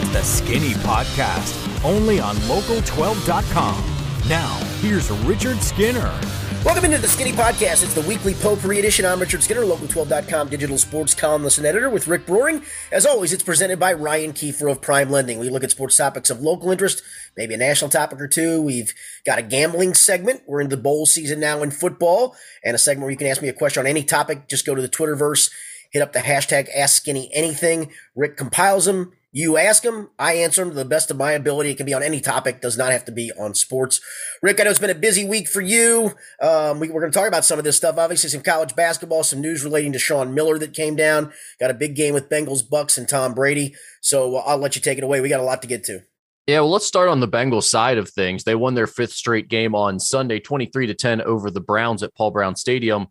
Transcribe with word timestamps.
It's 0.00 0.12
the 0.12 0.22
Skinny 0.22 0.72
Podcast, 0.72 1.84
only 1.84 2.20
on 2.20 2.34
local12.com. 2.36 4.28
Now, 4.30 4.54
here's 4.80 5.10
Richard 5.10 5.60
Skinner. 5.60 6.18
Welcome 6.64 6.86
into 6.86 6.96
the 6.96 7.06
Skinny 7.06 7.32
Podcast. 7.32 7.82
It's 7.82 7.92
the 7.92 8.00
weekly 8.02 8.32
potpourri 8.32 8.78
edition. 8.78 9.04
I'm 9.04 9.20
Richard 9.20 9.42
Skinner, 9.42 9.60
local12.com 9.60 10.48
digital 10.48 10.78
sports 10.78 11.14
columnist 11.14 11.58
and 11.58 11.66
editor 11.66 11.90
with 11.90 12.08
Rick 12.08 12.24
Broering. 12.24 12.62
As 12.90 13.04
always, 13.04 13.34
it's 13.34 13.42
presented 13.42 13.78
by 13.78 13.92
Ryan 13.92 14.32
Kiefer 14.32 14.70
of 14.70 14.80
Prime 14.80 15.10
Lending. 15.10 15.38
We 15.38 15.50
look 15.50 15.64
at 15.64 15.70
sports 15.70 15.98
topics 15.98 16.30
of 16.30 16.40
local 16.40 16.70
interest, 16.70 17.02
maybe 17.36 17.52
a 17.52 17.58
national 17.58 17.90
topic 17.90 18.22
or 18.22 18.28
two. 18.28 18.62
We've 18.62 18.94
got 19.26 19.38
a 19.38 19.42
gambling 19.42 19.92
segment. 19.92 20.40
We're 20.46 20.62
in 20.62 20.70
the 20.70 20.78
bowl 20.78 21.04
season 21.04 21.40
now 21.40 21.62
in 21.62 21.70
football, 21.70 22.34
and 22.64 22.74
a 22.74 22.78
segment 22.78 23.02
where 23.02 23.10
you 23.10 23.18
can 23.18 23.26
ask 23.26 23.42
me 23.42 23.48
a 23.48 23.52
question 23.52 23.80
on 23.82 23.86
any 23.86 24.02
topic. 24.02 24.48
Just 24.48 24.64
go 24.64 24.74
to 24.74 24.80
the 24.80 24.88
Twitterverse, 24.88 25.50
hit 25.90 26.00
up 26.00 26.14
the 26.14 26.20
hashtag 26.20 26.68
Ask 26.74 26.96
Skinny 27.02 27.30
Anything. 27.34 27.92
Rick 28.14 28.38
compiles 28.38 28.86
them 28.86 29.12
you 29.32 29.56
ask 29.56 29.82
them, 29.84 30.10
I 30.18 30.34
answer 30.34 30.62
them 30.62 30.70
to 30.70 30.76
the 30.76 30.84
best 30.84 31.10
of 31.10 31.16
my 31.16 31.32
ability. 31.32 31.70
It 31.70 31.76
can 31.76 31.86
be 31.86 31.94
on 31.94 32.02
any 32.02 32.20
topic, 32.20 32.60
does 32.60 32.76
not 32.76 32.90
have 32.90 33.04
to 33.04 33.12
be 33.12 33.30
on 33.38 33.54
sports. 33.54 34.00
Rick, 34.42 34.60
I 34.60 34.64
know 34.64 34.70
it's 34.70 34.80
been 34.80 34.90
a 34.90 34.94
busy 34.94 35.24
week 35.24 35.48
for 35.48 35.60
you. 35.60 36.14
Um, 36.42 36.80
we, 36.80 36.88
are 36.88 37.00
going 37.00 37.12
to 37.12 37.18
talk 37.18 37.28
about 37.28 37.44
some 37.44 37.58
of 37.58 37.64
this 37.64 37.76
stuff. 37.76 37.96
Obviously, 37.96 38.28
some 38.30 38.42
college 38.42 38.74
basketball, 38.74 39.22
some 39.22 39.40
news 39.40 39.62
relating 39.62 39.92
to 39.92 39.98
Sean 39.98 40.34
Miller 40.34 40.58
that 40.58 40.74
came 40.74 40.96
down. 40.96 41.32
Got 41.60 41.70
a 41.70 41.74
big 41.74 41.94
game 41.94 42.12
with 42.12 42.28
Bengals, 42.28 42.68
Bucks, 42.68 42.98
and 42.98 43.08
Tom 43.08 43.34
Brady. 43.34 43.74
So 44.00 44.36
uh, 44.36 44.42
I'll 44.46 44.58
let 44.58 44.74
you 44.74 44.82
take 44.82 44.98
it 44.98 45.04
away. 45.04 45.20
We 45.20 45.28
got 45.28 45.40
a 45.40 45.44
lot 45.44 45.62
to 45.62 45.68
get 45.68 45.84
to. 45.84 46.00
Yeah, 46.46 46.60
well, 46.60 46.72
let's 46.72 46.86
start 46.86 47.08
on 47.08 47.20
the 47.20 47.28
Bengals 47.28 47.64
side 47.64 47.98
of 47.98 48.10
things. 48.10 48.42
They 48.42 48.56
won 48.56 48.74
their 48.74 48.88
fifth 48.88 49.12
straight 49.12 49.48
game 49.48 49.76
on 49.76 50.00
Sunday, 50.00 50.40
23 50.40 50.88
to 50.88 50.94
10 50.94 51.20
over 51.22 51.48
the 51.48 51.60
Browns 51.60 52.02
at 52.02 52.14
Paul 52.16 52.32
Brown 52.32 52.56
Stadium. 52.56 53.06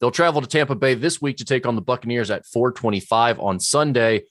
They'll 0.00 0.12
travel 0.12 0.40
to 0.40 0.46
Tampa 0.46 0.76
Bay 0.76 0.94
this 0.94 1.20
week 1.20 1.38
to 1.38 1.44
take 1.44 1.66
on 1.66 1.74
the 1.74 1.82
Buccaneers 1.82 2.30
at 2.30 2.46
425 2.46 3.40
on 3.40 3.58
Sunday. 3.58 4.22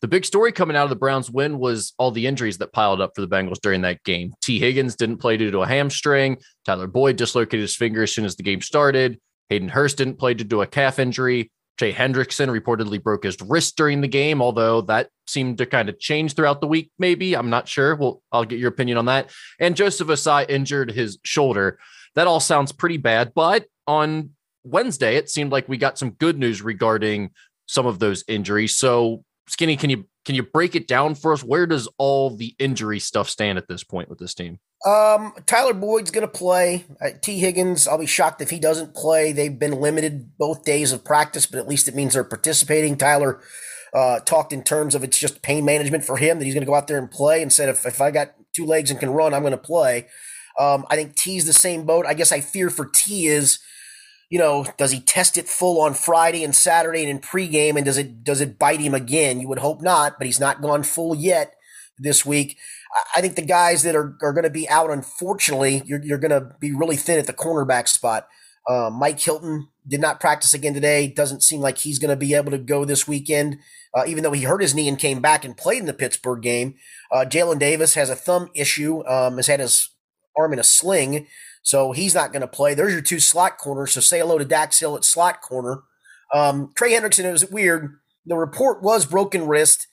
The 0.00 0.08
big 0.08 0.24
story 0.24 0.50
coming 0.50 0.76
out 0.76 0.84
of 0.84 0.90
the 0.90 0.96
Browns 0.96 1.30
win 1.30 1.58
was 1.58 1.92
all 1.98 2.10
the 2.10 2.26
injuries 2.26 2.58
that 2.58 2.72
piled 2.72 3.02
up 3.02 3.12
for 3.14 3.20
the 3.20 3.28
Bengals 3.28 3.60
during 3.60 3.82
that 3.82 4.02
game. 4.02 4.32
Tee 4.40 4.58
Higgins 4.58 4.96
didn't 4.96 5.18
play 5.18 5.36
due 5.36 5.50
to 5.50 5.60
a 5.60 5.66
hamstring. 5.66 6.38
Tyler 6.64 6.86
Boyd 6.86 7.16
dislocated 7.16 7.60
his 7.60 7.76
finger 7.76 8.02
as 8.02 8.12
soon 8.12 8.24
as 8.24 8.34
the 8.34 8.42
game 8.42 8.62
started. 8.62 9.20
Hayden 9.50 9.68
Hurst 9.68 9.98
didn't 9.98 10.18
play 10.18 10.32
due 10.32 10.44
to 10.44 10.62
a 10.62 10.66
calf 10.66 10.98
injury. 10.98 11.50
Trey 11.76 11.92
Hendrickson 11.92 12.48
reportedly 12.48 13.02
broke 13.02 13.24
his 13.24 13.36
wrist 13.42 13.76
during 13.76 14.00
the 14.00 14.08
game, 14.08 14.40
although 14.40 14.82
that 14.82 15.08
seemed 15.26 15.58
to 15.58 15.66
kind 15.66 15.88
of 15.88 15.98
change 15.98 16.34
throughout 16.34 16.60
the 16.60 16.66
week. 16.66 16.90
Maybe 16.98 17.34
I'm 17.34 17.50
not 17.50 17.68
sure. 17.68 17.94
Well, 17.94 18.22
I'll 18.32 18.44
get 18.44 18.58
your 18.58 18.68
opinion 18.68 18.98
on 18.98 19.06
that. 19.06 19.30
And 19.58 19.76
Joseph 19.76 20.08
Ossai 20.08 20.48
injured 20.48 20.92
his 20.92 21.18
shoulder. 21.24 21.78
That 22.14 22.26
all 22.26 22.40
sounds 22.40 22.72
pretty 22.72 22.96
bad, 22.96 23.32
but 23.34 23.66
on 23.86 24.30
Wednesday 24.64 25.16
it 25.16 25.30
seemed 25.30 25.52
like 25.52 25.68
we 25.68 25.76
got 25.78 25.98
some 25.98 26.10
good 26.10 26.38
news 26.38 26.60
regarding 26.62 27.30
some 27.66 27.86
of 27.86 27.98
those 27.98 28.24
injuries. 28.28 28.76
So 28.76 29.24
Skinny, 29.50 29.76
can 29.76 29.90
you 29.90 30.06
can 30.24 30.36
you 30.36 30.44
break 30.44 30.76
it 30.76 30.86
down 30.86 31.16
for 31.16 31.32
us? 31.32 31.42
Where 31.42 31.66
does 31.66 31.88
all 31.98 32.30
the 32.30 32.54
injury 32.58 33.00
stuff 33.00 33.28
stand 33.28 33.58
at 33.58 33.66
this 33.66 33.82
point 33.82 34.08
with 34.08 34.18
this 34.18 34.32
team? 34.32 34.60
Um, 34.86 35.32
Tyler 35.46 35.74
Boyd's 35.74 36.10
going 36.10 36.26
to 36.26 36.32
play. 36.32 36.84
Uh, 37.00 37.10
Tee 37.20 37.38
Higgins, 37.40 37.88
I'll 37.88 37.98
be 37.98 38.06
shocked 38.06 38.40
if 38.40 38.50
he 38.50 38.60
doesn't 38.60 38.94
play. 38.94 39.32
They've 39.32 39.58
been 39.58 39.80
limited 39.80 40.38
both 40.38 40.64
days 40.64 40.92
of 40.92 41.04
practice, 41.04 41.46
but 41.46 41.58
at 41.58 41.68
least 41.68 41.88
it 41.88 41.96
means 41.96 42.14
they're 42.14 42.24
participating. 42.24 42.96
Tyler 42.96 43.40
uh, 43.92 44.20
talked 44.20 44.52
in 44.52 44.62
terms 44.62 44.94
of 44.94 45.02
it's 45.02 45.18
just 45.18 45.42
pain 45.42 45.64
management 45.64 46.04
for 46.04 46.16
him 46.16 46.38
that 46.38 46.44
he's 46.44 46.54
going 46.54 46.64
to 46.64 46.70
go 46.70 46.76
out 46.76 46.86
there 46.86 46.98
and 46.98 47.10
play 47.10 47.42
and 47.42 47.52
said, 47.52 47.68
if, 47.68 47.84
if 47.84 48.00
I 48.00 48.10
got 48.10 48.34
two 48.54 48.64
legs 48.64 48.90
and 48.90 49.00
can 49.00 49.10
run, 49.10 49.34
I'm 49.34 49.42
going 49.42 49.50
to 49.50 49.58
play. 49.58 50.06
Um, 50.58 50.86
I 50.88 50.96
think 50.96 51.16
Tee's 51.16 51.44
the 51.44 51.52
same 51.52 51.84
boat. 51.84 52.06
I 52.06 52.14
guess 52.14 52.30
I 52.30 52.40
fear 52.40 52.70
for 52.70 52.86
Tee 52.86 53.26
is– 53.26 53.58
you 54.30 54.38
know, 54.38 54.64
does 54.78 54.92
he 54.92 55.00
test 55.00 55.36
it 55.36 55.48
full 55.48 55.80
on 55.80 55.92
Friday 55.92 56.44
and 56.44 56.54
Saturday 56.54 57.02
and 57.02 57.10
in 57.10 57.18
pregame, 57.18 57.76
and 57.76 57.84
does 57.84 57.98
it 57.98 58.24
does 58.24 58.40
it 58.40 58.58
bite 58.58 58.80
him 58.80 58.94
again? 58.94 59.40
You 59.40 59.48
would 59.48 59.58
hope 59.58 59.82
not, 59.82 60.18
but 60.18 60.26
he's 60.26 60.40
not 60.40 60.62
gone 60.62 60.84
full 60.84 61.14
yet 61.14 61.54
this 61.98 62.24
week. 62.24 62.56
I 63.14 63.20
think 63.20 63.36
the 63.36 63.42
guys 63.42 63.82
that 63.82 63.94
are, 63.94 64.16
are 64.22 64.32
going 64.32 64.44
to 64.44 64.50
be 64.50 64.68
out, 64.68 64.90
unfortunately, 64.90 65.82
you're, 65.86 66.02
you're 66.02 66.18
going 66.18 66.30
to 66.30 66.56
be 66.58 66.72
really 66.72 66.96
thin 66.96 67.18
at 67.18 67.26
the 67.26 67.32
cornerback 67.32 67.86
spot. 67.86 68.26
Uh, 68.68 68.90
Mike 68.92 69.20
Hilton 69.20 69.68
did 69.86 70.00
not 70.00 70.20
practice 70.20 70.54
again 70.54 70.74
today. 70.74 71.06
Doesn't 71.06 71.42
seem 71.42 71.60
like 71.60 71.78
he's 71.78 71.98
going 71.98 72.10
to 72.10 72.16
be 72.16 72.34
able 72.34 72.50
to 72.50 72.58
go 72.58 72.84
this 72.84 73.06
weekend, 73.06 73.58
uh, 73.94 74.04
even 74.06 74.22
though 74.22 74.32
he 74.32 74.42
hurt 74.42 74.62
his 74.62 74.74
knee 74.74 74.88
and 74.88 74.98
came 74.98 75.20
back 75.20 75.44
and 75.44 75.56
played 75.56 75.78
in 75.78 75.86
the 75.86 75.92
Pittsburgh 75.92 76.42
game. 76.42 76.74
Uh, 77.12 77.24
Jalen 77.24 77.58
Davis 77.58 77.94
has 77.94 78.10
a 78.10 78.16
thumb 78.16 78.50
issue, 78.54 79.04
um, 79.06 79.36
has 79.36 79.46
had 79.46 79.60
his 79.60 79.90
arm 80.36 80.52
in 80.52 80.58
a 80.58 80.64
sling. 80.64 81.26
So 81.62 81.92
he's 81.92 82.14
not 82.14 82.32
going 82.32 82.40
to 82.42 82.48
play. 82.48 82.74
There's 82.74 82.92
your 82.92 83.02
two 83.02 83.20
slot 83.20 83.58
corners. 83.58 83.92
So 83.92 84.00
say 84.00 84.18
hello 84.18 84.38
to 84.38 84.44
Dax 84.44 84.80
Hill 84.80 84.96
at 84.96 85.04
slot 85.04 85.40
corner. 85.42 85.82
Um, 86.34 86.72
Trey 86.76 86.92
Hendrickson, 86.92 87.24
it 87.24 87.32
was 87.32 87.50
weird. 87.50 87.98
The 88.26 88.36
report 88.36 88.82
was 88.82 89.06
broken 89.06 89.46
wrist. 89.46 89.86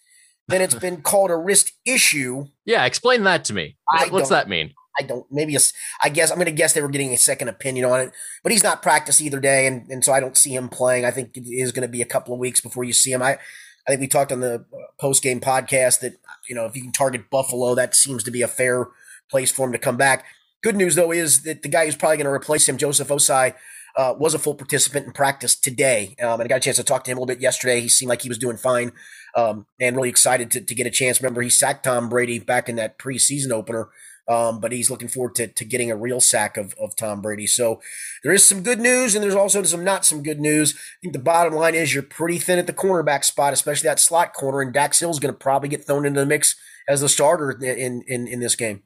Then 0.48 0.62
it's 0.62 0.76
been 0.76 1.02
called 1.02 1.30
a 1.30 1.36
wrist 1.36 1.74
issue. 1.86 2.46
Yeah, 2.66 2.86
explain 2.86 3.24
that 3.24 3.44
to 3.46 3.54
me. 3.54 3.78
I 3.92 4.08
What's 4.10 4.30
that 4.30 4.48
mean? 4.48 4.74
I 4.98 5.04
don't. 5.04 5.26
Maybe 5.30 5.56
a, 5.56 5.60
I 6.02 6.10
guess 6.10 6.32
I'm 6.32 6.38
going 6.38 6.46
to 6.46 6.52
guess 6.52 6.74
they 6.74 6.82
were 6.82 6.88
getting 6.88 7.12
a 7.12 7.18
second 7.18 7.50
opinion 7.50 7.86
on 7.86 8.00
it. 8.00 8.12
But 8.44 8.54
he's 8.54 8.64
not 8.64 8.82
practiced 8.82 9.22
either 9.22 9.40
day, 9.40 9.68
and, 9.68 9.90
and 9.92 10.04
so 10.04 10.14
I 10.14 10.20
don't 10.20 10.38
see 10.38 10.56
him 10.56 10.70
playing. 10.70 11.06
I 11.06 11.12
think 11.12 11.36
it 11.36 11.46
is 11.46 11.74
going 11.74 11.88
to 11.88 11.92
be 11.92 12.02
a 12.02 12.06
couple 12.06 12.34
of 12.34 12.40
weeks 12.40 12.62
before 12.62 12.86
you 12.86 12.94
see 12.94 13.12
him. 13.12 13.22
I 13.22 13.38
I 13.88 13.92
think 13.92 14.02
we 14.02 14.08
talked 14.08 14.32
on 14.32 14.40
the 14.40 14.56
uh, 14.56 14.78
post 15.00 15.22
game 15.22 15.40
podcast 15.40 16.00
that 16.00 16.14
you 16.48 16.56
know 16.56 16.66
if 16.66 16.76
you 16.76 16.82
can 16.82 16.92
target 16.92 17.30
Buffalo, 17.30 17.76
that 17.76 17.96
seems 17.96 18.24
to 18.24 18.32
be 18.32 18.42
a 18.42 18.48
fair 18.48 18.88
place 19.30 19.52
for 19.52 19.66
him 19.66 19.72
to 19.74 19.78
come 19.78 19.98
back. 19.98 20.26
Good 20.68 20.76
news 20.76 20.96
though 20.96 21.14
is 21.14 21.44
that 21.44 21.64
the 21.64 21.70
guy 21.70 21.86
who's 21.86 21.96
probably 21.96 22.18
going 22.18 22.26
to 22.26 22.30
replace 22.30 22.68
him, 22.68 22.76
Joseph 22.76 23.08
Ossai, 23.08 23.54
uh, 23.96 24.14
was 24.20 24.34
a 24.34 24.38
full 24.38 24.54
participant 24.54 25.06
in 25.06 25.14
practice 25.14 25.56
today, 25.56 26.14
um, 26.22 26.42
and 26.42 26.44
I 26.44 26.48
got 26.50 26.58
a 26.58 26.60
chance 26.60 26.76
to 26.76 26.84
talk 26.84 27.06
to 27.06 27.12
him 27.12 27.16
a 27.16 27.22
little 27.22 27.34
bit 27.34 27.42
yesterday. 27.42 27.80
He 27.80 27.88
seemed 27.88 28.10
like 28.10 28.22
he 28.22 28.28
was 28.28 28.38
doing 28.38 28.58
fine, 28.58 28.92
um, 29.34 29.66
and 29.80 29.96
really 29.96 30.10
excited 30.10 30.52
to, 30.52 30.60
to 30.60 30.76
get 30.76 30.86
a 30.86 30.90
chance. 30.90 31.22
Remember, 31.22 31.42
he 31.42 31.50
sacked 31.50 31.86
Tom 31.86 32.10
Brady 32.10 32.40
back 32.40 32.68
in 32.68 32.76
that 32.76 33.00
preseason 33.00 33.52
opener, 33.52 33.88
um, 34.28 34.60
but 34.60 34.74
he's 34.74 34.92
looking 34.92 35.08
forward 35.08 35.36
to, 35.36 35.48
to 35.48 35.64
getting 35.64 35.90
a 35.90 35.96
real 35.96 36.20
sack 36.20 36.58
of, 36.58 36.76
of 36.82 36.98
Tom 36.98 37.22
Brady. 37.22 37.48
So 37.48 37.80
there 38.26 38.34
is 38.34 38.46
some 38.46 38.62
good 38.62 38.82
news, 38.82 39.16
and 39.16 39.24
there's 39.24 39.36
also 39.36 39.64
some 39.64 39.86
not 39.86 40.04
some 40.04 40.22
good 40.22 40.42
news. 40.42 40.74
I 40.76 41.00
think 41.02 41.14
the 41.14 41.20
bottom 41.20 41.54
line 41.54 41.76
is 41.76 41.94
you're 41.94 42.04
pretty 42.04 42.40
thin 42.40 42.60
at 42.60 42.68
the 42.68 42.74
cornerback 42.74 43.24
spot, 43.24 43.54
especially 43.54 43.88
that 43.88 44.02
slot 44.02 44.34
corner, 44.34 44.60
and 44.60 44.74
Dax 44.74 45.00
Hill's 45.00 45.20
going 45.20 45.34
to 45.34 45.40
probably 45.40 45.70
get 45.70 45.88
thrown 45.88 46.06
into 46.06 46.20
the 46.20 46.26
mix 46.26 46.58
as 46.90 47.00
the 47.00 47.08
starter 47.08 47.52
in 47.52 48.04
in, 48.06 48.28
in 48.28 48.42
this 48.42 48.58
game. 48.58 48.84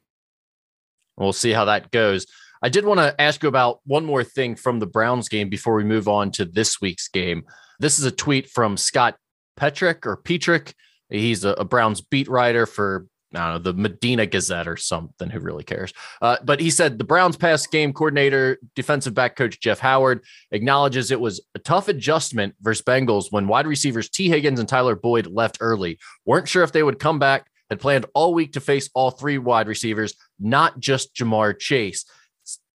We'll 1.22 1.34
see 1.34 1.52
how 1.52 1.66
that 1.66 1.92
goes. 1.92 2.26
I 2.64 2.70
did 2.70 2.86
want 2.86 3.00
to 3.00 3.20
ask 3.20 3.42
you 3.42 3.50
about 3.50 3.80
one 3.86 4.06
more 4.06 4.24
thing 4.24 4.56
from 4.56 4.80
the 4.80 4.88
Browns 4.88 5.30
game 5.30 5.50
before 5.50 5.76
we 5.76 5.84
move 5.84 6.08
on 6.08 6.32
to 6.32 6.46
this 6.46 6.82
week's 6.82 7.08
game. 7.08 7.44
This 7.80 8.00
is 8.00 8.06
a 8.06 8.12
tweet 8.12 8.50
from 8.50 8.78
Scott 8.78 9.18
Petrick 9.58 10.06
or 10.06 10.18
Petrick. 10.18 10.74
He's 11.10 11.44
a, 11.44 11.52
a 11.52 11.66
Browns 11.66 12.02
beat 12.02 12.28
writer 12.28 12.66
for 12.66 13.08
I 13.34 13.54
don't 13.54 13.64
know, 13.64 13.72
the 13.72 13.78
Medina 13.78 14.26
Gazette 14.26 14.68
or 14.68 14.76
something. 14.76 15.30
Who 15.30 15.40
really 15.40 15.64
cares? 15.64 15.94
Uh, 16.22 16.38
but 16.44 16.60
he 16.60 16.70
said 16.70 16.98
the 16.98 17.06
Browns 17.06 17.38
pass 17.38 17.66
game 17.66 17.94
coordinator, 17.94 18.60
defensive 18.76 19.14
back 19.14 19.36
coach 19.36 19.60
Jeff 19.60 19.80
Howard 19.80 20.24
acknowledges 20.52 21.12
it 21.12 21.20
was 21.20 21.40
a 21.56 21.60
tough 21.60 21.88
adjustment 21.88 22.56
versus 22.62 22.84
Bengals 22.84 23.28
when 23.30 23.48
wide 23.48 23.68
receivers 23.68 24.10
Tee 24.10 24.28
Higgins 24.28 24.60
and 24.60 24.68
Tyler 24.68 24.96
Boyd 24.96 25.28
left 25.28 25.60
early. 25.62 25.98
weren't 26.26 26.50
sure 26.50 26.64
if 26.64 26.74
they 26.74 26.84
would 26.84 27.00
come 27.00 27.20
back, 27.20 27.51
had 27.72 27.80
planned 27.80 28.06
all 28.14 28.34
week 28.34 28.54
to 28.54 28.60
face 28.60 28.90
all 28.94 29.12
three 29.12 29.38
wide 29.38 29.68
receivers, 29.68 30.14
not 30.40 30.80
just 30.80 31.16
Ja'Marr 31.16 31.58
Chase. 31.58 32.06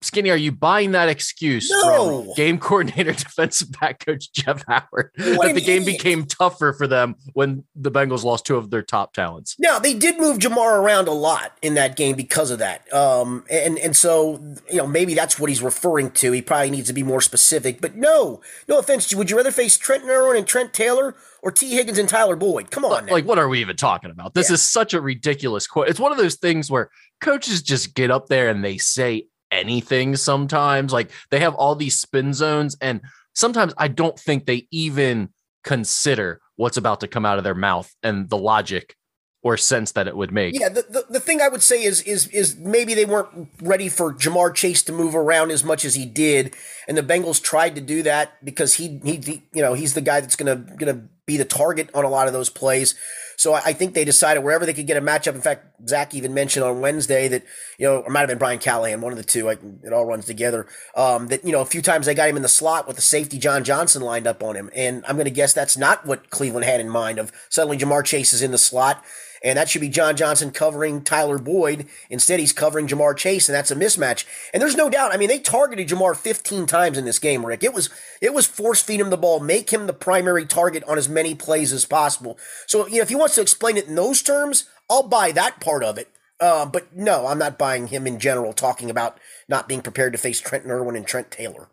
Skinny, 0.03 0.31
are 0.31 0.37
you 0.37 0.53
buying 0.53 0.93
that 0.93 1.09
excuse 1.09 1.71
no. 1.71 2.25
from 2.25 2.34
game 2.34 2.59
coordinator, 2.60 3.12
defensive 3.12 3.72
back 3.81 4.05
coach 4.05 4.31
Jeff 4.32 4.62
Howard 4.69 5.10
that 5.16 5.53
the 5.55 5.60
game 5.60 5.84
became 5.84 6.27
tougher 6.27 6.75
for 6.75 6.87
them 6.87 7.16
when 7.32 7.65
the 7.75 7.91
Bengals 7.91 8.22
lost 8.22 8.44
two 8.44 8.56
of 8.56 8.71
their 8.71 8.82
top 8.82 9.15
talents? 9.15 9.56
No, 9.59 9.78
they 9.78 9.94
did 9.94 10.19
move 10.19 10.38
Ja'Marr 10.38 10.78
around 10.78 11.09
a 11.09 11.12
lot 11.12 11.56
in 11.62 11.75
that 11.75 11.97
game 11.97 12.16
because 12.16 12.50
of 12.50 12.59
that. 12.59 12.93
Um, 12.93 13.44
and 13.50 13.78
and 13.78 13.97
so 13.97 14.41
you 14.71 14.77
know 14.77 14.87
maybe 14.87 15.15
that's 15.15 15.38
what 15.38 15.49
he's 15.49 15.62
referring 15.62 16.11
to. 16.12 16.32
He 16.32 16.43
probably 16.43 16.71
needs 16.71 16.88
to 16.88 16.94
be 16.94 17.03
more 17.03 17.22
specific. 17.22 17.81
But 17.81 17.97
no, 17.97 18.43
no 18.69 18.78
offense. 18.78 19.15
Would 19.15 19.31
you 19.31 19.37
rather 19.37 19.50
face 19.50 19.78
Trent 19.78 20.05
Irwin 20.05 20.37
and 20.37 20.47
Trent 20.47 20.75
Taylor 20.75 21.16
or 21.43 21.50
Tee 21.50 21.71
Higgins 21.71 21.99
and 21.99 22.09
Tyler 22.09 22.37
Boyd? 22.37 22.71
Come 22.71 22.85
on, 22.85 23.06
like, 23.06 23.25
what 23.25 23.38
are 23.38 23.49
we 23.49 23.61
even 23.61 23.76
talking 23.76 24.11
about? 24.11 24.35
This 24.35 24.50
yeah. 24.50 24.55
is 24.55 24.62
such 24.62 24.93
a 24.93 25.00
ridiculous 25.00 25.67
quote. 25.67 25.88
It's 25.88 26.00
one 26.00 26.12
of 26.12 26.19
those 26.19 26.37
things 26.37 26.70
where 26.70 26.90
coaches 27.20 27.62
just 27.62 27.94
get 27.94 28.11
up 28.11 28.29
there 28.29 28.49
and 28.49 28.62
they 28.62 28.76
say 28.76 29.29
anything 29.55 30.17
sometimes. 30.17 30.93
Like 30.93 31.11
they 31.31 31.41
have 31.41 31.55
all 31.55 31.75
these 31.75 31.99
spin 31.99 32.35
zones, 32.35 32.77
and 32.81 33.01
sometimes 33.35 33.73
I 33.79 33.89
don't 33.89 34.19
think 34.19 34.47
they 34.47 34.67
even 34.71 35.31
consider 35.62 36.41
what's 36.56 36.77
about 36.77 37.01
to 37.01 37.09
come 37.09 37.25
out 37.25 37.39
of 37.39 37.45
their 37.45 37.55
mouth 37.55 37.93
and 38.03 38.29
the 38.29 38.39
logic 38.39 38.97
or 39.45 39.59
sense 39.59 39.93
that 39.93 40.09
it 40.09 40.17
would 40.17 40.33
make. 40.33 40.59
Yeah, 40.59 40.71
the, 40.71 40.83
the, 40.83 41.05
the 41.11 41.21
thing 41.21 41.43
I 41.43 41.49
would 41.49 41.62
say 41.62 41.83
is 41.85 42.01
is 42.03 42.27
is 42.29 42.56
maybe 42.56 42.95
they 42.95 43.05
weren't 43.05 43.51
ready 43.61 43.89
for 43.91 44.12
Ja'Marr 44.12 44.55
Chase 44.55 44.83
to 44.85 44.93
move 44.93 45.15
around 45.15 45.51
as 45.51 45.62
much 45.62 45.85
as 45.85 45.95
he 45.95 46.07
did, 46.07 46.55
and 46.89 46.97
the 46.97 47.03
Bengals 47.03 47.43
tried 47.43 47.75
to 47.75 47.81
do 47.81 48.03
that 48.03 48.43
because 48.45 48.75
he 48.75 49.00
he, 49.05 49.17
he 49.17 49.43
you 49.53 49.62
know 49.62 49.75
he's 49.75 49.95
the 49.95 50.00
guy 50.00 50.21
that's 50.21 50.35
gonna 50.35 50.57
gonna 50.57 51.03
be 51.27 51.37
the 51.37 51.45
target 51.45 51.91
on 51.95 52.05
a 52.05 52.09
lot 52.09 52.27
of 52.27 52.33
those 52.33 52.49
plays. 52.49 52.95
So 53.37 53.55
I, 53.55 53.73
think 53.73 53.95
they 53.95 54.05
decided 54.05 54.43
wherever 54.43 54.65
they 54.67 54.73
could 54.73 54.87
get 54.87 54.97
a 54.97 55.01
matchup. 55.01 55.35
In 55.35 55.41
fact, 55.41 55.67
Zac 55.89 56.15
even 56.15 56.35
mentioned 56.35 56.65
on 56.65 56.81
Wednesday 56.81 57.29
that, 57.29 57.43
you 57.79 57.87
know, 57.87 57.99
it 57.99 58.09
might 58.09 58.21
have 58.21 58.29
been 58.29 58.39
Brian 58.39 58.59
Callahan, 58.59 59.01
one 59.01 59.13
of 59.13 59.19
the 59.19 59.25
two. 59.25 59.49
it 59.49 59.93
all 59.93 60.07
runs 60.07 60.27
together. 60.27 60.67
Um, 60.97 61.29
that, 61.29 61.45
you 61.45 61.53
know, 61.53 61.61
a 61.61 61.67
few 61.67 61.83
times 61.83 62.07
they 62.07 62.15
got 62.15 62.29
him 62.29 62.37
in 62.37 62.43
the 62.43 62.49
slot 62.49 62.87
with 62.87 62.97
the 62.97 63.03
safety 63.03 63.39
John 63.39 63.65
Johnson 63.65 64.03
lined 64.03 64.27
up 64.27 64.43
on 64.43 64.57
him. 64.57 64.71
And 64.75 65.05
I'm 65.07 65.17
going 65.17 65.25
to 65.25 65.31
guess 65.31 65.53
that's 65.53 65.77
not 65.77 66.07
what 66.07 66.31
Cleveland 66.31 66.65
had 66.65 66.81
in 66.81 66.89
mind 66.89 67.19
of 67.19 67.33
suddenly 67.49 67.79
Ja'Marr 67.79 68.05
Chase 68.05 68.33
is 68.33 68.43
in 68.43 68.51
the 68.51 68.59
slot 68.59 69.05
and 69.44 69.58
that 69.58 69.69
should 69.69 69.82
be 69.82 69.91
John 69.91 70.17
Johnson 70.17 70.50
covering 70.50 71.02
Tyler 71.02 71.38
Boyd. 71.38 71.87
Instead, 72.08 72.41
he's 72.41 72.52
covering 72.52 72.88
Ja'Marr 72.88 73.17
Chase, 73.17 73.49
and 73.49 73.55
that's 73.55 73.70
a 73.70 73.76
mismatch. 73.76 74.25
And 74.52 74.61
there's 74.62 74.76
no 74.76 74.88
doubt. 74.88 75.12
I 75.12 75.19
mean, 75.19 75.29
they 75.29 75.38
targeted 75.38 75.88
Ja'Marr 75.88 76.17
15 76.17 76.67
times 76.67 76.96
in 76.96 77.05
this 77.05 77.19
game, 77.19 77.44
Rick. 77.44 77.62
It 77.62 77.75
was 77.75 77.91
it 78.20 78.32
was 78.32 78.46
force 78.46 78.82
feed 78.82 79.00
him 79.00 79.11
the 79.11 79.19
ball, 79.19 79.41
make 79.41 79.70
him 79.70 79.87
the 79.87 79.93
primary 79.93 80.46
target 80.46 80.82
on 80.85 80.96
as 80.96 81.08
many 81.08 81.35
plays 81.35 81.73
as 81.73 81.85
possible. 81.85 82.38
So 82.67 82.87
you 82.87 82.96
know, 82.96 83.02
if 83.02 83.11
he 83.11 83.14
wants 83.14 83.35
to 83.35 83.43
explain 83.43 83.76
it 83.76 83.87
in 83.87 83.94
those 83.94 84.23
terms, 84.23 84.69
I'll 84.88 85.06
buy 85.06 85.31
that 85.32 85.61
part 85.61 85.85
of 85.85 85.99
it. 85.99 86.08
Uh, 86.40 86.67
but 86.67 86.94
no, 86.97 87.26
I'm 87.26 87.38
not 87.38 87.58
buying 87.58 87.88
him 87.88 88.06
in 88.06 88.19
general 88.19 88.52
talking 88.52 88.90
about 88.90 89.19
not 89.49 89.69
being 89.69 89.82
prepared 89.82 90.12
to 90.12 90.19
face 90.19 90.40
Trent 90.40 90.67
Irwin 90.67 90.97
and 90.97 91.06
Trent 91.06 91.31
Taylor 91.31 91.69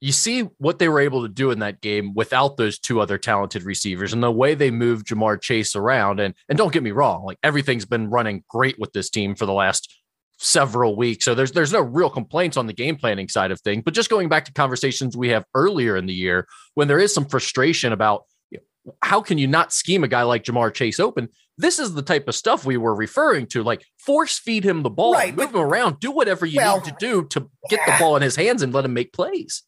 you 0.00 0.12
see 0.12 0.42
what 0.58 0.78
they 0.78 0.88
were 0.88 1.00
able 1.00 1.22
to 1.22 1.28
do 1.28 1.50
in 1.50 1.60
that 1.60 1.80
game 1.80 2.12
without 2.14 2.56
those 2.56 2.78
two 2.78 3.00
other 3.00 3.16
talented 3.16 3.62
receivers 3.62 4.12
and 4.12 4.22
the 4.22 4.30
way 4.30 4.54
they 4.54 4.70
moved 4.70 5.06
Ja'Marr 5.06 5.40
Chase 5.40 5.74
around. 5.74 6.20
And 6.20 6.34
and 6.48 6.58
don't 6.58 6.72
get 6.72 6.82
me 6.82 6.90
wrong, 6.90 7.24
like 7.24 7.38
everything's 7.42 7.86
been 7.86 8.10
running 8.10 8.44
great 8.48 8.78
with 8.78 8.92
this 8.92 9.10
team 9.10 9.34
for 9.34 9.46
the 9.46 9.52
last 9.52 9.92
several 10.38 10.96
weeks. 10.96 11.24
So 11.24 11.34
there's 11.34 11.52
there's 11.52 11.72
no 11.72 11.80
real 11.80 12.10
complaints 12.10 12.56
on 12.56 12.66
the 12.66 12.72
game 12.72 12.96
planning 12.96 13.28
side 13.28 13.50
of 13.50 13.60
things. 13.60 13.82
But 13.84 13.94
just 13.94 14.10
going 14.10 14.28
back 14.28 14.44
to 14.46 14.52
conversations 14.52 15.16
we 15.16 15.30
have 15.30 15.44
earlier 15.54 15.96
in 15.96 16.06
the 16.06 16.14
year 16.14 16.46
when 16.74 16.88
there 16.88 16.98
is 16.98 17.14
some 17.14 17.24
frustration 17.24 17.92
about 17.92 18.24
you 18.50 18.58
know, 18.84 18.94
how 19.02 19.22
can 19.22 19.38
you 19.38 19.46
not 19.46 19.72
scheme 19.72 20.04
a 20.04 20.08
guy 20.08 20.24
like 20.24 20.44
Ja'Marr 20.44 20.74
Chase 20.74 21.00
open? 21.00 21.28
This 21.56 21.78
is 21.78 21.94
the 21.94 22.02
type 22.02 22.28
of 22.28 22.34
stuff 22.34 22.66
we 22.66 22.76
were 22.76 22.94
referring 22.94 23.46
to, 23.46 23.62
like 23.62 23.82
force 23.98 24.38
feed 24.38 24.62
him 24.62 24.82
the 24.82 24.90
ball, 24.90 25.14
right, 25.14 25.34
move 25.34 25.54
him 25.54 25.60
around, 25.60 26.00
do 26.00 26.10
whatever 26.10 26.44
you 26.44 26.58
well, 26.58 26.76
need 26.76 26.84
to 26.84 26.96
do 27.00 27.24
to 27.28 27.50
get 27.70 27.80
the 27.86 27.96
ball 27.98 28.14
in 28.14 28.20
his 28.20 28.36
hands 28.36 28.60
and 28.60 28.74
let 28.74 28.84
him 28.84 28.92
make 28.92 29.14
plays. 29.14 29.62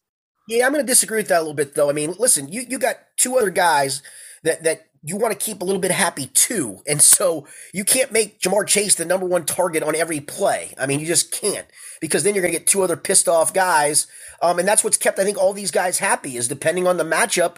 Yeah, 0.49 0.65
I'm 0.65 0.73
going 0.73 0.83
to 0.83 0.91
disagree 0.91 1.19
with 1.19 1.27
that 1.27 1.37
a 1.37 1.41
little 1.41 1.53
bit, 1.53 1.75
though. 1.75 1.91
I 1.91 1.93
mean, 1.93 2.15
listen, 2.17 2.51
you 2.51 2.65
you 2.67 2.79
got 2.79 2.95
two 3.17 3.37
other 3.37 3.51
guys 3.51 4.01
that 4.41 4.63
that 4.63 4.87
you 5.03 5.15
want 5.15 5.31
to 5.31 5.37
keep 5.37 5.61
a 5.61 5.65
little 5.65 5.79
bit 5.79 5.91
happy 5.91 6.25
too, 6.25 6.81
and 6.87 7.03
so 7.03 7.45
you 7.71 7.83
can't 7.83 8.11
make 8.11 8.39
Ja'Marr 8.39 8.65
Chase 8.65 8.95
the 8.95 9.05
number 9.05 9.27
one 9.27 9.45
target 9.45 9.83
on 9.83 9.95
every 9.95 10.19
play. 10.19 10.73
I 10.79 10.87
mean, 10.87 10.99
you 10.99 11.05
just 11.05 11.31
can't 11.31 11.67
because 12.01 12.23
then 12.23 12.33
you're 12.33 12.41
going 12.41 12.51
to 12.51 12.59
get 12.59 12.67
two 12.67 12.81
other 12.81 12.97
pissed 12.97 13.29
off 13.29 13.53
guys, 13.53 14.07
um, 14.41 14.57
and 14.57 14.67
that's 14.67 14.83
what's 14.83 14.97
kept 14.97 15.19
I 15.19 15.23
think 15.23 15.37
all 15.37 15.53
these 15.53 15.69
guys 15.69 15.99
happy 15.99 16.35
is 16.35 16.47
depending 16.47 16.87
on 16.87 16.97
the 16.97 17.03
matchup. 17.03 17.57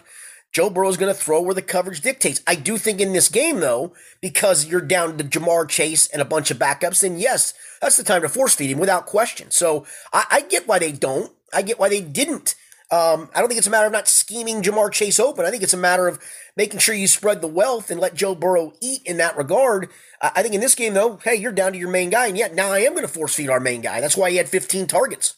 Joe 0.52 0.68
Burrow 0.68 0.90
is 0.90 0.98
going 0.98 1.12
to 1.14 1.18
throw 1.18 1.40
where 1.40 1.54
the 1.54 1.62
coverage 1.62 2.02
dictates. 2.02 2.42
I 2.46 2.56
do 2.56 2.76
think 2.76 3.00
in 3.00 3.14
this 3.14 3.30
game, 3.30 3.60
though, 3.60 3.94
because 4.20 4.66
you're 4.66 4.82
down 4.82 5.16
to 5.16 5.24
Ja'Marr 5.24 5.66
Chase 5.66 6.08
and 6.08 6.20
a 6.20 6.26
bunch 6.26 6.50
of 6.50 6.58
backups, 6.58 7.00
then 7.00 7.18
yes, 7.18 7.54
that's 7.80 7.96
the 7.96 8.04
time 8.04 8.20
to 8.20 8.28
force 8.28 8.54
feed 8.54 8.68
him 8.70 8.78
without 8.78 9.06
question. 9.06 9.50
So 9.50 9.86
I, 10.12 10.26
I 10.30 10.40
get 10.42 10.68
why 10.68 10.78
they 10.78 10.92
don't. 10.92 11.32
I 11.54 11.62
get 11.62 11.78
why 11.78 11.88
they 11.88 12.02
didn't 12.02 12.54
um, 12.92 13.30
I 13.34 13.40
don't 13.40 13.48
think 13.48 13.56
it's 13.56 13.66
a 13.66 13.70
matter 13.70 13.86
of 13.86 13.92
not 13.92 14.06
scheming 14.06 14.60
Ja'Marr 14.60 14.92
Chase 14.92 15.18
open. 15.18 15.46
I 15.46 15.50
think 15.50 15.62
it's 15.62 15.72
a 15.72 15.78
matter 15.78 16.08
of 16.08 16.18
making 16.58 16.78
sure 16.78 16.94
you 16.94 17.08
spread 17.08 17.40
the 17.40 17.48
wealth 17.48 17.90
and 17.90 17.98
let 17.98 18.14
Joe 18.14 18.34
Burrow 18.34 18.74
eat 18.82 19.00
in 19.06 19.16
that 19.16 19.36
regard. 19.38 19.88
I 20.20 20.42
think 20.42 20.54
in 20.54 20.60
this 20.60 20.74
game, 20.74 20.92
though, 20.92 21.16
hey, 21.24 21.34
you're 21.34 21.52
down 21.52 21.72
to 21.72 21.78
your 21.78 21.90
main 21.90 22.10
guy. 22.10 22.26
And 22.26 22.36
yet 22.36 22.54
now 22.54 22.70
I 22.70 22.80
am 22.80 22.92
going 22.92 23.06
to 23.06 23.08
force 23.08 23.34
feed 23.34 23.48
our 23.48 23.60
main 23.60 23.80
guy. 23.80 24.02
That's 24.02 24.16
why 24.16 24.30
he 24.30 24.36
had 24.36 24.48
15 24.48 24.86
targets. 24.86 25.36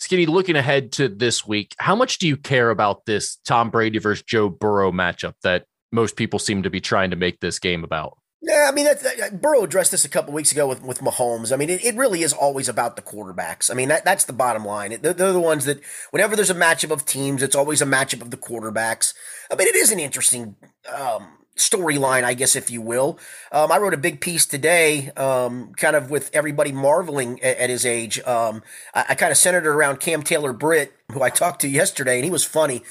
Skinny, 0.00 0.26
looking 0.26 0.56
ahead 0.56 0.90
to 0.92 1.08
this 1.08 1.46
week, 1.46 1.76
how 1.78 1.94
much 1.94 2.18
do 2.18 2.26
you 2.26 2.36
care 2.36 2.70
about 2.70 3.04
this 3.06 3.36
Tom 3.46 3.70
Brady 3.70 3.98
versus 3.98 4.24
Joe 4.24 4.48
Burrow 4.48 4.90
matchup 4.90 5.34
that 5.44 5.66
most 5.92 6.16
people 6.16 6.40
seem 6.40 6.64
to 6.64 6.70
be 6.70 6.80
trying 6.80 7.10
to 7.10 7.16
make 7.16 7.38
this 7.38 7.60
game 7.60 7.84
about? 7.84 8.18
Yeah, 8.42 8.68
I 8.70 8.72
mean, 8.72 8.86
that, 8.86 9.02
that, 9.02 9.42
Burrow 9.42 9.64
addressed 9.64 9.90
this 9.90 10.06
a 10.06 10.08
couple 10.08 10.32
weeks 10.32 10.50
ago 10.50 10.66
with, 10.66 10.82
with 10.82 11.00
Mahomes. 11.00 11.52
I 11.52 11.56
mean, 11.56 11.68
it, 11.68 11.84
it 11.84 11.94
really 11.94 12.22
is 12.22 12.32
always 12.32 12.70
about 12.70 12.96
the 12.96 13.02
quarterbacks. 13.02 13.70
I 13.70 13.74
mean, 13.74 13.88
that, 13.90 14.04
that's 14.04 14.24
the 14.24 14.32
bottom 14.32 14.64
line. 14.64 14.96
They're, 15.02 15.12
they're, 15.12 15.32
the 15.32 15.40
ones 15.40 15.66
that, 15.66 15.80
whenever 16.10 16.36
there's 16.36 16.48
a 16.48 16.54
matchup 16.54 16.90
of 16.90 17.04
teams, 17.04 17.42
it's 17.42 17.54
always 17.54 17.82
a 17.82 17.86
matchup 17.86 18.22
of 18.22 18.30
the 18.30 18.38
quarterbacks. 18.38 19.12
I 19.52 19.56
mean, 19.56 19.68
it 19.68 19.76
is 19.76 19.92
an 19.92 20.00
interesting 20.00 20.56
um, 20.90 21.28
storyline, 21.54 22.24
I 22.24 22.32
guess, 22.32 22.56
if 22.56 22.70
you 22.70 22.80
will. 22.80 23.18
Um, 23.52 23.70
I 23.70 23.76
wrote 23.76 23.92
a 23.92 23.98
big 23.98 24.22
piece 24.22 24.46
today, 24.46 25.10
um, 25.18 25.74
kind 25.74 25.94
of 25.94 26.10
with 26.10 26.30
everybody 26.32 26.72
marveling 26.72 27.42
at, 27.42 27.58
at 27.58 27.70
his 27.70 27.84
age. 27.84 28.20
Um, 28.20 28.62
I, 28.94 29.04
I 29.10 29.14
kind 29.16 29.30
of 29.32 29.36
centered 29.36 29.66
around 29.66 30.00
Cam 30.00 30.22
Taylor 30.22 30.54
Britt, 30.54 30.94
who 31.12 31.20
I 31.22 31.28
talked 31.28 31.60
to 31.60 31.68
yesterday, 31.68 32.16
and 32.16 32.24
he 32.24 32.30
was 32.30 32.44
funny. 32.44 32.82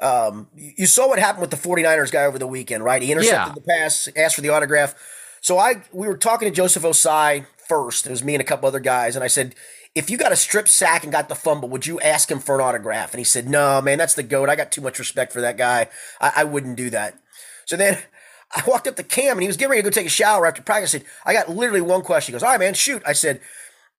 Um, 0.00 0.48
you 0.54 0.86
saw 0.86 1.08
what 1.08 1.18
happened 1.18 1.42
with 1.42 1.50
the 1.50 1.68
49ers 1.68 2.10
guy 2.10 2.24
over 2.24 2.38
the 2.38 2.46
weekend, 2.46 2.84
right? 2.84 3.02
He 3.02 3.12
intercepted 3.12 3.48
yeah. 3.48 3.54
the 3.54 3.60
pass, 3.60 4.08
asked 4.16 4.34
for 4.34 4.40
the 4.40 4.48
autograph. 4.48 4.94
So 5.42 5.58
I 5.58 5.82
we 5.92 6.06
were 6.06 6.16
talking 6.16 6.48
to 6.48 6.54
Joseph 6.54 6.82
Ossai 6.82 7.46
first. 7.68 8.06
It 8.06 8.10
was 8.10 8.24
me 8.24 8.34
and 8.34 8.40
a 8.40 8.44
couple 8.44 8.66
other 8.66 8.80
guys, 8.80 9.14
and 9.14 9.24
I 9.24 9.28
said, 9.28 9.54
if 9.94 10.08
you 10.08 10.16
got 10.16 10.32
a 10.32 10.36
strip 10.36 10.68
sack 10.68 11.02
and 11.02 11.12
got 11.12 11.28
the 11.28 11.34
fumble, 11.34 11.68
would 11.68 11.86
you 11.86 12.00
ask 12.00 12.30
him 12.30 12.38
for 12.38 12.54
an 12.54 12.60
autograph? 12.60 13.12
And 13.12 13.18
he 13.18 13.24
said, 13.24 13.48
no, 13.48 13.80
man, 13.80 13.98
that's 13.98 14.14
the 14.14 14.22
goat. 14.22 14.48
I 14.48 14.56
got 14.56 14.70
too 14.70 14.80
much 14.80 14.98
respect 14.98 15.32
for 15.32 15.40
that 15.40 15.56
guy. 15.56 15.88
I, 16.20 16.32
I 16.36 16.44
wouldn't 16.44 16.76
do 16.76 16.90
that. 16.90 17.18
So 17.66 17.76
then 17.76 17.98
I 18.54 18.62
walked 18.66 18.86
up 18.86 18.96
to 18.96 19.02
Cam 19.02 19.32
and 19.32 19.42
he 19.42 19.46
was 19.46 19.56
getting 19.56 19.70
ready 19.70 19.82
to 19.82 19.90
go 19.90 19.92
take 19.92 20.06
a 20.06 20.10
shower 20.10 20.46
after 20.46 20.62
practice. 20.62 20.94
I 20.94 20.98
said, 20.98 21.06
I 21.24 21.32
got 21.32 21.48
literally 21.48 21.80
one 21.80 22.02
question. 22.02 22.32
He 22.32 22.34
goes, 22.34 22.42
all 22.42 22.50
right, 22.50 22.60
man, 22.60 22.74
shoot. 22.74 23.02
I 23.04 23.12
said, 23.12 23.40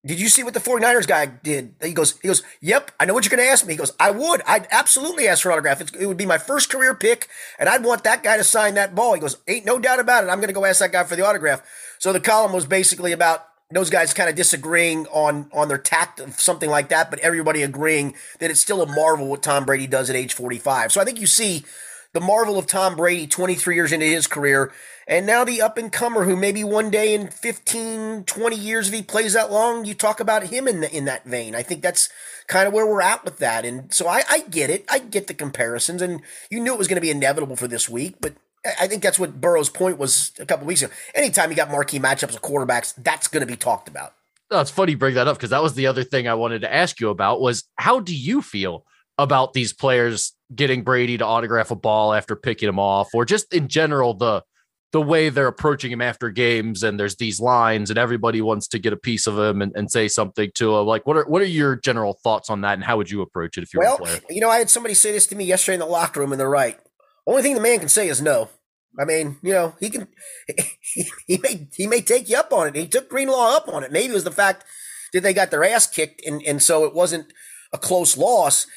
did 0.04 0.20
you 0.20 0.30
see 0.30 0.44
what 0.44 0.56
the 0.56 0.60
49ers 0.60 1.08
guy 1.08 1.28
did? 1.28 1.76
He 1.82 1.94
goes, 1.94 2.20
he 2.22 2.28
goes, 2.28 2.42
yep, 2.60 2.92
I 3.00 3.06
know 3.06 3.14
what 3.14 3.24
you're 3.24 3.36
going 3.36 3.48
to 3.48 3.52
ask 3.52 3.66
me. 3.66 3.74
He 3.74 3.78
goes, 3.78 3.94
I 4.00 4.10
would. 4.10 4.42
I'd 4.48 4.68
absolutely 4.72 5.28
ask 5.28 5.44
for 5.44 5.50
an 5.50 5.54
autograph. 5.54 5.80
It's, 5.80 5.92
it 5.92 6.08
would 6.08 6.18
be 6.18 6.26
my 6.26 6.40
first 6.40 6.72
career 6.72 6.96
pick, 6.96 7.28
and 7.60 7.70
I'd 7.70 7.84
want 7.84 8.04
that 8.04 8.24
guy 8.24 8.38
to 8.38 8.44
sign 8.44 8.74
that 8.76 8.96
ball. 8.96 9.14
He 9.14 9.20
goes, 9.20 9.38
ain't 9.48 9.66
no 9.66 9.78
doubt 9.78 10.00
about 10.00 10.24
it. 10.24 10.30
I'm 10.30 10.40
going 10.40 10.48
to 10.48 10.54
go 10.54 10.66
ask 10.66 10.80
that 10.80 10.92
guy 10.92 11.04
for 11.04 11.16
the 11.16 11.26
autograph. 11.26 11.62
So 12.00 12.12
the 12.12 12.20
column 12.20 12.52
was 12.52 12.66
basically 12.66 13.12
about 13.12 13.46
those 13.70 13.90
guys 13.90 14.14
kind 14.14 14.30
of 14.30 14.36
disagreeing 14.36 15.06
on 15.08 15.50
on 15.54 15.68
their 15.68 15.78
tact 15.78 16.20
of 16.20 16.40
something 16.40 16.70
like 16.70 16.90
that, 16.90 17.10
but 17.10 17.20
everybody 17.20 17.62
agreeing 17.62 18.16
that 18.40 18.52
it's 18.52 18.60
still 18.60 18.82
a 18.82 18.88
marvel 18.88 19.28
what 19.28 19.44
Tom 19.44 19.66
Brady 19.66 19.88
does 19.88 20.10
at 20.10 20.16
age 20.16 20.34
45. 20.34 20.92
So 20.92 21.00
I 21.00 21.06
think 21.06 21.20
you 21.20 21.28
see 21.28 21.64
the 22.14 22.20
marvel 22.20 22.58
of 22.58 22.68
Tom 22.68 22.96
Brady 22.96 23.28
23 23.28 23.76
years 23.76 23.92
into 23.92 24.06
his 24.06 24.28
career 24.28 24.72
and 25.12 25.26
now 25.26 25.44
the 25.44 25.62
up 25.62 25.78
and 25.78 25.92
comer 25.92 26.24
who 26.24 26.38
maybe 26.38 26.64
one 26.64 26.90
day 26.90 27.14
in 27.14 27.28
15, 27.28 28.24
20 28.24 28.56
years, 28.56 28.88
if 28.88 28.94
he 28.94 29.02
plays 29.02 29.34
that 29.34 29.52
long, 29.52 29.84
you 29.84 29.94
talk 29.94 30.22
about 30.22 30.44
him 30.44 30.70
in 30.70 30.80
the, 30.80 30.96
in 30.96 31.04
that 31.04 31.26
vein. 31.26 31.54
I 31.54 31.64
think 31.64 31.82
that's 31.82 32.08
kind 32.48 32.66
of 32.66 32.74
where 32.74 32.88
we're 32.88 33.02
at 33.02 33.26
with 33.26 33.38
that. 33.40 33.66
And 33.66 33.94
so 33.94 34.08
I, 34.08 34.24
I 34.30 34.40
get 34.50 34.70
it. 34.70 34.86
I 34.90 35.00
get 35.00 35.28
the 35.28 35.34
comparisons. 35.34 36.02
And 36.02 36.22
you 36.50 36.62
knew 36.62 36.74
it 36.74 36.78
was 36.78 36.88
going 36.88 36.96
to 36.96 37.02
be 37.02 37.10
inevitable 37.10 37.58
for 37.58 37.68
this 37.68 37.90
week, 37.90 38.16
but 38.22 38.36
I 38.80 38.88
think 38.88 39.04
that's 39.04 39.20
what 39.20 39.42
Burrow's 39.42 39.70
point 39.70 39.98
was 39.98 40.32
a 40.40 40.46
couple 40.46 40.66
weeks 40.66 40.82
ago. 40.82 40.94
Anytime 41.14 41.50
you 41.50 41.58
got 41.58 41.70
marquee 41.70 42.00
matchups 42.00 42.36
of 42.36 42.42
quarterbacks, 42.42 42.94
that's 42.96 43.28
going 43.28 43.42
to 43.42 43.48
be 43.48 43.58
talked 43.58 43.90
about. 43.90 44.14
Oh, 44.50 44.62
it's 44.62 44.72
funny 44.72 44.94
you 44.94 44.98
bring 44.98 45.16
that 45.16 45.28
up 45.28 45.36
because 45.36 45.50
that 45.50 45.64
was 45.64 45.74
the 45.74 45.88
other 45.88 46.06
thing 46.06 46.28
I 46.28 46.36
wanted 46.36 46.62
to 46.62 46.74
ask 46.74 47.02
you 47.02 47.10
about 47.10 47.42
was 47.42 47.66
how 47.76 48.00
do 48.00 48.16
you 48.16 48.42
feel 48.42 48.86
about 49.18 49.52
these 49.52 49.74
players 49.74 50.34
getting 50.56 50.84
Brady 50.84 51.18
to 51.18 51.26
autograph 51.26 51.72
a 51.72 51.76
ball 51.76 52.14
after 52.14 52.36
picking 52.36 52.70
him 52.70 52.80
off, 52.80 53.10
or 53.14 53.26
just 53.26 53.54
in 53.54 53.68
general 53.68 54.14
the 54.14 54.44
the 54.92 55.02
way 55.02 55.30
they're 55.30 55.48
approaching 55.48 55.92
him 55.92 56.02
after 56.02 56.30
games 56.30 56.84
and 56.84 57.00
there's 57.00 57.16
these 57.16 57.40
lines 57.40 57.90
and 57.90 57.98
everybody 57.98 58.42
wants 58.42 58.68
to 58.68 58.80
get 58.80 58.92
a 58.92 58.98
piece 58.98 59.26
of 59.26 59.40
him 59.40 59.62
and, 59.62 59.72
and 59.76 59.90
say 59.90 60.08
something 60.08 60.52
to 60.56 60.76
him. 60.76 60.86
Like 60.86 61.08
what 61.08 61.18
are 61.18 61.26
what 61.26 61.42
are 61.42 61.46
your 61.46 61.78
general 61.78 62.20
thoughts 62.24 62.50
on 62.50 62.62
that 62.62 62.74
and 62.74 62.84
how 62.84 62.98
would 62.98 63.10
you 63.10 63.22
approach 63.22 63.58
it 63.58 63.64
if 63.64 63.74
you 63.74 63.80
well, 63.80 63.98
were 64.00 64.04
a 64.04 64.08
player? 64.08 64.22
you 64.30 64.42
know 64.42 64.50
i 64.50 64.58
had 64.58 64.70
somebody 64.70 64.94
say 64.94 65.12
this 65.12 65.28
to 65.28 65.36
me 65.36 65.46
yesterday 65.46 65.76
in 65.76 65.80
the 65.80 65.86
locker 65.86 66.20
room 66.20 66.32
and 66.32 66.40
they're 66.40 66.50
right. 66.50 66.78
Only 67.26 67.42
thing 67.42 67.56
the 67.56 67.62
man 67.62 67.80
can 67.80 67.90
say 67.90 68.10
is 68.10 68.22
no. 68.22 68.50
I 69.00 69.06
mean 69.06 69.38
you 69.42 69.54
know 69.54 69.76
he 69.80 69.90
can 69.90 70.08
he, 70.94 71.06
he 71.28 71.38
may 71.38 71.68
he 71.76 71.88
may 71.88 72.02
take 72.02 72.30
you 72.30 72.38
up 72.38 72.52
on 72.52 72.68
it. 72.68 72.76
He 72.76 72.88
took 72.88 73.10
greenlaw 73.10 73.56
up 73.56 73.70
on 73.70 73.84
it. 73.84 73.92
Maybe 73.92 74.12
it 74.12 74.16
was 74.16 74.26
the 74.26 74.32
fact 74.32 74.66
that 75.14 75.22
they 75.22 75.34
got 75.34 75.52
their 75.52 75.64
ass 75.64 75.88
kicked 75.88 76.26
and, 76.26 76.42
and 76.44 76.62
so 76.62 76.86
it 76.86 76.94
wasn't 76.94 77.32
a 77.74 77.78
close 77.78 78.18
loss 78.18 78.68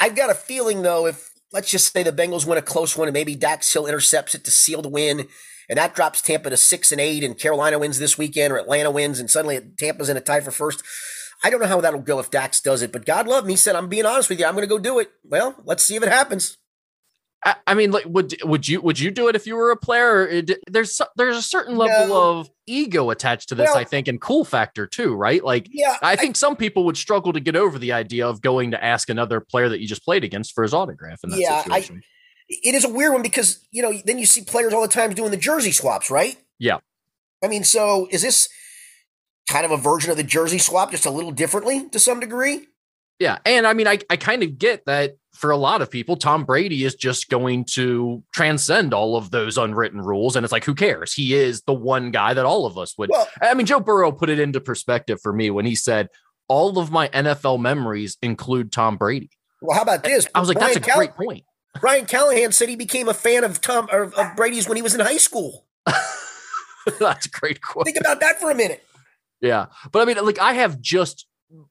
i've 0.00 0.16
got 0.16 0.30
a 0.30 0.34
feeling 0.34 0.82
though 0.82 1.06
if 1.06 1.30
let's 1.52 1.70
just 1.70 1.92
say 1.92 2.02
the 2.02 2.12
bengals 2.12 2.46
win 2.46 2.58
a 2.58 2.62
close 2.62 2.96
one 2.96 3.08
and 3.08 3.14
maybe 3.14 3.34
dax 3.34 3.72
hill 3.72 3.86
intercepts 3.86 4.34
it 4.34 4.44
to 4.44 4.50
seal 4.50 4.82
the 4.82 4.88
win 4.88 5.28
and 5.68 5.78
that 5.78 5.94
drops 5.94 6.20
Tampa 6.20 6.50
to 6.50 6.56
six 6.56 6.92
and 6.92 7.00
eight, 7.00 7.24
and 7.24 7.38
Carolina 7.38 7.78
wins 7.78 7.98
this 7.98 8.18
weekend, 8.18 8.52
or 8.52 8.58
Atlanta 8.58 8.90
wins, 8.90 9.18
and 9.18 9.30
suddenly 9.30 9.60
Tampa's 9.78 10.08
in 10.08 10.16
a 10.16 10.20
tie 10.20 10.40
for 10.40 10.50
first. 10.50 10.82
I 11.42 11.50
don't 11.50 11.60
know 11.60 11.66
how 11.66 11.80
that'll 11.80 12.00
go 12.00 12.18
if 12.18 12.30
Dax 12.30 12.60
does 12.60 12.82
it, 12.82 12.92
but 12.92 13.04
God 13.04 13.26
love 13.26 13.44
me, 13.44 13.56
said, 13.56 13.76
I'm 13.76 13.88
being 13.88 14.06
honest 14.06 14.30
with 14.30 14.38
you. 14.38 14.46
I'm 14.46 14.54
going 14.54 14.62
to 14.62 14.68
go 14.68 14.78
do 14.78 14.98
it. 14.98 15.10
Well, 15.24 15.56
let's 15.64 15.82
see 15.82 15.96
if 15.96 16.02
it 16.02 16.08
happens. 16.08 16.56
I, 17.44 17.56
I 17.66 17.74
mean, 17.74 17.90
like, 17.90 18.04
would 18.06 18.34
would 18.42 18.66
you 18.66 18.80
would 18.80 18.98
you 18.98 19.10
do 19.10 19.28
it 19.28 19.36
if 19.36 19.46
you 19.46 19.56
were 19.56 19.70
a 19.70 19.76
player? 19.76 20.26
It, 20.26 20.50
uh, 20.50 20.54
there's 20.70 21.00
there's 21.16 21.36
a 21.36 21.42
certain 21.42 21.76
level 21.76 22.08
no. 22.08 22.38
of 22.38 22.50
ego 22.66 23.10
attached 23.10 23.50
to 23.50 23.54
this, 23.54 23.68
well, 23.70 23.78
I 23.78 23.84
think, 23.84 24.08
and 24.08 24.20
cool 24.20 24.44
factor 24.44 24.86
too, 24.86 25.14
right? 25.14 25.44
Like, 25.44 25.68
yeah, 25.70 25.96
I 26.02 26.16
think 26.16 26.36
I, 26.36 26.38
some 26.38 26.56
people 26.56 26.84
would 26.86 26.96
struggle 26.96 27.32
to 27.34 27.40
get 27.40 27.54
over 27.54 27.78
the 27.78 27.92
idea 27.92 28.26
of 28.26 28.40
going 28.40 28.70
to 28.70 28.82
ask 28.82 29.10
another 29.10 29.40
player 29.40 29.68
that 29.68 29.80
you 29.80 29.86
just 29.86 30.04
played 30.04 30.24
against 30.24 30.54
for 30.54 30.62
his 30.62 30.72
autograph 30.72 31.20
in 31.22 31.30
that 31.30 31.38
yeah, 31.38 31.62
situation. 31.62 32.02
I, 32.02 32.08
it 32.48 32.74
is 32.74 32.84
a 32.84 32.88
weird 32.88 33.12
one 33.12 33.22
because 33.22 33.66
you 33.70 33.82
know 33.82 33.92
then 34.04 34.18
you 34.18 34.26
see 34.26 34.42
players 34.42 34.72
all 34.72 34.82
the 34.82 34.88
time 34.88 35.12
doing 35.12 35.30
the 35.30 35.36
jersey 35.36 35.72
swaps, 35.72 36.10
right? 36.10 36.36
Yeah. 36.58 36.78
I 37.42 37.48
mean, 37.48 37.64
so 37.64 38.08
is 38.10 38.22
this 38.22 38.48
kind 39.50 39.66
of 39.66 39.70
a 39.70 39.76
version 39.76 40.10
of 40.10 40.16
the 40.16 40.22
jersey 40.22 40.58
swap, 40.58 40.90
just 40.90 41.04
a 41.04 41.10
little 41.10 41.32
differently 41.32 41.88
to 41.90 41.98
some 41.98 42.20
degree? 42.20 42.68
Yeah, 43.18 43.38
and 43.44 43.66
I 43.66 43.74
mean, 43.74 43.86
I 43.86 43.98
I 44.08 44.16
kind 44.16 44.42
of 44.42 44.58
get 44.58 44.86
that 44.86 45.18
for 45.34 45.50
a 45.50 45.56
lot 45.56 45.82
of 45.82 45.90
people, 45.90 46.16
Tom 46.16 46.44
Brady 46.44 46.84
is 46.84 46.94
just 46.94 47.28
going 47.28 47.64
to 47.72 48.22
transcend 48.32 48.94
all 48.94 49.16
of 49.16 49.30
those 49.30 49.58
unwritten 49.58 50.00
rules. 50.00 50.36
And 50.36 50.44
it's 50.44 50.52
like, 50.52 50.64
who 50.64 50.74
cares? 50.74 51.12
He 51.12 51.34
is 51.34 51.62
the 51.62 51.74
one 51.74 52.10
guy 52.10 52.34
that 52.34 52.46
all 52.46 52.66
of 52.66 52.78
us 52.78 52.96
would. 52.96 53.10
Well, 53.10 53.28
I 53.42 53.54
mean, 53.54 53.66
Joe 53.66 53.80
Burrow 53.80 54.12
put 54.12 54.30
it 54.30 54.38
into 54.38 54.60
perspective 54.60 55.20
for 55.20 55.32
me 55.32 55.50
when 55.50 55.66
he 55.66 55.74
said, 55.74 56.08
all 56.48 56.78
of 56.78 56.90
my 56.90 57.08
NFL 57.08 57.60
memories 57.60 58.16
include 58.22 58.70
Tom 58.70 58.96
Brady. 58.96 59.30
Well, 59.60 59.76
how 59.76 59.82
about 59.82 60.04
this? 60.04 60.28
I 60.34 60.40
was 60.40 60.48
like, 60.48 60.58
Brian 60.58 60.74
that's 60.74 60.86
a 60.86 60.88
Cal- 60.88 60.98
great 60.98 61.14
point. 61.14 61.44
Brian 61.80 62.06
Callahan 62.06 62.52
said 62.52 62.68
he 62.68 62.76
became 62.76 63.08
a 63.08 63.14
fan 63.14 63.44
of 63.44 63.60
Tom 63.60 63.88
of, 63.90 64.14
of 64.14 64.36
Brady's 64.36 64.68
when 64.68 64.76
he 64.76 64.82
was 64.82 64.94
in 64.94 65.00
high 65.00 65.16
school. 65.16 65.66
That's 67.00 67.26
a 67.26 67.30
great 67.30 67.60
quote. 67.60 67.86
Think 67.86 67.98
about 67.98 68.20
that 68.20 68.38
for 68.38 68.50
a 68.50 68.54
minute. 68.54 68.84
Yeah. 69.40 69.66
But 69.90 70.02
I 70.02 70.04
mean, 70.04 70.24
like, 70.24 70.38
I 70.38 70.52
have 70.52 70.80
just 70.80 71.26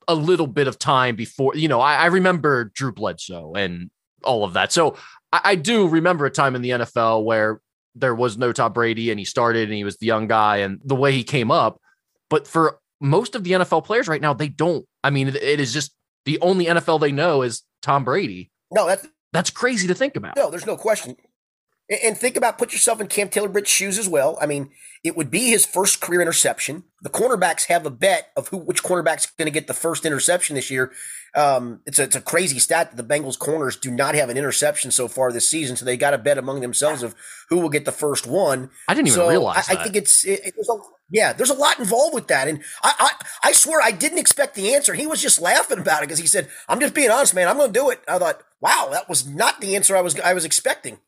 a 0.07 0.15
little 0.15 0.47
bit 0.47 0.67
of 0.67 0.79
time 0.79 1.15
before, 1.15 1.55
you 1.55 1.67
know, 1.67 1.79
I, 1.79 1.95
I 1.95 2.05
remember 2.07 2.65
Drew 2.65 2.91
Bledsoe 2.91 3.53
and 3.53 3.89
all 4.23 4.43
of 4.43 4.53
that. 4.53 4.71
So 4.71 4.97
I, 5.31 5.41
I, 5.43 5.55
do 5.55 5.87
remember 5.87 6.25
a 6.25 6.31
time 6.31 6.55
in 6.55 6.61
the 6.61 6.69
NFL 6.69 7.23
where 7.23 7.61
there 7.95 8.15
was 8.15 8.37
no 8.37 8.51
Tom 8.51 8.73
Brady 8.73 9.11
and 9.11 9.19
he 9.19 9.25
started 9.25 9.69
and 9.69 9.73
he 9.73 9.83
was 9.83 9.97
the 9.97 10.05
young 10.05 10.27
guy 10.27 10.57
and 10.57 10.79
the 10.83 10.95
way 10.95 11.11
he 11.11 11.23
came 11.23 11.51
up. 11.51 11.79
But 12.29 12.47
for 12.47 12.79
most 12.99 13.35
of 13.35 13.43
the 13.43 13.51
NFL 13.51 13.85
players 13.85 14.07
right 14.07 14.21
now, 14.21 14.33
they 14.33 14.47
don't. 14.47 14.85
I 15.03 15.09
mean, 15.09 15.27
it 15.27 15.59
is 15.59 15.73
just 15.73 15.93
the 16.25 16.39
only 16.39 16.65
NFL 16.65 17.01
they 17.01 17.11
know 17.11 17.41
is 17.41 17.63
Tom 17.81 18.03
Brady. 18.03 18.49
No, 18.71 18.87
that's 18.87 19.07
that's 19.33 19.49
crazy 19.49 19.87
to 19.87 19.93
think 19.93 20.15
about. 20.15 20.35
No, 20.35 20.49
there's 20.49 20.65
no 20.65 20.77
question. 20.77 21.15
And 21.89 22.17
think 22.17 22.37
about 22.37 22.57
put 22.57 22.71
yourself 22.71 23.01
in 23.01 23.07
Cam 23.07 23.27
Taylor 23.27 23.49
Britt's 23.49 23.69
shoes 23.69 23.99
as 23.99 24.07
well. 24.07 24.37
I 24.41 24.45
mean, 24.45 24.71
it 25.03 25.17
would 25.17 25.29
be 25.29 25.49
his 25.49 25.65
first 25.65 25.99
career 25.99 26.21
interception. 26.21 26.85
The 27.01 27.09
cornerbacks 27.09 27.65
have 27.65 27.85
a 27.85 27.89
bet 27.89 28.31
of 28.37 28.47
who 28.47 28.57
which 28.57 28.83
cornerback's 28.83 29.25
going 29.25 29.47
to 29.47 29.51
get 29.51 29.67
the 29.67 29.73
first 29.73 30.05
interception 30.05 30.55
this 30.55 30.71
year. 30.71 30.93
Um, 31.35 31.81
it's 31.85 31.99
a, 31.99 32.03
it's 32.03 32.15
a 32.15 32.21
crazy 32.21 32.59
stat 32.59 32.95
that 32.95 33.07
the 33.07 33.13
Bengals 33.13 33.37
corners 33.37 33.75
do 33.75 33.91
not 33.91 34.15
have 34.15 34.29
an 34.29 34.37
interception 34.37 34.91
so 34.91 35.09
far 35.09 35.31
this 35.31 35.49
season, 35.49 35.75
so 35.75 35.83
they 35.83 35.97
got 35.97 36.13
a 36.13 36.17
bet 36.17 36.37
among 36.37 36.61
themselves 36.61 37.03
of 37.03 37.15
who 37.49 37.59
will 37.59 37.69
get 37.69 37.83
the 37.85 37.91
first 37.91 38.25
one. 38.25 38.69
I 38.87 38.93
didn't 38.93 39.07
even 39.07 39.19
so 39.19 39.27
realize. 39.27 39.67
I, 39.69 39.73
I, 39.73 39.83
think 39.83 39.95
it's 39.97 40.23
it, 40.23 40.39
it, 40.45 40.53
there's 40.55 40.69
a, 40.69 40.77
yeah, 41.09 41.33
there's 41.33 41.49
a 41.49 41.55
lot 41.55 41.79
involved 41.79 42.13
with 42.13 42.27
that, 42.27 42.47
and 42.47 42.63
I, 42.81 42.93
I 42.99 43.49
I 43.49 43.51
swear 43.51 43.81
I 43.81 43.91
didn't 43.91 44.19
expect 44.19 44.55
the 44.55 44.73
answer. 44.73 44.93
He 44.93 45.07
was 45.07 45.21
just 45.21 45.41
laughing 45.41 45.79
about 45.79 46.03
it 46.03 46.07
because 46.07 46.19
he 46.19 46.27
said, 46.27 46.49
"I'm 46.69 46.79
just 46.79 46.93
being 46.93 47.09
honest, 47.09 47.35
man. 47.35 47.49
I'm 47.49 47.57
going 47.57 47.73
to 47.73 47.79
do 47.79 47.89
it." 47.89 47.99
I 48.07 48.19
thought, 48.19 48.41
wow, 48.61 48.89
that 48.91 49.09
was 49.09 49.27
not 49.27 49.59
the 49.59 49.75
answer 49.75 49.97
I 49.97 50.01
was 50.01 50.17
I 50.19 50.33
was 50.33 50.45
expecting. 50.45 50.99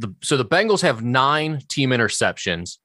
The, 0.00 0.14
so 0.22 0.36
the 0.36 0.44
Bengals 0.44 0.82
have 0.82 1.02
nine 1.02 1.60
team 1.68 1.90
interceptions 1.90 2.78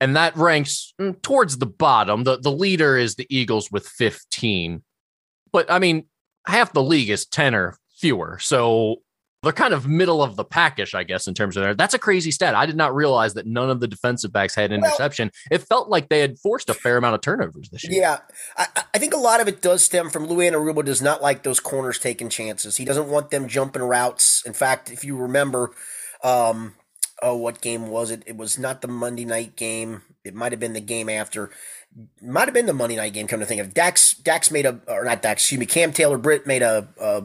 and 0.00 0.16
that 0.16 0.36
ranks 0.36 0.92
mm, 1.00 1.20
towards 1.22 1.58
the 1.58 1.66
bottom. 1.66 2.24
The 2.24 2.38
the 2.38 2.52
leader 2.52 2.96
is 2.96 3.14
the 3.14 3.26
Eagles 3.30 3.70
with 3.70 3.86
15. 3.86 4.82
But 5.52 5.70
I 5.70 5.78
mean, 5.78 6.04
half 6.46 6.72
the 6.72 6.82
league 6.82 7.10
is 7.10 7.26
10 7.26 7.54
or 7.54 7.78
fewer. 7.98 8.38
So 8.40 8.96
they're 9.42 9.52
kind 9.52 9.74
of 9.74 9.86
middle 9.86 10.22
of 10.22 10.34
the 10.34 10.44
packish, 10.44 10.94
I 10.94 11.04
guess, 11.04 11.28
in 11.28 11.34
terms 11.34 11.56
of 11.56 11.62
there. 11.62 11.74
That's 11.74 11.94
a 11.94 11.98
crazy 11.98 12.30
stat. 12.30 12.54
I 12.54 12.66
did 12.66 12.76
not 12.76 12.94
realize 12.94 13.34
that 13.34 13.46
none 13.46 13.70
of 13.70 13.80
the 13.80 13.86
defensive 13.86 14.32
backs 14.32 14.54
had 14.54 14.72
an 14.72 14.78
interception. 14.78 15.30
Well, 15.50 15.60
it 15.60 15.62
felt 15.66 15.88
like 15.88 16.08
they 16.08 16.20
had 16.20 16.38
forced 16.38 16.68
a 16.68 16.74
fair 16.74 16.96
amount 16.96 17.14
of 17.14 17.20
turnovers 17.20 17.68
this 17.70 17.84
year. 17.84 18.02
Yeah, 18.02 18.18
I, 18.56 18.66
I 18.94 18.98
think 18.98 19.14
a 19.14 19.18
lot 19.18 19.40
of 19.40 19.46
it 19.46 19.62
does 19.62 19.84
stem 19.84 20.10
from 20.10 20.26
Lou 20.26 20.38
Anarumo 20.38 20.84
does 20.84 21.00
not 21.00 21.22
like 21.22 21.42
those 21.42 21.60
corners 21.60 21.98
taking 21.98 22.28
chances. 22.28 22.78
He 22.78 22.84
doesn't 22.84 23.08
want 23.08 23.30
them 23.30 23.46
jumping 23.46 23.82
routes. 23.82 24.44
In 24.44 24.52
fact, 24.52 24.90
if 24.90 25.04
you 25.04 25.16
remember, 25.16 25.70
um, 26.22 26.74
oh, 27.22 27.36
what 27.36 27.60
game 27.60 27.88
was 27.88 28.10
it? 28.10 28.22
It 28.26 28.36
was 28.36 28.58
not 28.58 28.82
the 28.82 28.88
Monday 28.88 29.24
night 29.24 29.56
game. 29.56 30.02
It 30.24 30.34
might 30.34 30.52
have 30.52 30.60
been 30.60 30.72
the 30.72 30.80
game 30.80 31.08
after. 31.08 31.50
Might 32.20 32.46
have 32.46 32.54
been 32.54 32.66
the 32.66 32.74
Monday 32.74 32.96
night 32.96 33.12
game. 33.12 33.26
Come 33.26 33.40
to 33.40 33.46
think 33.46 33.60
of, 33.60 33.74
Dax. 33.74 34.14
Dax 34.14 34.50
made 34.50 34.66
a 34.66 34.80
or 34.86 35.04
not 35.04 35.22
Dax. 35.22 35.42
Excuse 35.42 35.60
me. 35.60 35.66
Cam 35.66 35.92
Taylor 35.92 36.18
Britt 36.18 36.46
made 36.46 36.62
a. 36.62 36.88
a 37.00 37.24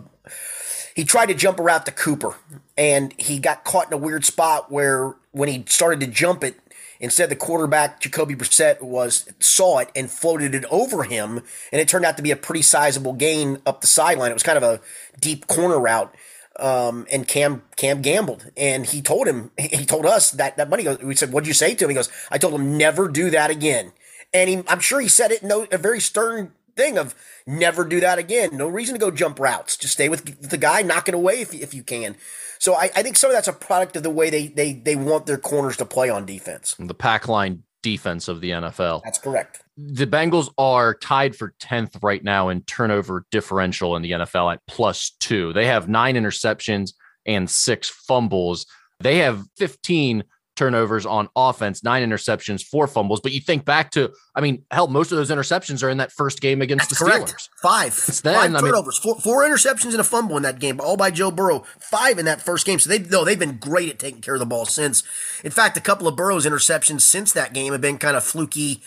he 0.96 1.06
tried 1.06 1.28
to 1.28 1.34
jump 1.34 1.60
around 1.60 1.86
to 1.86 1.92
Cooper, 1.92 2.36
and 2.78 3.14
he 3.18 3.40
got 3.40 3.64
caught 3.64 3.88
in 3.88 3.94
a 3.94 3.98
weird 3.98 4.26
spot 4.26 4.70
where 4.72 5.16
when 5.32 5.48
he 5.48 5.64
started 5.68 6.02
to 6.02 6.08
jump 6.08 6.44
it, 6.44 6.60
instead 7.00 7.30
the 7.30 7.36
quarterback 7.36 8.02
Jacoby 8.02 8.36
Brissett 8.36 8.82
was 8.82 9.28
saw 9.40 9.80
it 9.80 9.90
and 9.96 10.12
floated 10.12 10.54
it 10.54 10.66
over 10.70 11.04
him, 11.04 11.42
and 11.72 11.82
it 11.82 11.88
turned 11.88 12.06
out 12.06 12.18
to 12.18 12.24
be 12.24 12.32
a 12.32 12.36
pretty 12.36 12.62
sizable 12.62 13.14
gain 13.14 13.62
up 13.66 13.82
the 13.82 13.88
sideline. 13.88 14.32
It 14.32 14.36
was 14.36 14.44
kind 14.44 14.58
of 14.58 14.64
a 14.64 14.82
deep 15.20 15.48
corner 15.48 15.80
route 15.80 16.14
um, 16.60 17.08
and 17.12 17.28
Cam 17.28 17.64
Cam 17.76 18.02
gambled, 18.02 18.52
and 18.58 18.86
he 18.86 19.02
told 19.02 19.28
him 19.28 19.52
he 19.58 19.86
told 19.86 20.06
us 20.06 20.32
that 20.32 20.58
that 20.58 20.70
money. 20.70 20.84
Goes, 20.84 21.00
we 21.00 21.16
said, 21.16 21.32
"What'd 21.32 21.48
you 21.48 21.54
say 21.54 21.76
to 21.76 21.86
him?" 21.86 21.90
He 21.90 21.96
goes, 21.96 22.10
"I 22.30 22.38
told 22.38 22.54
him 22.54 22.78
never 22.78 23.08
do 23.08 23.30
that 23.30 23.50
again." 23.50 23.94
And 24.34 24.50
he, 24.50 24.64
I'm 24.68 24.80
sure 24.80 25.02
he 25.02 25.10
said 25.10 25.32
it 25.32 25.44
in 25.44 25.52
a 25.72 25.78
very 25.78 26.00
stern 26.00 26.54
thing 26.76 26.98
of 26.98 27.16
never 27.46 27.84
do 27.84 28.00
that 28.00 28.18
again. 28.18 28.56
No 28.56 28.68
reason 28.68 28.96
to 28.96 29.00
go 29.00 29.12
jump 29.12 29.40
routes. 29.40 29.76
Just 29.76 29.94
stay 29.94 30.08
with 30.08 30.50
the 30.50 30.58
guy, 30.58 30.82
knock 30.82 31.08
it 31.08 31.14
away 31.14 31.42
if 31.42 31.54
if 31.54 31.74
you 31.74 31.84
can. 31.84 32.16
So 32.60 32.76
I, 32.76 32.92
I 32.96 33.04
think 33.04 33.18
some 33.18 33.30
of 33.32 33.36
that's 33.36 33.48
a 33.48 33.54
product 33.54 33.96
of 33.96 34.04
the 34.04 34.10
way 34.10 34.30
they 34.30 34.48
they 34.48 34.74
they 34.74 34.96
want 34.96 35.26
their 35.26 35.38
corners 35.38 35.78
to 35.78 35.86
play 35.86 36.10
on 36.10 36.26
defense. 36.26 36.76
The 36.78 36.94
pack 36.94 37.28
line 37.28 37.64
defense 37.82 38.28
of 38.28 38.42
the 38.42 38.52
NFL. 38.52 39.02
That's 39.04 39.18
correct. 39.18 39.64
The 39.84 40.08
Bengals 40.08 40.52
are 40.58 40.94
tied 40.94 41.36
for 41.36 41.54
10th 41.62 42.04
right 42.04 42.24
now 42.24 42.50
in 42.50 42.62
turnover 42.64 43.26
differential 43.32 43.96
in 43.96 44.02
the 44.02 44.12
NFL 44.12 44.54
at 44.54 44.62
plus 44.68 45.12
two. 45.20 45.54
They 45.54 45.66
have 45.68 45.90
nine 45.90 46.16
interceptions 46.16 46.94
and 47.26 47.50
six 47.50 47.90
fumbles. 47.90 48.66
They 49.00 49.20
have 49.20 49.44
15 49.58 50.24
turnovers 50.56 51.06
on 51.06 51.28
offense, 51.36 51.84
nine 51.84 52.08
interceptions, 52.08 52.64
four 52.64 52.86
fumbles. 52.86 53.20
But 53.22 53.32
you 53.32 53.40
think 53.40 53.66
back 53.66 53.92
to, 53.92 54.12
I 54.36 54.42
mean, 54.42 54.64
hell, 54.70 54.88
most 54.88 55.12
of 55.12 55.18
those 55.18 55.32
interceptions 55.32 55.82
are 55.82 55.90
in 55.90 55.98
that 55.98 56.12
first 56.12 56.42
game 56.42 56.62
against 56.62 56.90
That's 56.90 57.00
the 57.00 57.06
correct. 57.06 57.34
Steelers. 57.34 57.50
Five. 57.62 57.88
It's 58.08 58.22
then, 58.22 58.36
Five 58.36 58.62
turnovers, 58.62 59.00
I 59.04 59.08
mean, 59.08 59.16
four, 59.16 59.22
four, 59.22 59.44
interceptions 59.44 59.92
and 59.92 60.00
a 60.00 60.04
fumble 60.04 60.38
in 60.38 60.44
that 60.44 60.60
game, 60.60 60.80
all 60.80 60.98
by 60.98 61.10
Joe 61.10 61.32
Burrow. 61.32 61.64
Five 61.80 62.20
in 62.20 62.26
that 62.26 62.42
first 62.42 62.66
game. 62.66 62.80
So 62.80 62.90
they 62.90 63.00
no, 63.00 63.24
they've 63.26 63.40
been 63.40 63.58
great 63.58 63.90
at 63.90 64.00
taking 64.00 64.22
care 64.22 64.36
of 64.36 64.40
the 64.40 64.46
ball 64.46 64.66
since. 64.66 65.04
In 65.44 65.52
fact, 65.52 65.78
a 65.78 65.82
couple 65.82 66.08
of 66.08 66.16
Burrow's 66.16 66.46
interceptions 66.46 67.02
since 67.02 67.32
that 67.34 67.54
game 67.54 67.72
have 67.72 67.82
been 67.82 67.98
kind 67.98 68.16
of 68.16 68.24
fluky, 68.24 68.82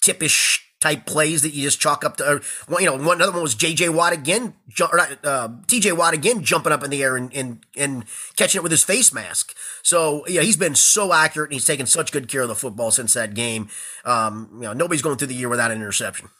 tippish 0.00 0.60
type 0.80 1.04
plays 1.04 1.42
that 1.42 1.52
you 1.52 1.62
just 1.62 1.80
chalk 1.80 2.04
up 2.04 2.16
to. 2.16 2.40
Or, 2.68 2.80
you 2.80 2.86
know, 2.86 2.96
one 2.96 3.16
another 3.16 3.32
one 3.32 3.42
was 3.42 3.54
J.J. 3.54 3.90
Watt 3.90 4.12
again, 4.12 4.54
or 4.80 4.96
not, 4.96 5.24
uh, 5.24 5.48
T.J. 5.66 5.92
Watt 5.92 6.14
again, 6.14 6.42
jumping 6.42 6.72
up 6.72 6.82
in 6.82 6.90
the 6.90 7.02
air 7.02 7.16
and, 7.16 7.32
and 7.34 7.64
and 7.76 8.04
catching 8.36 8.60
it 8.60 8.62
with 8.62 8.72
his 8.72 8.82
face 8.82 9.12
mask. 9.12 9.54
So 9.82 10.26
yeah, 10.26 10.42
he's 10.42 10.56
been 10.56 10.74
so 10.74 11.12
accurate 11.12 11.50
and 11.50 11.54
he's 11.54 11.66
taken 11.66 11.86
such 11.86 12.12
good 12.12 12.28
care 12.28 12.42
of 12.42 12.48
the 12.48 12.54
football 12.54 12.90
since 12.90 13.14
that 13.14 13.34
game. 13.34 13.68
Um, 14.04 14.48
you 14.54 14.60
know, 14.60 14.72
nobody's 14.72 15.02
going 15.02 15.18
through 15.18 15.28
the 15.28 15.34
year 15.34 15.48
without 15.48 15.70
an 15.70 15.76
interception. 15.76 16.30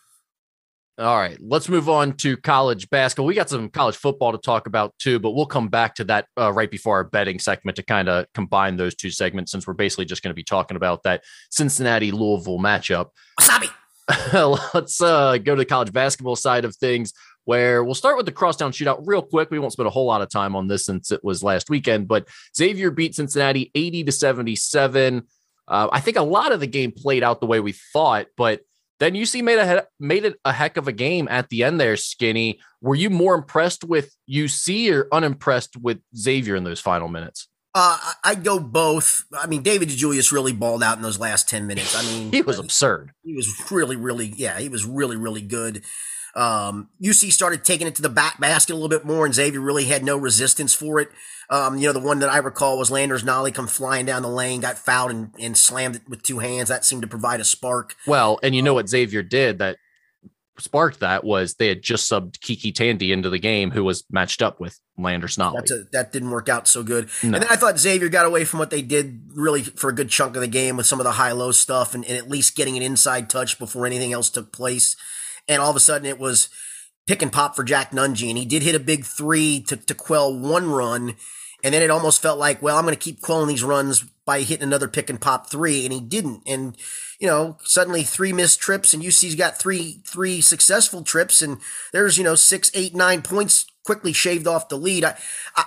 All 1.00 1.16
right, 1.16 1.38
let's 1.40 1.70
move 1.70 1.88
on 1.88 2.12
to 2.18 2.36
college 2.36 2.90
basketball. 2.90 3.24
We 3.24 3.34
got 3.34 3.48
some 3.48 3.70
college 3.70 3.96
football 3.96 4.32
to 4.32 4.38
talk 4.38 4.66
about 4.66 4.92
too, 4.98 5.18
but 5.18 5.30
we'll 5.30 5.46
come 5.46 5.68
back 5.68 5.94
to 5.94 6.04
that 6.04 6.26
uh, 6.38 6.52
right 6.52 6.70
before 6.70 6.96
our 6.96 7.04
betting 7.04 7.38
segment 7.38 7.76
to 7.76 7.82
kind 7.82 8.06
of 8.06 8.26
combine 8.34 8.76
those 8.76 8.94
two 8.94 9.10
segments 9.10 9.50
since 9.50 9.66
we're 9.66 9.72
basically 9.72 10.04
just 10.04 10.22
going 10.22 10.28
to 10.28 10.34
be 10.34 10.44
talking 10.44 10.76
about 10.76 11.02
that 11.04 11.24
Cincinnati 11.50 12.10
Louisville 12.10 12.58
matchup. 12.58 13.06
Wasabi. 13.40 13.70
let's 14.74 15.00
uh, 15.00 15.38
go 15.38 15.54
to 15.54 15.60
the 15.60 15.64
college 15.64 15.90
basketball 15.90 16.36
side 16.36 16.66
of 16.66 16.76
things 16.76 17.14
where 17.44 17.82
we'll 17.82 17.94
start 17.94 18.18
with 18.18 18.26
the 18.26 18.32
crosstown 18.32 18.70
shootout 18.70 19.00
real 19.06 19.22
quick. 19.22 19.50
We 19.50 19.58
won't 19.58 19.72
spend 19.72 19.86
a 19.86 19.90
whole 19.90 20.06
lot 20.06 20.20
of 20.20 20.28
time 20.28 20.54
on 20.54 20.68
this 20.68 20.84
since 20.84 21.10
it 21.10 21.24
was 21.24 21.42
last 21.42 21.70
weekend, 21.70 22.08
but 22.08 22.28
Xavier 22.54 22.90
beat 22.90 23.14
Cincinnati 23.14 23.70
80 23.74 24.04
to 24.04 24.12
77. 24.12 25.22
Uh, 25.66 25.88
I 25.90 26.00
think 26.00 26.18
a 26.18 26.22
lot 26.22 26.52
of 26.52 26.60
the 26.60 26.66
game 26.66 26.92
played 26.92 27.22
out 27.22 27.40
the 27.40 27.46
way 27.46 27.60
we 27.60 27.72
thought, 27.72 28.26
but 28.36 28.60
then 29.00 29.14
UC 29.14 29.42
made 29.42 29.58
a 29.58 29.86
made 29.98 30.24
it 30.24 30.38
a 30.44 30.52
heck 30.52 30.76
of 30.76 30.86
a 30.86 30.92
game 30.92 31.26
at 31.28 31.48
the 31.48 31.64
end 31.64 31.80
there. 31.80 31.96
Skinny, 31.96 32.60
were 32.80 32.94
you 32.94 33.10
more 33.10 33.34
impressed 33.34 33.82
with 33.82 34.14
UC 34.30 34.92
or 34.92 35.08
unimpressed 35.10 35.76
with 35.76 36.00
Xavier 36.16 36.54
in 36.54 36.64
those 36.64 36.80
final 36.80 37.08
minutes? 37.08 37.48
Uh, 37.74 37.98
I'd 38.24 38.42
go 38.42 38.58
both. 38.58 39.24
I 39.38 39.46
mean, 39.46 39.62
David 39.62 39.88
DeJulius 39.88 40.32
really 40.32 40.52
balled 40.52 40.82
out 40.82 40.96
in 40.96 41.02
those 41.02 41.20
last 41.20 41.48
10 41.48 41.66
minutes. 41.66 41.96
I 41.96 42.02
mean, 42.02 42.32
he 42.32 42.42
was 42.42 42.58
absurd. 42.58 43.12
He 43.22 43.34
was 43.34 43.48
really, 43.70 43.96
really, 43.96 44.26
yeah, 44.26 44.58
he 44.58 44.68
was 44.68 44.84
really, 44.84 45.16
really 45.16 45.42
good. 45.42 45.84
Um, 46.34 46.88
UC 47.02 47.32
started 47.32 47.64
taking 47.64 47.86
it 47.86 47.94
to 47.96 48.02
the 48.02 48.08
back 48.08 48.40
basket 48.40 48.72
a 48.72 48.76
little 48.76 48.88
bit 48.88 49.04
more, 49.04 49.24
and 49.24 49.34
Xavier 49.34 49.60
really 49.60 49.86
had 49.86 50.04
no 50.04 50.16
resistance 50.16 50.74
for 50.74 51.00
it. 51.00 51.08
Um, 51.50 51.78
you 51.78 51.86
know, 51.86 51.92
the 51.92 52.00
one 52.00 52.20
that 52.20 52.30
I 52.30 52.38
recall 52.38 52.78
was 52.78 52.90
Landers 52.90 53.24
Nolley 53.24 53.52
come 53.52 53.66
flying 53.66 54.06
down 54.06 54.22
the 54.22 54.28
lane, 54.28 54.60
got 54.60 54.78
fouled 54.78 55.10
and, 55.10 55.34
and 55.38 55.58
slammed 55.58 55.96
it 55.96 56.08
with 56.08 56.22
two 56.22 56.38
hands. 56.38 56.68
That 56.68 56.84
seemed 56.84 57.02
to 57.02 57.08
provide 57.08 57.40
a 57.40 57.44
spark. 57.44 57.96
Well, 58.06 58.38
and 58.42 58.54
you 58.54 58.62
know 58.62 58.74
what 58.74 58.88
Xavier 58.88 59.24
did 59.24 59.58
that 59.58 59.76
sparked 60.60 61.00
that 61.00 61.24
was 61.24 61.54
they 61.54 61.68
had 61.68 61.82
just 61.82 62.10
subbed 62.10 62.38
KyKy 62.38 62.74
Tandy 62.74 63.12
into 63.12 63.30
the 63.30 63.38
game, 63.38 63.70
who 63.70 63.82
was 63.82 64.04
matched 64.10 64.42
up 64.42 64.60
with 64.60 64.78
Landers 64.96 65.36
Nolley. 65.36 65.68
A, 65.70 65.84
that 65.92 66.12
didn't 66.12 66.30
work 66.30 66.48
out 66.48 66.68
so 66.68 66.82
good. 66.82 67.08
No. 67.22 67.34
And 67.34 67.42
then 67.42 67.50
I 67.50 67.56
thought 67.56 67.78
Xavier 67.78 68.08
got 68.08 68.26
away 68.26 68.44
from 68.44 68.58
what 68.58 68.70
they 68.70 68.82
did 68.82 69.22
really 69.34 69.62
for 69.62 69.90
a 69.90 69.94
good 69.94 70.10
chunk 70.10 70.36
of 70.36 70.42
the 70.42 70.48
game 70.48 70.76
with 70.76 70.86
some 70.86 71.00
of 71.00 71.04
the 71.04 71.12
high 71.12 71.32
low 71.32 71.50
stuff 71.50 71.94
and, 71.94 72.04
and 72.04 72.16
at 72.16 72.28
least 72.28 72.56
getting 72.56 72.76
an 72.76 72.82
inside 72.82 73.28
touch 73.28 73.58
before 73.58 73.86
anything 73.86 74.12
else 74.12 74.30
took 74.30 74.52
place. 74.52 74.96
And 75.50 75.60
all 75.60 75.70
of 75.70 75.76
a 75.76 75.80
sudden 75.80 76.06
it 76.06 76.18
was 76.18 76.48
pick 77.06 77.20
and 77.20 77.32
pop 77.32 77.54
for 77.54 77.64
Jack 77.64 77.90
Nunge. 77.90 78.28
And 78.28 78.38
he 78.38 78.46
did 78.46 78.62
hit 78.62 78.74
a 78.74 78.80
big 78.80 79.04
three 79.04 79.60
to, 79.68 79.76
to 79.76 79.94
quell 79.94 80.34
one 80.34 80.70
run. 80.70 81.16
And 81.62 81.74
then 81.74 81.82
it 81.82 81.90
almost 81.90 82.22
felt 82.22 82.38
like, 82.38 82.62
well, 82.62 82.78
I'm 82.78 82.84
going 82.84 82.94
to 82.94 82.98
keep 82.98 83.20
quelling 83.20 83.48
these 83.48 83.62
runs 83.62 84.04
by 84.24 84.40
hitting 84.40 84.62
another 84.62 84.88
pick 84.88 85.10
and 85.10 85.20
pop 85.20 85.50
three. 85.50 85.84
And 85.84 85.92
he 85.92 86.00
didn't. 86.00 86.42
And 86.46 86.76
you 87.20 87.26
know, 87.26 87.58
suddenly 87.62 88.02
three 88.02 88.32
missed 88.32 88.60
trips 88.60 88.94
and 88.94 89.02
UC's 89.02 89.34
got 89.34 89.58
three, 89.58 90.00
three 90.06 90.40
successful 90.40 91.02
trips 91.02 91.42
and 91.42 91.58
there's, 91.92 92.16
you 92.16 92.24
know, 92.24 92.34
six, 92.34 92.70
eight, 92.74 92.94
nine 92.94 93.20
points 93.20 93.66
quickly 93.84 94.14
shaved 94.14 94.46
off 94.46 94.70
the 94.70 94.78
lead. 94.78 95.04
I, 95.04 95.16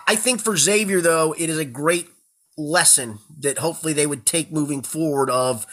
I 0.08 0.16
think 0.16 0.42
for 0.42 0.58
Xavier 0.58 1.00
though, 1.00 1.34
it 1.38 1.50
is 1.50 1.60
a 1.60 1.66
great 1.66 2.10
lesson 2.58 3.20
that 3.40 3.60
hopefully 3.60 3.94
they 3.94 4.08
would 4.08 4.26
take 4.26 4.52
moving 4.52 4.82
forward 4.82 5.30
of 5.30 5.68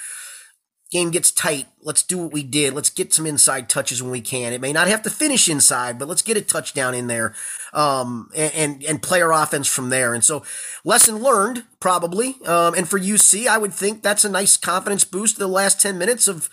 game 0.91 1.11
gets 1.11 1.31
tight. 1.31 1.67
Let's 1.83 2.03
do 2.03 2.19
what 2.19 2.33
we 2.33 2.43
did. 2.43 2.75
Let's 2.75 2.91
get 2.91 3.15
some 3.15 3.27
inside 3.27 3.69
touches 3.69 4.03
when 4.03 4.11
we 4.11 4.21
can. 4.21 4.53
It 4.53 4.61
may 4.61 4.73
not 4.73 4.89
have 4.89 5.03
to 5.03 5.11
finish 5.11 5.49
inside, 5.49 5.99
but 5.99 6.09
let's 6.09 6.23
get 6.23 6.37
a 6.37 6.43
touchdown 6.43 6.95
in 6.95 7.07
there, 7.07 7.35
um, 7.73 8.31
and, 8.35 8.55
and, 8.55 8.85
and 8.85 9.03
play 9.03 9.23
our 9.23 9.33
offense 9.33 9.69
from 9.69 9.91
there. 9.91 10.13
And 10.15 10.25
so, 10.25 10.43
lesson 10.85 11.17
learned 11.23 11.65
probably. 11.79 12.37
Um, 12.45 12.75
and 12.75 12.89
for 12.89 12.99
UC, 12.99 13.47
I 13.47 13.59
would 13.59 13.73
think 13.73 14.03
that's 14.03 14.25
a 14.25 14.29
nice 14.29 14.57
confidence 14.57 15.05
boost. 15.05 15.39
The 15.39 15.47
last 15.47 15.81
ten 15.81 15.97
minutes 15.97 16.29
of, 16.29 16.51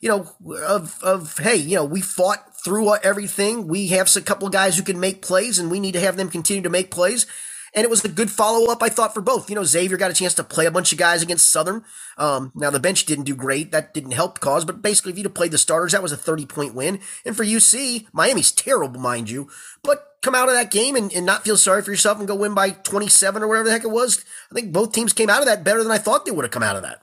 you 0.00 0.08
know, 0.08 0.30
of 0.64 1.02
of 1.02 1.38
hey, 1.38 1.56
you 1.56 1.76
know, 1.76 1.84
we 1.84 2.00
fought 2.00 2.56
through 2.64 2.94
everything. 2.96 3.66
We 3.66 3.88
have 3.88 4.14
a 4.16 4.20
couple 4.20 4.48
guys 4.48 4.76
who 4.76 4.82
can 4.82 5.00
make 5.00 5.22
plays, 5.22 5.58
and 5.58 5.70
we 5.70 5.80
need 5.80 5.92
to 5.92 6.00
have 6.00 6.16
them 6.16 6.30
continue 6.30 6.62
to 6.62 6.70
make 6.70 6.90
plays. 6.90 7.26
And 7.74 7.84
it 7.84 7.90
was 7.90 8.04
a 8.04 8.08
good 8.08 8.30
follow 8.30 8.70
up, 8.70 8.82
I 8.82 8.88
thought, 8.88 9.14
for 9.14 9.20
both. 9.20 9.48
You 9.48 9.56
know, 9.56 9.64
Xavier 9.64 9.96
got 9.96 10.10
a 10.10 10.14
chance 10.14 10.34
to 10.34 10.44
play 10.44 10.66
a 10.66 10.70
bunch 10.70 10.92
of 10.92 10.98
guys 10.98 11.22
against 11.22 11.48
Southern. 11.48 11.84
Um, 12.18 12.52
now, 12.54 12.70
the 12.70 12.80
bench 12.80 13.04
didn't 13.04 13.24
do 13.24 13.36
great. 13.36 13.70
That 13.70 13.94
didn't 13.94 14.12
help 14.12 14.40
cause. 14.40 14.64
But 14.64 14.82
basically, 14.82 15.12
if 15.12 15.18
you'd 15.18 15.26
have 15.26 15.34
played 15.34 15.52
the 15.52 15.58
starters, 15.58 15.92
that 15.92 16.02
was 16.02 16.12
a 16.12 16.16
30 16.16 16.46
point 16.46 16.74
win. 16.74 17.00
And 17.24 17.36
for 17.36 17.44
UC, 17.44 18.06
Miami's 18.12 18.50
terrible, 18.50 19.00
mind 19.00 19.30
you. 19.30 19.48
But 19.82 20.06
come 20.22 20.34
out 20.34 20.48
of 20.48 20.54
that 20.54 20.70
game 20.70 20.96
and, 20.96 21.12
and 21.12 21.24
not 21.24 21.44
feel 21.44 21.56
sorry 21.56 21.82
for 21.82 21.90
yourself 21.90 22.18
and 22.18 22.28
go 22.28 22.34
win 22.34 22.54
by 22.54 22.70
27 22.70 23.42
or 23.42 23.48
whatever 23.48 23.68
the 23.68 23.72
heck 23.72 23.84
it 23.84 23.90
was. 23.90 24.24
I 24.50 24.54
think 24.54 24.72
both 24.72 24.92
teams 24.92 25.12
came 25.12 25.30
out 25.30 25.40
of 25.40 25.46
that 25.46 25.64
better 25.64 25.82
than 25.82 25.92
I 25.92 25.98
thought 25.98 26.24
they 26.24 26.30
would 26.30 26.44
have 26.44 26.52
come 26.52 26.62
out 26.62 26.76
of 26.76 26.82
that. 26.82 27.02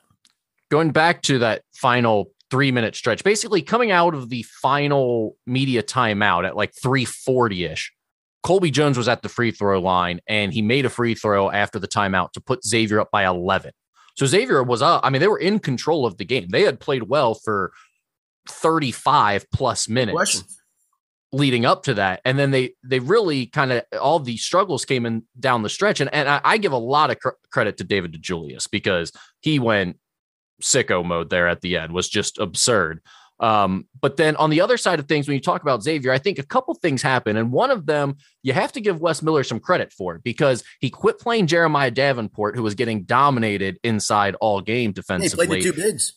Going 0.70 0.92
back 0.92 1.22
to 1.24 1.40
that 1.40 1.64
final 1.74 2.32
three 2.52 2.72
minute 2.72 2.96
stretch, 2.96 3.24
basically 3.24 3.62
coming 3.62 3.92
out 3.92 4.14
of 4.14 4.30
the 4.30 4.44
final 4.44 5.38
media 5.46 5.82
timeout 5.82 6.46
at 6.46 6.56
like 6.56 6.74
340 6.76 7.66
ish 7.66 7.94
Colby 8.48 8.72
Jones 8.72 8.98
was 8.98 9.10
at 9.10 9.24
the 9.24 9.28
free 9.28 9.52
throw 9.52 9.78
line 9.82 10.22
and 10.26 10.54
he 10.54 10.62
made 10.62 10.86
a 10.86 10.90
free 10.90 11.16
throw 11.16 11.52
after 11.52 11.80
the 11.80 11.88
timeout 11.88 12.32
to 12.32 12.40
put 12.40 12.64
Xavier 12.64 13.02
up 13.02 13.12
by 13.12 13.26
11. 13.26 13.72
So 14.16 14.26
Xavier 14.26 14.64
was 14.64 14.82
up. 14.82 15.02
I 15.04 15.10
mean, 15.10 15.20
they 15.20 15.28
were 15.28 15.38
in 15.38 15.60
control 15.60 16.06
of 16.06 16.16
the 16.16 16.24
game. 16.24 16.48
They 16.50 16.62
had 16.62 16.80
played 16.80 17.04
well 17.04 17.34
for 17.34 17.74
35 18.48 19.52
plus 19.52 19.90
minutes 19.90 20.46
leading 21.34 21.66
up 21.66 21.84
to 21.84 21.96
that. 21.96 22.22
And 22.24 22.40
then 22.40 22.52
they 22.52 22.72
they 22.86 23.00
really 23.00 23.48
kind 23.48 23.74
of 23.74 23.84
all 24.00 24.18
the 24.18 24.38
struggles 24.38 24.86
came 24.86 25.06
in 25.06 25.24
down 25.38 25.62
the 25.62 25.70
stretch. 25.70 26.00
And, 26.00 26.14
and 26.14 26.30
I, 26.30 26.40
I 26.46 26.58
give 26.58 26.72
a 26.72 26.78
lot 26.78 27.12
of 27.12 27.20
cr- 27.20 27.32
credit 27.52 27.76
to 27.80 27.84
David 27.84 28.14
DeJulius 28.14 28.72
because 28.72 29.12
he 29.42 29.60
went 29.60 29.98
sicko 30.62 31.04
mode 31.04 31.30
there 31.30 31.50
at 31.50 31.60
the 31.60 31.76
end 31.76 31.92
was 31.92 32.08
just 32.08 32.38
absurd. 32.38 33.02
Um, 33.40 33.88
but 34.02 34.18
then 34.18 34.36
on 34.38 34.50
the 34.50 34.62
other 34.62 34.78
side 34.78 35.00
of 35.00 35.08
things, 35.08 35.28
when 35.28 35.36
you 35.36 35.42
talk 35.42 35.62
about 35.62 35.84
Xavier, 35.84 36.12
I 36.12 36.18
think 36.18 36.40
a 36.40 36.44
couple 36.44 36.74
things 36.76 37.02
happen. 37.02 37.38
And 37.38 37.52
one 37.52 37.72
of 37.72 37.86
them, 37.86 38.18
you 38.42 38.54
have 38.54 38.72
to 38.74 38.82
give 38.82 39.00
Wes 39.00 39.22
Miller 39.22 39.44
some 39.44 39.60
credit 39.60 39.94
for 39.94 40.20
because 40.24 40.64
he 40.80 40.90
quit 40.90 41.20
playing 41.20 41.48
Jeremiah 41.48 41.92
Davenport, 41.92 42.56
who 42.56 42.64
was 42.64 42.76
getting 42.76 43.04
dominated 43.04 43.80
inside 43.84 44.36
all 44.42 44.62
game 44.62 44.92
defensively. 44.92 45.46
He 45.46 45.50
played 45.50 45.64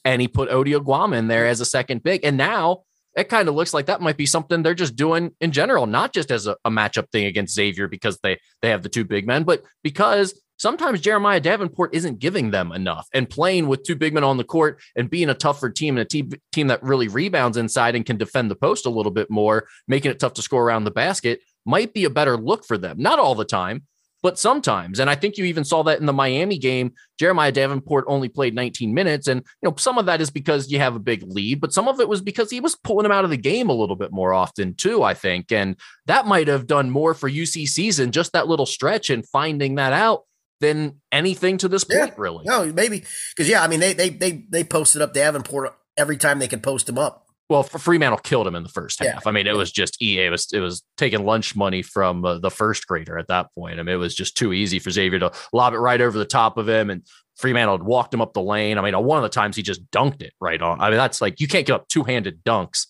And 0.05 0.23
he 0.23 0.29
put 0.29 0.51
Ody 0.51 0.73
Oguama 0.73 1.17
in 1.17 1.29
there 1.29 1.47
as 1.47 1.61
a 1.61 1.67
second 1.67 2.03
big. 2.03 2.25
And 2.25 2.37
now 2.37 2.85
it 3.17 3.29
kind 3.29 3.49
of 3.49 3.55
looks 3.55 3.75
like 3.75 3.87
that 3.87 4.01
might 4.01 4.17
be 4.17 4.27
something 4.27 4.63
they're 4.63 4.75
just 4.75 4.97
doing 4.97 5.33
in 5.41 5.53
general, 5.53 5.87
not 5.87 6.13
just 6.13 6.31
as 6.31 6.47
a, 6.47 6.57
a 6.65 6.71
matchup 6.71 7.11
thing 7.11 7.27
against 7.27 7.55
Xavier 7.55 7.89
because 7.89 8.19
they 8.23 8.39
they 8.63 8.71
have 8.71 8.83
the 8.83 8.89
two 8.89 9.05
big 9.05 9.27
men, 9.27 9.45
but 9.45 9.65
because 9.83 10.41
sometimes 10.61 11.01
Jeremiah 11.01 11.41
Davenport 11.41 11.95
isn't 11.95 12.19
giving 12.19 12.51
them 12.51 12.71
enough 12.71 13.09
and 13.15 13.29
playing 13.29 13.67
with 13.67 13.83
two 13.83 13.97
big 13.97 14.13
men 14.13 14.25
on 14.25 14.37
the 14.37 14.45
court 14.45 14.79
and 14.95 15.09
being 15.09 15.31
a 15.31 15.35
tougher 15.35 15.71
team 15.71 15.97
and 15.97 16.03
a 16.03 16.05
team, 16.05 16.31
team 16.53 16.67
that 16.67 16.83
really 16.83 17.09
rebounds 17.09 17.57
inside 17.57 17.97
and 17.97 18.05
can 18.05 18.19
defend 18.19 18.51
the 18.51 18.55
post 18.57 18.85
a 18.85 18.91
little 18.91 19.11
bit 19.11 19.31
more, 19.31 19.67
making 19.89 20.11
it 20.11 20.21
tough 20.21 20.35
to 20.35 20.43
score 20.43 20.63
around 20.63 20.85
the 20.85 20.91
basket 20.91 21.41
might 21.65 21.95
be 21.95 22.05
a 22.05 22.11
better 22.11 22.37
look 22.37 22.67
for 22.67 22.77
them. 22.77 22.97
Not 22.99 23.19
all 23.19 23.35
the 23.35 23.45
time, 23.45 23.85
but 24.23 24.39
sometimes. 24.39 25.01
And 25.01 25.09
I 25.09 25.15
think 25.15 25.39
you 25.39 25.47
even 25.47 25.65
saw 25.65 25.83
that 25.85 25.99
in 25.99 26.05
the 26.05 26.13
Miami 26.13 26.59
game. 26.59 26.93
Jeremiah 27.19 27.53
Davenport 27.53 28.05
only 28.07 28.29
played 28.29 28.55
19 28.55 28.93
minutes. 28.93 29.29
And, 29.29 29.41
you 29.63 29.71
know, 29.71 29.77
some 29.77 29.97
of 29.97 30.07
that 30.07 30.21
is 30.21 30.31
because 30.31 30.71
you 30.71 30.79
have 30.79 30.95
a 30.95 31.01
big 31.01 31.23
lead, 31.27 31.63
but 31.63 31.73
some 31.73 31.89
of 31.89 32.01
it 32.01 32.09
was 32.09 32.21
because 32.21 32.51
he 32.51 32.61
was 32.61 32.77
pulling 32.77 33.07
him 33.07 33.13
out 33.13 33.25
of 33.25 33.31
the 33.31 33.39
game 33.39 33.71
a 33.71 33.75
little 33.75 33.97
bit 33.97 34.13
more 34.13 34.35
often, 34.35 34.75
too, 34.75 35.03
I 35.03 35.15
think. 35.15 35.53
And 35.53 35.77
that 36.05 36.27
might 36.27 36.49
have 36.49 36.67
done 36.67 36.91
more 36.91 37.15
for 37.15 37.31
UC 37.31 37.67
season, 37.67 38.13
just 38.13 38.33
that 38.33 38.49
little 38.49 38.67
stretch 38.67 39.09
and 39.09 39.27
finding 39.27 39.77
that 39.77 39.95
out 39.95 40.25
than 40.61 41.01
anything 41.11 41.59
to 41.59 41.69
this 41.69 41.85
point, 41.85 42.11
yeah. 42.11 42.15
really. 42.17 42.45
No, 42.47 42.73
maybe 42.73 43.05
because 43.35 43.49
yeah, 43.49 43.63
I 43.63 43.69
mean 43.69 43.81
they 43.81 43.93
they 43.93 44.11
they 44.11 44.45
they 44.51 44.65
posted 44.65 45.03
up 45.03 45.15
Davenport 45.15 45.75
every 45.97 46.17
time 46.17 46.39
they 46.39 46.49
could 46.49 46.63
post 46.63 46.89
him 46.89 46.99
up. 46.99 47.27
Well, 47.49 47.65
Freemantle 47.65 48.23
killed 48.23 48.47
him 48.47 48.55
in 48.55 48.63
the 48.63 48.69
first 48.69 49.01
half. 49.01 49.09
Yeah. 49.09 49.21
I 49.27 49.33
mean, 49.33 49.49
it 49.49 49.57
was 49.57 49.73
just 49.73 50.01
EA 50.01 50.27
it 50.27 50.31
was 50.31 50.47
it 50.53 50.61
was 50.61 50.85
taking 50.97 51.25
lunch 51.25 51.57
money 51.57 51.83
from 51.83 52.25
uh, 52.25 52.39
the 52.39 52.51
first 52.51 52.87
grader 52.87 53.19
at 53.19 53.27
that 53.27 53.49
point. 53.57 53.81
I 53.81 53.83
mean, 53.83 53.95
it 53.95 53.99
was 53.99 54.15
just 54.15 54.37
too 54.37 54.53
easy 54.53 54.79
for 54.79 54.91
Xavier 54.91 55.19
to 55.19 55.33
lob 55.53 55.75
it 55.75 55.79
right 55.79 56.01
over 56.01 56.17
the 56.17 56.25
top 56.25 56.59
of 56.59 56.69
him, 56.69 56.91
and 56.91 57.03
Freemantle 57.41 57.79
had 57.79 57.83
walked 57.83 58.15
him 58.15 58.21
up 58.21 58.35
the 58.35 58.43
lane. 58.43 58.79
I 58.79 58.83
mean, 58.83 58.95
one 59.05 59.19
of 59.19 59.23
the 59.23 59.29
times 59.31 59.57
he 59.57 59.63
just 59.63 59.91
dunked 59.91 60.23
it 60.23 60.33
right 60.41 60.63
on. 60.63 60.81
I 60.81 60.91
mean, 60.91 60.99
that's 60.99 61.21
like 61.21 61.41
you 61.41 61.49
can't 61.49 61.67
get 61.67 61.75
up 61.75 61.89
two 61.89 62.05
handed 62.05 62.45
dunks 62.45 62.87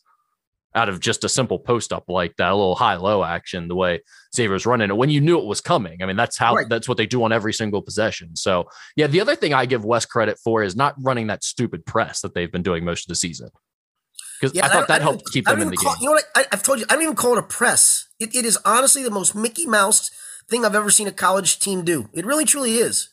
out 0.75 0.89
of 0.89 1.01
just 1.01 1.25
a 1.25 1.29
simple 1.29 1.59
post 1.59 1.93
up 1.93 2.05
like 2.09 2.37
that, 2.37 2.51
a 2.51 2.55
little 2.55 2.77
high 2.77 2.97
low 2.97 3.25
action, 3.25 3.69
the 3.69 3.75
way 3.75 4.01
Xavier 4.35 4.53
was 4.53 4.67
running 4.67 4.91
it 4.91 4.97
when 4.97 5.11
you 5.11 5.21
knew 5.21 5.39
it 5.39 5.47
was 5.47 5.61
coming. 5.61 6.03
I 6.03 6.07
mean, 6.07 6.17
that's 6.17 6.39
how 6.39 6.55
right. 6.55 6.69
that's 6.69 6.89
what 6.89 6.97
they 6.97 7.07
do 7.07 7.23
on 7.25 7.33
every 7.33 7.53
single 7.53 7.83
possession. 7.83 8.37
So, 8.37 8.67
yeah, 8.97 9.07
the 9.09 9.21
other 9.21 9.35
thing 9.35 9.53
I 9.53 9.67
give 9.67 9.85
Wes 9.85 10.07
credit 10.07 10.39
for 10.39 10.63
is 10.63 10.77
not 10.77 10.95
running 10.99 11.27
that 11.27 11.43
stupid 11.43 11.85
press 11.87 12.21
that 12.21 12.35
they've 12.35 12.51
been 12.51 12.63
doing 12.63 12.85
most 12.85 13.05
of 13.05 13.09
the 13.09 13.17
season. 13.17 13.51
Because 14.41 14.55
yeah, 14.55 14.67
I 14.67 14.69
thought 14.69 14.85
I 14.85 14.99
that 14.99 15.03
helped 15.03 15.31
keep 15.33 15.45
them 15.45 15.61
in 15.61 15.71
the 15.71 15.77
call, 15.77 15.95
game. 15.95 16.03
You 16.03 16.07
know 16.07 16.13
what? 16.13 16.25
I, 16.35 16.47
have 16.51 16.63
told 16.63 16.79
you, 16.79 16.87
I 16.89 16.95
don't 16.95 17.03
even 17.03 17.17
call 17.17 17.33
it 17.33 17.39
a 17.39 17.43
press. 17.43 18.09
It, 18.19 18.35
it 18.35 18.45
is 18.45 18.59
honestly 18.65 19.03
the 19.03 19.11
most 19.11 19.35
Mickey 19.35 19.67
Mouse 19.67 20.11
thing 20.49 20.65
I've 20.65 20.75
ever 20.75 20.91
seen 20.91 21.07
a 21.07 21.13
college 21.13 21.59
team 21.59 21.85
do. 21.85 22.09
It 22.13 22.25
really, 22.25 22.45
truly 22.45 22.77
is. 22.77 23.11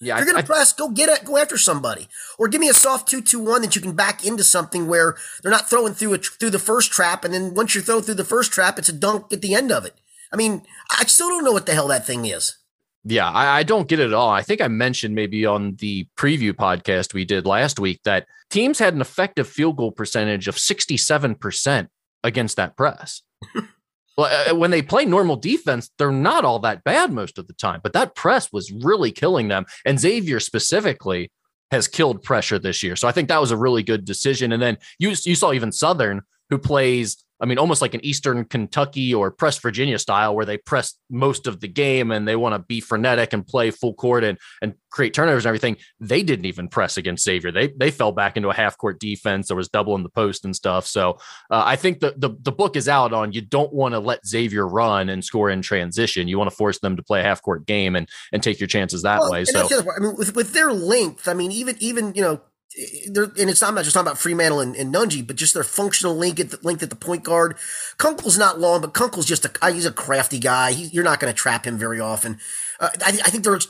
Yeah, 0.00 0.14
if 0.14 0.24
you're 0.24 0.32
going 0.32 0.42
to 0.42 0.46
press, 0.46 0.72
go 0.72 0.90
get 0.90 1.08
it, 1.08 1.24
go 1.24 1.38
after 1.38 1.58
somebody, 1.58 2.06
or 2.38 2.46
give 2.46 2.60
me 2.60 2.68
a 2.68 2.74
soft 2.74 3.08
two 3.08 3.20
two 3.20 3.40
one 3.40 3.62
that 3.62 3.74
you 3.74 3.82
can 3.82 3.92
back 3.92 4.24
into 4.24 4.44
something 4.44 4.86
where 4.86 5.16
they're 5.42 5.50
not 5.50 5.68
throwing 5.68 5.92
through 5.94 6.14
a, 6.14 6.18
through 6.18 6.50
the 6.50 6.58
first 6.58 6.92
trap, 6.92 7.24
and 7.24 7.34
then 7.34 7.54
once 7.54 7.74
you 7.74 7.80
throw 7.80 8.00
through 8.00 8.14
the 8.14 8.24
first 8.24 8.52
trap, 8.52 8.78
it's 8.78 8.88
a 8.88 8.92
dunk 8.92 9.32
at 9.32 9.42
the 9.42 9.54
end 9.54 9.72
of 9.72 9.84
it. 9.84 9.94
I 10.32 10.36
mean, 10.36 10.62
I 10.90 11.04
still 11.04 11.28
don't 11.28 11.44
know 11.44 11.52
what 11.52 11.66
the 11.66 11.74
hell 11.74 11.88
that 11.88 12.06
thing 12.06 12.26
is. 12.26 12.58
Yeah, 13.04 13.28
I, 13.28 13.58
I 13.58 13.62
don't 13.64 13.88
get 13.88 14.00
it 14.00 14.06
at 14.06 14.12
all. 14.12 14.30
I 14.30 14.42
think 14.42 14.60
I 14.60 14.68
mentioned 14.68 15.14
maybe 15.14 15.46
on 15.46 15.76
the 15.76 16.06
preview 16.16 16.52
podcast 16.52 17.14
we 17.14 17.24
did 17.24 17.46
last 17.46 17.80
week 17.80 18.00
that 18.04 18.26
teams 18.50 18.78
had 18.78 18.94
an 18.94 19.00
effective 19.00 19.48
field 19.48 19.76
goal 19.78 19.90
percentage 19.90 20.46
of 20.46 20.58
sixty 20.58 20.96
seven 20.96 21.34
percent 21.34 21.88
against 22.22 22.56
that 22.56 22.76
press. 22.76 23.22
Well, 24.18 24.50
uh, 24.50 24.56
when 24.56 24.72
they 24.72 24.82
play 24.82 25.04
normal 25.04 25.36
defense, 25.36 25.90
they're 25.96 26.10
not 26.10 26.44
all 26.44 26.58
that 26.58 26.82
bad 26.82 27.12
most 27.12 27.38
of 27.38 27.46
the 27.46 27.52
time, 27.54 27.78
but 27.84 27.92
that 27.92 28.16
press 28.16 28.52
was 28.52 28.72
really 28.72 29.12
killing 29.12 29.46
them. 29.46 29.64
And 29.86 29.98
Xavier 29.98 30.40
specifically 30.40 31.30
has 31.70 31.86
killed 31.86 32.24
pressure 32.24 32.58
this 32.58 32.82
year. 32.82 32.96
So 32.96 33.06
I 33.06 33.12
think 33.12 33.28
that 33.28 33.40
was 33.40 33.52
a 33.52 33.56
really 33.56 33.84
good 33.84 34.04
decision. 34.04 34.50
And 34.52 34.60
then 34.60 34.76
you, 34.98 35.10
you 35.24 35.36
saw 35.36 35.52
even 35.52 35.70
Southern, 35.70 36.22
who 36.50 36.58
plays 36.58 37.24
I 37.40 37.46
mean, 37.46 37.58
almost 37.58 37.80
like 37.80 37.94
an 37.94 38.04
Eastern 38.04 38.44
Kentucky 38.44 39.14
or 39.14 39.30
press 39.30 39.58
Virginia 39.58 39.98
style, 39.98 40.34
where 40.34 40.44
they 40.44 40.58
press 40.58 40.94
most 41.10 41.46
of 41.46 41.60
the 41.60 41.68
game 41.68 42.10
and 42.10 42.26
they 42.26 42.36
want 42.36 42.54
to 42.54 42.58
be 42.58 42.80
frenetic 42.80 43.32
and 43.32 43.46
play 43.46 43.70
full 43.70 43.94
court 43.94 44.24
and 44.24 44.38
and 44.60 44.74
create 44.90 45.14
turnovers 45.14 45.44
and 45.44 45.48
everything. 45.48 45.76
They 46.00 46.22
didn't 46.22 46.46
even 46.46 46.68
press 46.68 46.96
against 46.96 47.24
Xavier. 47.24 47.52
They 47.52 47.68
they 47.68 47.90
fell 47.90 48.12
back 48.12 48.36
into 48.36 48.48
a 48.48 48.54
half 48.54 48.76
court 48.76 48.98
defense. 48.98 49.48
There 49.48 49.56
was 49.56 49.68
double 49.68 49.94
in 49.94 50.02
the 50.02 50.08
post 50.08 50.44
and 50.44 50.54
stuff. 50.54 50.86
So 50.86 51.18
uh, 51.50 51.62
I 51.64 51.76
think 51.76 52.00
the, 52.00 52.14
the 52.16 52.30
the 52.40 52.52
book 52.52 52.76
is 52.76 52.88
out 52.88 53.12
on 53.12 53.32
you 53.32 53.40
don't 53.40 53.72
want 53.72 53.94
to 53.94 54.00
let 54.00 54.26
Xavier 54.26 54.66
run 54.66 55.08
and 55.08 55.24
score 55.24 55.50
in 55.50 55.62
transition. 55.62 56.28
You 56.28 56.38
want 56.38 56.50
to 56.50 56.56
force 56.56 56.78
them 56.80 56.96
to 56.96 57.02
play 57.02 57.20
a 57.20 57.24
half 57.24 57.42
court 57.42 57.66
game 57.66 57.94
and 57.96 58.08
and 58.32 58.42
take 58.42 58.60
your 58.60 58.66
chances 58.66 59.02
that 59.02 59.20
well, 59.20 59.32
way. 59.32 59.44
So 59.44 59.68
I 59.68 60.00
mean, 60.00 60.16
with 60.16 60.34
with 60.34 60.52
their 60.52 60.72
length, 60.72 61.28
I 61.28 61.34
mean, 61.34 61.52
even 61.52 61.76
even 61.80 62.14
you 62.14 62.22
know 62.22 62.40
and 62.76 63.50
it's 63.50 63.62
not 63.62 63.74
just 63.76 63.94
talking 63.94 64.06
about 64.06 64.18
Freemantle 64.18 64.62
and, 64.62 64.76
and 64.76 64.94
Nunge, 64.94 65.26
but 65.26 65.36
just 65.36 65.54
their 65.54 65.64
functional 65.64 66.14
link 66.14 66.38
at 66.38 66.50
the, 66.50 66.58
length 66.62 66.82
at 66.82 66.90
the 66.90 66.96
point 66.96 67.24
guard. 67.24 67.56
Kunkel's 67.98 68.38
not 68.38 68.60
long, 68.60 68.82
but 68.82 68.92
Kunkel's 68.92 69.26
just 69.26 69.46
a 69.46 69.72
he's 69.72 69.86
a 69.86 69.92
crafty 69.92 70.38
guy. 70.38 70.72
He, 70.72 70.84
you're 70.86 71.04
not 71.04 71.18
going 71.18 71.32
to 71.32 71.36
trap 71.36 71.66
him 71.66 71.78
very 71.78 71.98
often. 71.98 72.38
Uh, 72.78 72.90
I, 73.04 73.08
I, 73.08 73.30
think 73.30 73.42
they're 73.44 73.56
a 73.56 73.60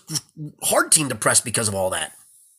hard 0.64 0.92
team 0.92 1.08
to 1.08 1.14
press 1.14 1.40
because 1.40 1.68
of 1.68 1.74
all 1.74 1.90
that. 1.90 2.12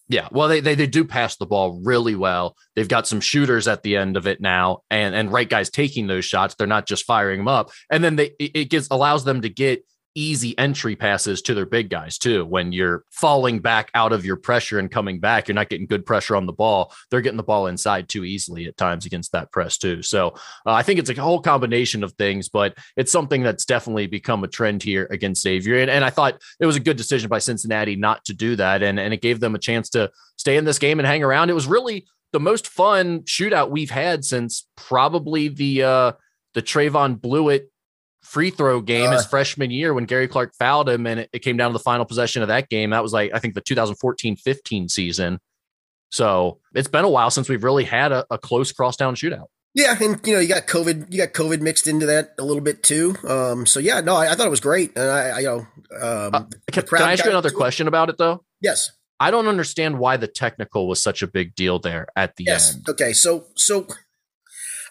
Yeah, 0.07 0.27
well, 0.31 0.47
they, 0.47 0.59
they 0.59 0.73
they 0.73 0.87
do 0.87 1.05
pass 1.05 1.35
the 1.35 1.45
ball 1.45 1.79
really 1.83 2.15
well. 2.15 2.55
They've 2.75 2.87
got 2.87 3.05
some 3.05 3.21
shooters 3.21 3.67
at 3.67 3.83
the 3.83 3.95
end 3.95 4.17
of 4.17 4.25
it 4.25 4.41
now, 4.41 4.79
and 4.89 5.13
and 5.13 5.31
right 5.31 5.47
guys 5.47 5.69
taking 5.69 6.07
those 6.07 6.25
shots. 6.25 6.55
They're 6.55 6.67
not 6.67 6.87
just 6.87 7.05
firing 7.05 7.41
them 7.41 7.47
up, 7.47 7.69
and 7.91 8.03
then 8.03 8.15
they 8.15 8.31
it 8.39 8.69
gives 8.69 8.87
allows 8.89 9.23
them 9.23 9.41
to 9.41 9.49
get 9.49 9.85
easy 10.15 10.57
entry 10.57 10.95
passes 10.95 11.41
to 11.43 11.53
their 11.53 11.65
big 11.65 11.89
guys 11.89 12.17
too. 12.17 12.45
When 12.45 12.71
you're 12.71 13.03
falling 13.11 13.59
back 13.59 13.89
out 13.93 14.11
of 14.11 14.25
your 14.25 14.35
pressure 14.35 14.79
and 14.79 14.89
coming 14.89 15.19
back, 15.19 15.47
you're 15.47 15.55
not 15.55 15.69
getting 15.69 15.87
good 15.87 16.05
pressure 16.05 16.35
on 16.35 16.45
the 16.45 16.53
ball. 16.53 16.93
They're 17.09 17.21
getting 17.21 17.37
the 17.37 17.43
ball 17.43 17.67
inside 17.67 18.09
too 18.09 18.25
easily 18.25 18.65
at 18.65 18.77
times 18.77 19.05
against 19.05 19.31
that 19.31 19.51
press 19.51 19.77
too. 19.77 20.01
So 20.01 20.29
uh, 20.65 20.73
I 20.73 20.83
think 20.83 20.99
it's 20.99 21.09
a 21.09 21.21
whole 21.21 21.41
combination 21.41 22.03
of 22.03 22.13
things, 22.13 22.49
but 22.49 22.77
it's 22.97 23.11
something 23.11 23.43
that's 23.43 23.65
definitely 23.65 24.07
become 24.07 24.43
a 24.43 24.47
trend 24.47 24.83
here 24.83 25.07
against 25.11 25.43
Xavier. 25.43 25.79
And, 25.79 25.89
and 25.89 26.03
I 26.03 26.09
thought 26.09 26.41
it 26.59 26.65
was 26.65 26.75
a 26.75 26.81
good 26.81 26.97
decision 26.97 27.29
by 27.29 27.39
Cincinnati 27.39 27.95
not 27.95 28.25
to 28.25 28.33
do 28.33 28.55
that, 28.55 28.83
and 28.83 28.99
and 28.99 29.13
it 29.13 29.21
gave 29.21 29.39
them 29.39 29.55
a 29.55 29.59
chance 29.59 29.89
to 29.91 30.11
stay 30.37 30.57
in 30.57 30.65
this 30.65 30.79
game 30.79 30.99
and 30.99 31.07
hang 31.07 31.23
around. 31.23 31.49
It 31.49 31.53
was 31.53 31.67
really 31.67 32.07
the 32.31 32.39
most 32.39 32.67
fun 32.67 33.21
shootout 33.21 33.69
we've 33.69 33.89
had 33.89 34.23
since 34.23 34.67
probably 34.75 35.47
the 35.47 35.83
uh 35.83 36.11
the 36.53 36.61
Trevon 36.61 37.19
Bluiett 37.19 37.67
free 38.23 38.49
throw 38.49 38.81
game 38.81 39.09
uh, 39.09 39.13
his 39.13 39.25
freshman 39.25 39.71
year 39.71 39.93
when 39.93 40.05
Gary 40.05 40.27
Clark 40.27 40.53
fouled 40.55 40.89
him 40.89 41.07
and 41.07 41.21
it, 41.21 41.29
it, 41.33 41.39
came 41.39 41.57
down 41.57 41.71
to 41.71 41.73
the 41.73 41.83
final 41.83 42.05
possession 42.05 42.41
of 42.41 42.47
that 42.47 42.69
game. 42.69 42.91
That 42.91 43.03
was 43.03 43.13
like, 43.13 43.31
I 43.33 43.39
think 43.39 43.55
the 43.55 43.61
2014 43.61 44.35
15 44.35 44.89
season. 44.89 45.39
So 46.11 46.59
it's 46.73 46.87
been 46.87 47.05
a 47.05 47.09
while 47.09 47.31
since 47.31 47.49
we've 47.49 47.63
really 47.63 47.83
had 47.83 48.11
a, 48.11 48.25
a 48.29 48.37
close 48.37 48.71
crosstown 48.71 49.15
shootout. 49.15 49.45
Yeah, 49.75 49.95
and 50.01 50.19
you 50.25 50.33
know 50.33 50.39
you 50.39 50.47
got 50.47 50.65
COVID, 50.65 51.11
you 51.13 51.17
got 51.19 51.33
COVID 51.33 51.61
mixed 51.61 51.87
into 51.87 52.07
that 52.07 52.31
a 52.39 52.43
little 52.43 52.61
bit 52.61 52.81
too. 52.81 53.15
Um, 53.27 53.67
so 53.67 53.79
yeah, 53.79 54.01
no, 54.01 54.15
I, 54.15 54.31
I 54.31 54.35
thought 54.35 54.47
it 54.47 54.51
was 54.51 54.59
great, 54.59 54.97
and 54.97 55.09
I, 55.09 55.29
I 55.29 55.39
you 55.39 55.45
know, 55.45 55.57
um, 56.01 56.33
uh, 56.33 56.43
can, 56.71 56.83
can, 56.87 57.01
I 57.03 57.13
ask 57.13 57.23
you 57.23 57.29
another 57.29 57.51
question 57.51 57.87
about 57.87 58.09
it 58.09 58.17
though? 58.17 58.43
Yes. 58.61 58.91
I 59.19 59.31
don't 59.31 59.47
understand 59.47 59.99
why 59.99 60.17
the 60.17 60.27
technical 60.27 60.87
was 60.87 61.03
such 61.03 61.21
a 61.21 61.27
big 61.27 61.53
deal 61.53 61.77
there 61.77 62.07
at 62.15 62.37
the 62.37 62.45
yes. 62.45 62.75
end. 62.75 62.89
Okay, 62.89 63.13
so 63.13 63.45
so 63.55 63.85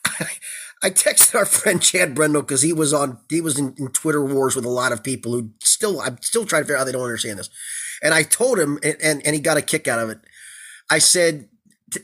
I 0.83 0.91
texted 0.91 1.35
our 1.35 1.47
friend 1.47 1.83
Chad 1.83 2.15
Brendel 2.15 2.43
because 2.43 2.63
he 2.63 2.73
was 2.73 2.93
on 2.93 3.19
he 3.29 3.41
was 3.41 3.59
in, 3.59 3.75
in, 3.79 3.89
Twitter 3.89 4.25
wars 4.25 4.55
with 4.55 4.65
a 4.65 4.71
lot 4.71 4.93
of 4.93 5.03
people 5.03 5.33
who 5.33 5.51
still 5.61 6.01
I'm 6.01 6.19
still 6.23 6.45
trying 6.45 6.63
to 6.63 6.67
figure 6.67 6.77
out 6.77 6.81
how 6.81 6.85
they 6.85 6.93
don't 6.93 7.03
understand 7.03 7.39
this. 7.39 7.51
And 8.03 8.15
I 8.15 8.23
told 8.23 8.59
him 8.59 8.79
and, 8.83 8.97
and, 9.03 9.27
and 9.27 9.35
he 9.35 9.41
got 9.41 9.57
a 9.57 9.63
kick 9.63 9.89
out 9.89 9.99
of 9.99 10.11
it. 10.11 10.19
I 10.91 10.99
said 10.99 11.49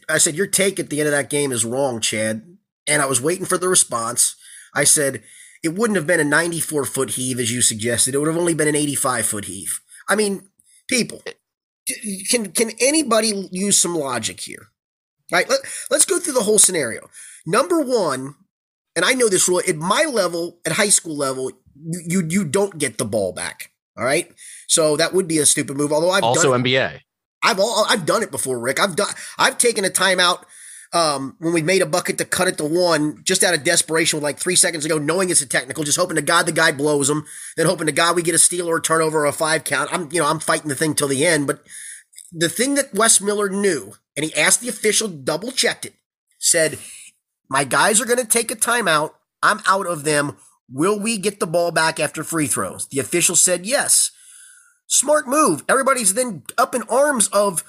I 0.09 0.19
said 0.19 0.35
your 0.35 0.47
take 0.47 0.79
at 0.79 0.91
the 0.91 1.01
end 1.01 1.09
of 1.09 1.13
that 1.13 1.31
game 1.31 1.53
is 1.53 1.65
wrong, 1.65 2.01
Chad. 2.01 2.57
And 2.87 3.01
I 3.01 3.07
was 3.07 3.21
waiting 3.21 3.47
for 3.47 3.59
the 3.59 3.69
response. 3.69 4.37
I 4.75 4.85
said 4.85 5.23
it 5.63 5.75
wouldn't 5.75 5.97
have 5.97 6.07
been 6.07 6.21
a 6.21 6.25
94 6.25 6.85
foot 6.85 7.11
heave 7.11 7.39
as 7.39 7.53
you 7.53 7.63
suggested. 7.63 8.15
It 8.15 8.19
would 8.19 8.29
have 8.29 8.37
only 8.37 8.55
been 8.55 8.69
an 8.69 8.77
85 8.77 9.27
foot 9.27 9.45
heave. 9.47 9.81
I 10.09 10.17
mean, 10.17 10.49
people, 10.89 11.23
can 12.31 12.53
can 12.53 12.73
anybody 12.81 13.49
use 13.51 13.81
some 13.81 13.95
logic 13.95 14.41
here? 14.41 14.69
Right? 15.33 15.49
Let, 15.49 15.61
let's 15.91 16.05
go 16.05 16.19
through 16.19 16.35
the 16.35 16.43
whole 16.43 16.59
scenario. 16.59 17.09
Number 17.47 17.81
one, 17.81 18.35
and 18.97 19.05
I 19.05 19.13
know 19.15 19.29
this 19.29 19.49
rule 19.49 19.61
at 19.67 19.77
my 19.77 20.05
level, 20.05 20.59
at 20.65 20.73
high 20.73 20.89
school 20.89 21.17
level, 21.17 21.51
you 21.77 22.01
you, 22.07 22.27
you 22.29 22.45
don't 22.45 22.79
get 22.79 22.99
the 22.99 23.05
ball 23.05 23.33
back. 23.33 23.71
All 23.97 24.05
right, 24.05 24.33
so 24.67 24.97
that 24.97 25.15
would 25.15 25.29
be 25.29 25.39
a 25.39 25.47
stupid 25.47 25.77
move. 25.77 25.93
Although 25.93 26.11
I've 26.11 26.25
also 26.25 26.53
done 26.53 26.65
NBA. 26.65 27.01
I've 27.43 27.61
all 27.61 27.87
I've 27.89 28.07
done 28.07 28.23
it 28.23 28.31
before, 28.31 28.59
Rick. 28.59 28.81
I've 28.81 28.97
done 28.97 29.13
I've 29.39 29.59
taken 29.59 29.85
a 29.85 29.89
timeout 29.89 30.45
um, 30.93 31.37
when 31.39 31.53
we 31.53 31.61
made 31.61 31.83
a 31.83 31.87
bucket 31.87 32.19
to 32.19 32.25
cut 32.25 32.49
it 32.49 32.57
to 32.59 32.65
one, 32.65 33.21
just 33.25 33.43
out 33.43 33.53
of 33.53 33.65
desperation, 33.65 34.17
with 34.17 34.25
like 34.25 34.39
three 34.39 34.57
seconds 34.57 34.85
ago, 34.85 34.97
knowing 34.97 35.29
it's 35.29 35.43
a 35.43 35.47
technical, 35.47 35.85
just 35.85 35.99
hoping 35.99 36.17
to 36.17 36.23
God 36.23 36.47
the 36.47 36.53
guy 36.53 36.71
blows 36.73 37.09
them, 37.09 37.27
then 37.57 37.67
hoping 37.67 37.87
to 37.87 37.93
God 37.93 38.17
we 38.17 38.23
get 38.23 38.35
a 38.35 38.39
steal 38.39 38.69
or 38.69 38.77
a 38.77 38.83
turnover 38.83 39.21
or 39.21 39.27
a 39.27 39.33
five 39.33 39.65
count. 39.65 39.93
I'm 39.93 40.09
you 40.11 40.21
know 40.21 40.27
I'm 40.27 40.41
fighting 40.41 40.69
the 40.69 40.75
thing 40.75 40.95
till 40.95 41.09
the 41.09 41.27
end, 41.27 41.47
but 41.47 41.65
the 42.33 42.49
thing 42.49 42.75
that 42.75 42.95
Wes 42.95 43.21
Miller 43.21 43.49
knew, 43.49 43.95
and 44.17 44.25
he 44.25 44.35
asked 44.35 44.61
the 44.61 44.69
official, 44.69 45.09
double 45.09 45.53
checked 45.53 45.85
it, 45.85 45.95
said 46.39 46.79
my 47.49 47.65
guys 47.65 48.01
are 48.01 48.07
going 48.07 48.19
to 48.19 48.25
take 48.25 48.51
a 48.51 48.57
timeout. 48.57 49.13
I'm 49.43 49.61
out 49.67 49.87
of 49.87 50.05
them. 50.05 50.37
Will 50.71 50.99
we 50.99 51.19
get 51.19 51.41
the 51.41 51.47
ball 51.47 51.71
back 51.71 52.01
after 52.01 52.25
free 52.25 52.47
throws? 52.47 52.87
The 52.89 52.99
official 52.99 53.37
said 53.37 53.67
yes. 53.67 54.11
Smart 54.87 55.29
move. 55.29 55.65
Everybody's 55.69 56.15
then 56.15 56.43
up 56.57 56.75
in 56.75 56.83
arms 56.85 57.29
of, 57.29 57.63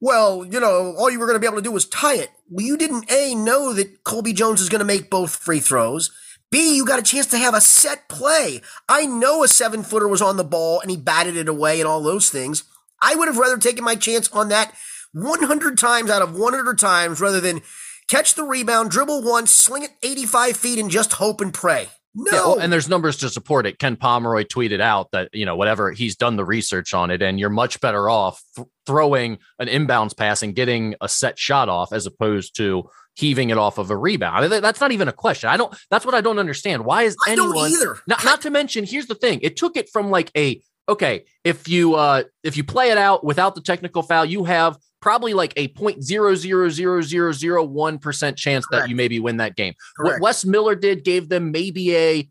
well, 0.00 0.44
you 0.44 0.60
know, 0.60 0.94
all 0.98 1.10
you 1.10 1.18
were 1.18 1.26
going 1.26 1.36
to 1.36 1.40
be 1.40 1.46
able 1.46 1.56
to 1.56 1.62
do 1.62 1.72
was 1.72 1.86
tie 1.86 2.16
it. 2.16 2.30
Well, 2.50 2.66
you 2.66 2.76
didn't 2.76 3.10
A, 3.10 3.34
know 3.34 3.72
that 3.72 4.04
Colby 4.04 4.32
Jones 4.32 4.60
is 4.60 4.68
going 4.68 4.80
to 4.80 4.84
make 4.84 5.10
both 5.10 5.36
free 5.36 5.60
throws. 5.60 6.10
B, 6.50 6.76
you 6.76 6.84
got 6.84 6.98
a 6.98 7.02
chance 7.02 7.26
to 7.28 7.38
have 7.38 7.54
a 7.54 7.60
set 7.60 8.08
play. 8.08 8.60
I 8.88 9.06
know 9.06 9.42
a 9.42 9.48
seven 9.48 9.82
footer 9.82 10.06
was 10.06 10.20
on 10.20 10.36
the 10.36 10.44
ball 10.44 10.80
and 10.80 10.90
he 10.90 10.96
batted 10.96 11.36
it 11.36 11.48
away 11.48 11.80
and 11.80 11.88
all 11.88 12.02
those 12.02 12.28
things. 12.28 12.64
I 13.00 13.14
would 13.14 13.26
have 13.26 13.38
rather 13.38 13.56
taken 13.56 13.84
my 13.84 13.94
chance 13.94 14.30
on 14.32 14.50
that 14.50 14.74
100 15.12 15.78
times 15.78 16.10
out 16.10 16.22
of 16.22 16.36
100 16.36 16.78
times 16.78 17.20
rather 17.20 17.40
than 17.40 17.62
catch 18.08 18.34
the 18.34 18.44
rebound, 18.44 18.90
dribble 18.90 19.22
once, 19.22 19.50
sling 19.52 19.84
it 19.84 19.90
85 20.02 20.56
feet, 20.56 20.78
and 20.78 20.90
just 20.90 21.14
hope 21.14 21.40
and 21.40 21.52
pray. 21.52 21.88
No. 22.14 22.30
Yeah, 22.30 22.38
well, 22.40 22.58
and 22.58 22.72
there's 22.72 22.88
numbers 22.88 23.16
to 23.18 23.30
support 23.30 23.66
it. 23.66 23.78
Ken 23.78 23.96
Pomeroy 23.96 24.44
tweeted 24.44 24.80
out 24.80 25.10
that, 25.12 25.30
you 25.32 25.46
know, 25.46 25.56
whatever 25.56 25.92
he's 25.92 26.14
done 26.14 26.36
the 26.36 26.44
research 26.44 26.92
on 26.92 27.10
it, 27.10 27.22
and 27.22 27.40
you're 27.40 27.48
much 27.48 27.80
better 27.80 28.10
off 28.10 28.42
th- 28.54 28.68
throwing 28.84 29.38
an 29.58 29.68
inbounds 29.68 30.14
pass 30.14 30.42
and 30.42 30.54
getting 30.54 30.94
a 31.00 31.08
set 31.08 31.38
shot 31.38 31.70
off 31.70 31.92
as 31.92 32.04
opposed 32.04 32.54
to 32.56 32.88
heaving 33.14 33.48
it 33.48 33.56
off 33.56 33.78
of 33.78 33.90
a 33.90 33.96
rebound. 33.96 34.44
I 34.44 34.48
mean, 34.48 34.60
that's 34.62 34.80
not 34.80 34.92
even 34.92 35.08
a 35.08 35.12
question. 35.12 35.48
I 35.48 35.56
don't, 35.56 35.74
that's 35.90 36.04
what 36.04 36.14
I 36.14 36.20
don't 36.20 36.38
understand. 36.38 36.84
Why 36.84 37.04
is 37.04 37.16
I 37.26 37.32
anyone 37.32 37.70
either? 37.70 37.98
Not, 38.06 38.24
not 38.24 38.42
to 38.42 38.50
mention, 38.50 38.84
here's 38.84 39.06
the 39.06 39.14
thing 39.14 39.40
it 39.42 39.56
took 39.56 39.76
it 39.76 39.88
from 39.90 40.10
like 40.10 40.30
a, 40.36 40.60
okay, 40.88 41.24
if 41.44 41.66
you, 41.66 41.94
uh, 41.94 42.24
if 42.42 42.58
you 42.58 42.64
play 42.64 42.90
it 42.90 42.98
out 42.98 43.24
without 43.24 43.54
the 43.54 43.62
technical 43.62 44.02
foul, 44.02 44.26
you 44.26 44.44
have 44.44 44.76
probably 45.02 45.34
like 45.34 45.52
a 45.56 45.68
0.00001% 45.68 48.36
chance 48.36 48.64
Correct. 48.64 48.84
that 48.84 48.88
you 48.88 48.96
maybe 48.96 49.20
win 49.20 49.36
that 49.36 49.54
game. 49.56 49.74
Correct. 49.96 50.14
What 50.14 50.22
Wes 50.22 50.46
Miller 50.46 50.74
did 50.74 51.04
gave 51.04 51.28
them 51.28 51.50
maybe 51.50 51.94
a 51.94 52.26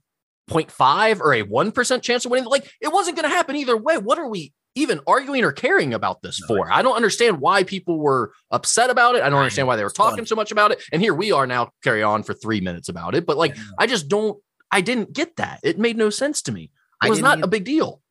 0.5 0.50 1.20
or 1.20 1.34
a 1.34 1.44
1% 1.44 2.02
chance 2.02 2.26
of 2.26 2.32
winning. 2.32 2.50
Like 2.50 2.72
it 2.82 2.92
wasn't 2.92 3.18
going 3.18 3.30
to 3.30 3.36
happen 3.36 3.56
either 3.56 3.78
way. 3.78 3.98
What 3.98 4.18
are 4.18 4.28
we 4.28 4.54
even 4.76 5.02
arguing 5.06 5.44
or 5.44 5.52
caring 5.52 5.94
about 5.94 6.22
this 6.22 6.42
no, 6.42 6.48
for? 6.48 6.72
I 6.72 6.82
don't 6.82 6.96
understand 6.96 7.40
why 7.40 7.64
people 7.64 8.00
were 8.00 8.34
upset 8.50 8.90
about 8.90 9.16
it. 9.16 9.22
I 9.22 9.30
don't 9.30 9.40
understand 9.40 9.68
why 9.68 9.76
they 9.76 9.84
were 9.84 9.90
talking 9.90 10.26
so 10.26 10.36
much 10.36 10.52
about 10.52 10.72
it. 10.72 10.82
And 10.92 11.02
here 11.02 11.14
we 11.14 11.32
are 11.32 11.46
now 11.46 11.72
carry 11.84 12.04
on 12.04 12.24
for 12.24 12.34
3 12.34 12.62
minutes 12.62 12.90
about 12.90 13.16
it, 13.16 13.26
but 13.26 13.38
like 13.38 13.56
yeah. 13.56 13.64
I 13.78 13.88
just 13.88 14.08
don't 14.08 14.40
I 14.72 14.82
didn't 14.82 15.14
get 15.14 15.36
that. 15.36 15.60
It 15.64 15.78
made 15.78 15.98
no 15.98 16.10
sense 16.10 16.42
to 16.44 16.52
me. 16.52 16.72
It 17.04 17.10
was 17.10 17.20
not 17.20 17.44
a 17.44 17.48
big 17.48 17.66
deal 17.66 18.02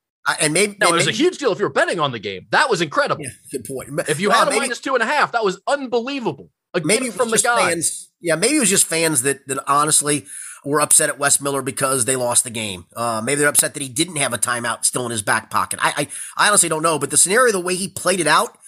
and 0.40 0.52
maybe 0.52 0.76
it 0.80 0.92
was 0.92 1.06
a 1.06 1.12
huge 1.12 1.38
deal 1.38 1.52
if 1.52 1.58
you 1.58 1.64
were 1.64 1.72
betting 1.72 1.98
on 1.98 2.12
the 2.12 2.18
game. 2.18 2.46
That 2.50 2.68
was 2.68 2.80
incredible. 2.80 3.24
Yeah, 3.24 3.30
good 3.50 3.64
point. 3.64 4.08
If 4.08 4.20
you 4.20 4.28
well, 4.28 4.38
had 4.38 4.48
a 4.48 4.50
maybe, 4.50 4.60
minus 4.60 4.80
two 4.80 4.94
and 4.94 5.02
a 5.02 5.06
half, 5.06 5.32
that 5.32 5.44
was 5.44 5.60
unbelievable. 5.66 6.50
A 6.74 6.80
maybe 6.80 7.10
from 7.10 7.30
the 7.30 7.38
guy. 7.38 7.70
Fans, 7.70 8.10
yeah, 8.20 8.36
maybe 8.36 8.56
it 8.56 8.60
was 8.60 8.70
just 8.70 8.86
fans 8.86 9.22
that 9.22 9.46
that 9.48 9.58
honestly 9.66 10.26
were 10.64 10.80
upset 10.80 11.08
at 11.08 11.18
Wes 11.18 11.40
Miller 11.40 11.62
because 11.62 12.04
they 12.04 12.16
lost 12.16 12.44
the 12.44 12.50
game. 12.50 12.84
Uh, 12.94 13.22
maybe 13.24 13.40
they're 13.40 13.48
upset 13.48 13.74
that 13.74 13.82
he 13.82 13.88
didn't 13.88 14.16
have 14.16 14.32
a 14.32 14.38
timeout 14.38 14.84
still 14.84 15.06
in 15.06 15.10
his 15.10 15.22
back 15.22 15.50
pocket. 15.50 15.80
I, 15.82 15.92
I, 15.96 16.44
I 16.44 16.48
honestly 16.48 16.68
don't 16.68 16.82
know, 16.82 16.98
but 16.98 17.10
the 17.10 17.16
scenario, 17.16 17.50
the 17.50 17.60
way 17.60 17.74
he 17.74 17.88
played 17.88 18.20
it 18.20 18.26
out 18.26 18.58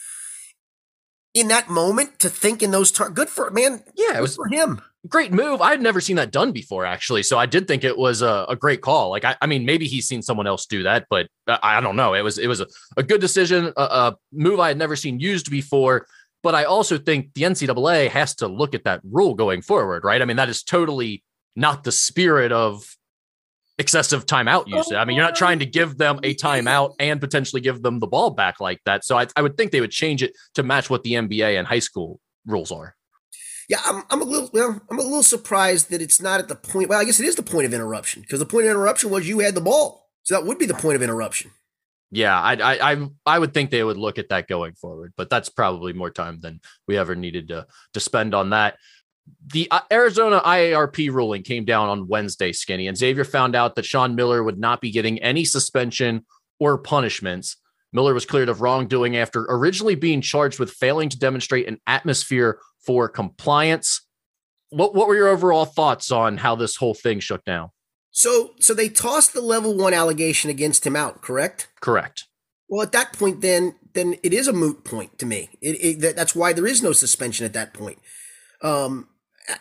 in 1.35 1.49
that 1.49 1.69
moment, 1.69 2.19
to 2.21 2.31
think 2.31 2.63
in 2.63 2.71
those 2.71 2.91
terms, 2.91 3.15
good 3.15 3.29
for 3.29 3.51
man. 3.51 3.85
Yeah, 3.95 4.17
it 4.17 4.23
was 4.23 4.37
for 4.37 4.49
him 4.49 4.81
great 5.09 5.33
move. 5.33 5.61
I 5.61 5.71
had 5.71 5.83
never 5.83 6.01
seen 6.01 6.17
that 6.17 6.31
done 6.31 6.53
before, 6.53 6.87
actually. 6.87 7.23
So 7.23 7.39
I 7.39 7.47
did 7.47 7.67
think 7.67 7.85
it 7.85 7.97
was 7.97 8.23
a, 8.23 8.47
a 8.49 8.57
great 8.57 8.81
call. 8.81 9.11
Like, 9.11 9.25
I, 9.25 9.37
I, 9.41 9.47
mean, 9.47 9.67
maybe 9.67 9.87
he's 9.87 10.07
seen 10.07 10.23
someone 10.23 10.47
else 10.47 10.67
do 10.67 10.85
that, 10.85 11.07
but 11.11 11.27
I, 11.47 11.59
I 11.63 11.81
don't 11.81 11.97
know. 11.97 12.15
It 12.15 12.23
was 12.23 12.39
it 12.39 12.47
was 12.47 12.61
a, 12.61 12.67
a 12.97 13.03
good 13.03 13.21
decision, 13.21 13.73
a, 13.77 13.83
a, 13.83 14.17
move 14.33 14.61
I 14.61 14.69
had 14.69 14.79
never 14.79 14.97
seen 14.97 15.21
used 15.21 15.51
before. 15.51 16.07
But 16.43 16.55
I 16.55 16.65
also 16.65 16.99
think 16.99 17.35
the 17.35 17.43
NCAA 17.43 18.09
has 18.09 18.35
to 18.37 18.49
look 18.49 18.75
at 18.75 18.85
that 18.85 19.01
rule 19.05 19.35
going 19.35 19.63
forward, 19.63 20.03
right? 20.05 20.21
I 20.21 20.25
mean, 20.25 20.39
that 20.39 20.49
is 20.49 20.65
totally 20.65 21.23
not 21.55 21.85
the 21.85 21.93
spirit 21.93 22.51
of 22.51 22.85
excessive 23.79 24.27
timeout 24.27 24.67
usage. 24.67 24.95
I 24.95 25.05
mean, 25.05 25.17
you're 25.17 25.25
not 25.25 25.37
trying 25.37 25.61
to 25.61 25.67
give 25.67 25.99
them 25.99 26.19
a 26.25 26.35
timeout 26.35 26.95
and 26.99 27.21
potentially 27.21 27.61
give 27.61 27.83
them 27.83 28.01
the 28.01 28.07
ball 28.09 28.31
back 28.31 28.61
like 28.61 28.81
that. 28.87 29.05
So 29.05 29.17
I, 29.17 29.27
I 29.37 29.43
would 29.43 29.57
think 29.57 29.71
they 29.71 29.81
would 29.81 29.93
change 29.93 30.23
it 30.23 30.33
to 30.55 30.63
match 30.63 30.91
what 30.91 31.05
the 31.05 31.15
NBA 31.15 31.59
and 31.59 31.67
high 31.67 31.79
school 31.79 32.19
rules 32.45 32.73
are. 32.73 32.97
Yeah, 33.73 33.81
I'm, 33.87 34.03
I'm 34.11 34.21
a 34.21 34.25
little 34.25 34.51
well, 34.53 34.83
I'm 34.91 34.99
a 34.99 35.03
little 35.03 35.23
surprised 35.23 35.89
that 35.89 36.03
it's 36.03 36.21
not 36.21 36.41
at 36.41 36.49
the 36.49 36.55
point. 36.55 36.91
Well, 36.91 37.01
I 37.01 37.05
guess 37.05 37.19
it 37.19 37.25
is 37.25 37.37
the 37.37 37.43
point 37.43 37.65
of 37.65 37.73
interruption 37.73 38.21
because 38.21 38.39
the 38.39 38.45
point 38.45 38.67
of 38.67 38.71
interruption 38.71 39.09
was 39.09 39.27
you 39.27 39.39
had 39.39 39.55
the 39.55 39.63
ball, 39.63 40.11
so 40.25 40.35
that 40.35 40.45
would 40.45 40.59
be 40.59 40.67
the 40.67 40.75
point 40.75 40.97
of 40.97 41.03
interruption. 41.03 41.53
Yeah, 42.11 42.39
I, 42.39 42.53
I 42.57 42.93
I 42.93 43.09
I 43.25 43.39
would 43.39 43.55
think 43.55 43.71
they 43.71 43.83
would 43.83 43.97
look 43.97 44.19
at 44.19 44.29
that 44.29 44.47
going 44.47 44.75
forward, 44.75 45.15
but 45.17 45.31
that's 45.31 45.49
probably 45.49 45.95
more 45.95 46.11
time 46.11 46.39
than 46.43 46.61
we 46.87 46.99
ever 46.99 47.15
needed 47.15 47.49
to 47.49 47.67
to 47.95 48.01
spend 48.01 48.35
on 48.35 48.51
that. 48.51 48.77
The 49.55 49.69
uh, 49.71 49.81
Arizona 49.91 50.43
IARP 50.45 51.11
ruling 51.11 51.43
came 51.43 51.65
down 51.65 51.89
on 51.89 52.09
Wednesday, 52.09 52.53
Skinny, 52.53 52.89
and 52.89 52.99
Xavier 52.99 53.25
found 53.25 53.57
out 53.57 53.75
that 53.77 53.87
Sean 53.87 54.15
Miller 54.15 54.43
would 54.43 54.59
not 54.59 54.83
be 54.83 54.91
getting 54.91 55.19
any 55.23 55.47
suspension 55.47 56.27
or 56.61 56.77
punishments. 56.77 57.57
Miller 57.93 58.15
was 58.15 58.27
cleared 58.27 58.49
of 58.49 58.61
wrongdoing 58.61 59.17
after 59.17 59.47
originally 59.49 59.95
being 59.95 60.21
charged 60.21 60.59
with 60.59 60.71
failing 60.71 61.09
to 61.11 61.19
demonstrate 61.19 61.69
an 61.69 61.79
atmosphere 61.87 62.59
for 62.85 63.09
compliance. 63.09 64.07
What 64.71 64.95
what 64.95 65.09
were 65.09 65.17
your 65.17 65.29
overall 65.29 65.67
thoughts 65.67 66.11
on 66.11 66.39
how 66.39 66.57
this 66.57 66.77
whole 66.77 66.95
thing 66.95 67.21
shook 67.21 67.45
down? 67.45 67.71
So 68.11 68.53
so 68.59 68.75
they 68.75 68.89
tossed 68.89 69.35
the 69.35 69.43
level 69.43 69.77
one 69.77 69.95
allegation 69.95 70.51
against 70.51 70.87
him 70.87 70.97
out, 70.97 71.23
correct? 71.23 71.69
Correct. 71.81 72.27
Well, 72.69 72.83
at 72.83 72.93
that 72.93 73.13
point, 73.13 73.43
then 73.43 73.75
then 73.93 74.17
it 74.23 74.33
is 74.33 74.49
a 74.49 74.53
moot 74.53 74.85
point 74.85 75.19
to 75.19 75.27
me. 75.27 75.51
It, 75.61 76.03
it, 76.03 76.17
that's 76.17 76.35
why 76.35 76.55
there 76.55 76.67
is 76.67 76.83
no 76.83 76.93
suspension 76.93 77.45
at 77.45 77.53
that 77.53 77.75
point. 77.75 77.99
Um, 78.63 79.09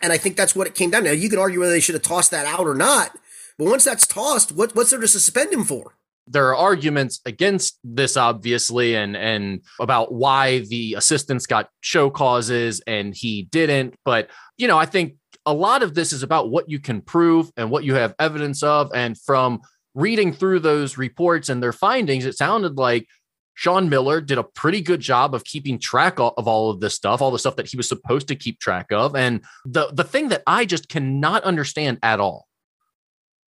and 0.00 0.12
I 0.12 0.16
think 0.16 0.36
that's 0.36 0.56
what 0.56 0.66
it 0.66 0.74
came 0.74 0.90
down 0.90 1.02
to. 1.02 1.10
Now, 1.10 1.14
you 1.14 1.28
can 1.28 1.38
argue 1.38 1.60
whether 1.60 1.72
they 1.72 1.80
should 1.80 1.94
have 1.94 2.02
tossed 2.02 2.30
that 2.30 2.46
out 2.46 2.66
or 2.66 2.74
not, 2.74 3.18
but 3.58 3.68
once 3.68 3.84
that's 3.84 4.06
tossed, 4.06 4.52
what, 4.52 4.74
what's 4.74 4.90
there 4.90 5.00
to 5.00 5.08
suspend 5.08 5.52
him 5.52 5.64
for? 5.64 5.94
There 6.26 6.48
are 6.48 6.56
arguments 6.56 7.20
against 7.26 7.78
this 7.82 8.16
obviously 8.16 8.94
and 8.94 9.16
and 9.16 9.60
about 9.80 10.12
why 10.12 10.60
the 10.60 10.94
assistants 10.94 11.46
got 11.46 11.68
show 11.80 12.10
causes 12.10 12.80
and 12.86 13.14
he 13.14 13.42
didn't 13.50 13.94
but 14.04 14.28
you 14.56 14.68
know 14.68 14.78
i 14.78 14.86
think 14.86 15.16
a 15.44 15.52
lot 15.52 15.82
of 15.82 15.94
this 15.94 16.12
is 16.12 16.22
about 16.22 16.50
what 16.50 16.70
you 16.70 16.78
can 16.78 17.00
prove 17.00 17.50
and 17.56 17.70
what 17.70 17.84
you 17.84 17.94
have 17.94 18.14
evidence 18.18 18.62
of 18.62 18.90
and 18.94 19.18
from 19.18 19.60
reading 19.94 20.32
through 20.32 20.60
those 20.60 20.96
reports 20.96 21.48
and 21.48 21.62
their 21.62 21.72
findings 21.72 22.24
it 22.24 22.36
sounded 22.36 22.76
like 22.76 23.06
Sean 23.54 23.88
Miller 23.88 24.20
did 24.20 24.38
a 24.38 24.42
pretty 24.42 24.80
good 24.80 25.00
job 25.00 25.34
of 25.34 25.44
keeping 25.44 25.78
track 25.78 26.18
of 26.18 26.48
all 26.48 26.70
of 26.70 26.80
this 26.80 26.94
stuff, 26.94 27.20
all 27.20 27.30
the 27.30 27.38
stuff 27.38 27.56
that 27.56 27.68
he 27.68 27.76
was 27.76 27.88
supposed 27.88 28.28
to 28.28 28.34
keep 28.34 28.58
track 28.58 28.86
of. 28.90 29.14
And 29.14 29.44
the 29.66 29.88
the 29.92 30.04
thing 30.04 30.28
that 30.28 30.42
I 30.46 30.64
just 30.64 30.88
cannot 30.88 31.44
understand 31.44 31.98
at 32.02 32.18
all, 32.18 32.48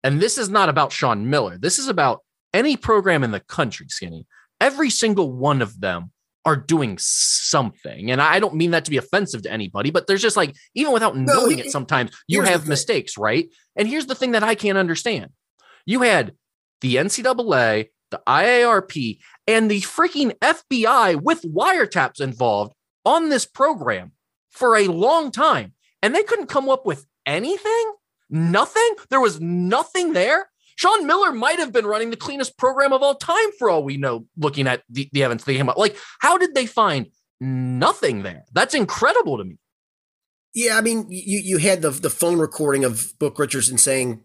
and 0.02 0.20
this 0.20 0.36
is 0.36 0.50
not 0.50 0.68
about 0.68 0.92
Sean 0.92 1.30
Miller, 1.30 1.56
this 1.56 1.78
is 1.78 1.88
about 1.88 2.20
any 2.54 2.76
program 2.76 3.22
in 3.22 3.32
the 3.32 3.40
country, 3.40 3.86
Skinny, 3.90 4.26
every 4.60 4.88
single 4.88 5.32
one 5.32 5.60
of 5.60 5.80
them 5.80 6.10
are 6.46 6.56
doing 6.56 6.96
something. 6.98 8.10
And 8.10 8.20
I 8.20 8.38
don't 8.38 8.54
mean 8.54 8.70
that 8.72 8.84
to 8.84 8.90
be 8.90 8.96
offensive 8.98 9.42
to 9.42 9.52
anybody, 9.52 9.90
but 9.90 10.06
there's 10.06 10.22
just 10.22 10.36
like, 10.36 10.54
even 10.74 10.92
without 10.92 11.16
No, 11.16 11.32
knowing 11.32 11.58
it- 11.58 11.66
it, 11.66 11.72
sometimes 11.72 12.10
you 12.28 12.42
have 12.42 12.68
mistakes, 12.68 13.16
right? 13.18 13.48
And 13.76 13.88
here's 13.88 14.06
the 14.06 14.14
thing 14.14 14.32
that 14.32 14.42
I 14.42 14.54
can't 14.54 14.78
understand 14.78 15.30
you 15.86 16.02
had 16.02 16.34
the 16.80 16.96
NCAA, 16.96 17.88
the 18.10 18.22
IARP, 18.26 19.18
and 19.46 19.70
the 19.70 19.80
freaking 19.80 20.32
FBI 20.40 21.16
with 21.20 21.42
wiretaps 21.42 22.20
involved 22.20 22.74
on 23.04 23.28
this 23.28 23.44
program 23.46 24.12
for 24.50 24.76
a 24.76 24.86
long 24.88 25.30
time. 25.30 25.72
And 26.02 26.14
they 26.14 26.22
couldn't 26.22 26.46
come 26.48 26.68
up 26.68 26.84
with 26.86 27.06
anything? 27.26 27.94
Nothing? 28.30 28.94
There 29.10 29.20
was 29.20 29.40
nothing 29.40 30.12
there. 30.12 30.50
Sean 30.76 31.06
Miller 31.06 31.32
might 31.32 31.58
have 31.58 31.72
been 31.72 31.86
running 31.86 32.10
the 32.10 32.16
cleanest 32.16 32.58
program 32.58 32.92
of 32.92 33.02
all 33.02 33.14
time 33.14 33.50
for 33.58 33.70
all 33.70 33.84
we 33.84 33.96
know, 33.96 34.26
looking 34.36 34.66
at 34.66 34.82
the, 34.88 35.08
the 35.12 35.22
evidence 35.22 35.44
they 35.44 35.56
came 35.56 35.68
up. 35.68 35.76
Like, 35.76 35.96
how 36.20 36.38
did 36.38 36.54
they 36.54 36.66
find 36.66 37.06
nothing 37.40 38.22
there? 38.22 38.44
That's 38.52 38.74
incredible 38.74 39.38
to 39.38 39.44
me. 39.44 39.58
Yeah, 40.54 40.78
I 40.78 40.82
mean, 40.82 41.06
you 41.08 41.40
you 41.40 41.58
had 41.58 41.82
the 41.82 41.90
the 41.90 42.10
phone 42.10 42.38
recording 42.38 42.84
of 42.84 43.12
Book 43.18 43.38
Richardson 43.40 43.76
saying, 43.76 44.22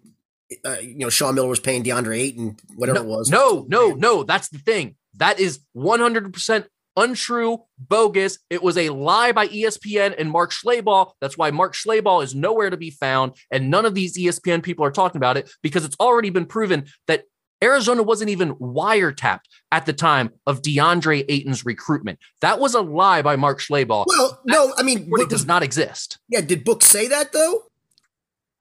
uh, 0.64 0.78
you 0.80 1.00
know, 1.00 1.10
Sean 1.10 1.34
Miller 1.34 1.48
was 1.48 1.60
paying 1.60 1.84
DeAndre 1.84 2.20
Ayton 2.20 2.58
whatever 2.76 3.00
no, 3.00 3.06
it 3.06 3.08
was. 3.08 3.30
No, 3.30 3.66
no, 3.68 3.90
no. 3.92 4.24
That's 4.24 4.50
the 4.50 4.60
thing. 4.60 4.96
That 5.16 5.40
is 5.40 5.60
100% 5.76 6.66
untrue, 6.97 7.60
bogus. 7.78 8.39
It 8.49 8.62
was 8.63 8.78
a 8.78 8.89
lie 8.89 9.32
by 9.32 9.47
ESPN 9.47 10.15
and 10.17 10.32
Mark 10.32 10.52
Schlabach. 10.52 11.12
That's 11.21 11.38
why 11.38 11.52
Mark 11.52 11.73
Schlabach 11.73 12.23
is 12.23 12.36
nowhere 12.36 12.69
to 12.69 12.78
be 12.78 12.91
found. 12.91 13.34
And 13.52 13.69
none 13.69 13.86
of 13.86 13.95
these 13.95 14.17
ESPN 14.17 14.63
people 14.63 14.86
are 14.86 14.91
talking 14.91 15.17
about 15.17 15.38
it 15.38 15.49
because 15.62 15.86
it's 15.86 15.95
already 15.99 16.30
been 16.30 16.45
proven 16.45 16.86
that 17.08 17.23
Arizona 17.63 18.04
wasn't 18.04 18.30
even 18.30 18.56
wiretapped 18.56 19.41
at 19.71 19.86
the 19.86 19.91
time 19.93 20.30
of 20.47 20.62
DeAndre 20.62 21.25
Ayton's 21.28 21.65
recruitment. 21.65 22.19
That 22.41 22.60
was 22.60 22.73
a 22.73 22.82
lie 22.82 23.21
by 23.21 23.36
Mark 23.36 23.60
Schlabach. 23.60 24.06
Well, 24.08 24.39
no, 24.45 24.73
I 24.78 24.84
mean, 24.84 24.99
It 25.04 25.10
what 25.10 25.30
does 25.30 25.45
not 25.45 25.62
exist. 25.62 26.19
yeah, 26.30 26.41
did 26.41 26.63
Book 26.63 26.82
say 26.84 27.08
that 27.10 27.34
though? 27.34 27.63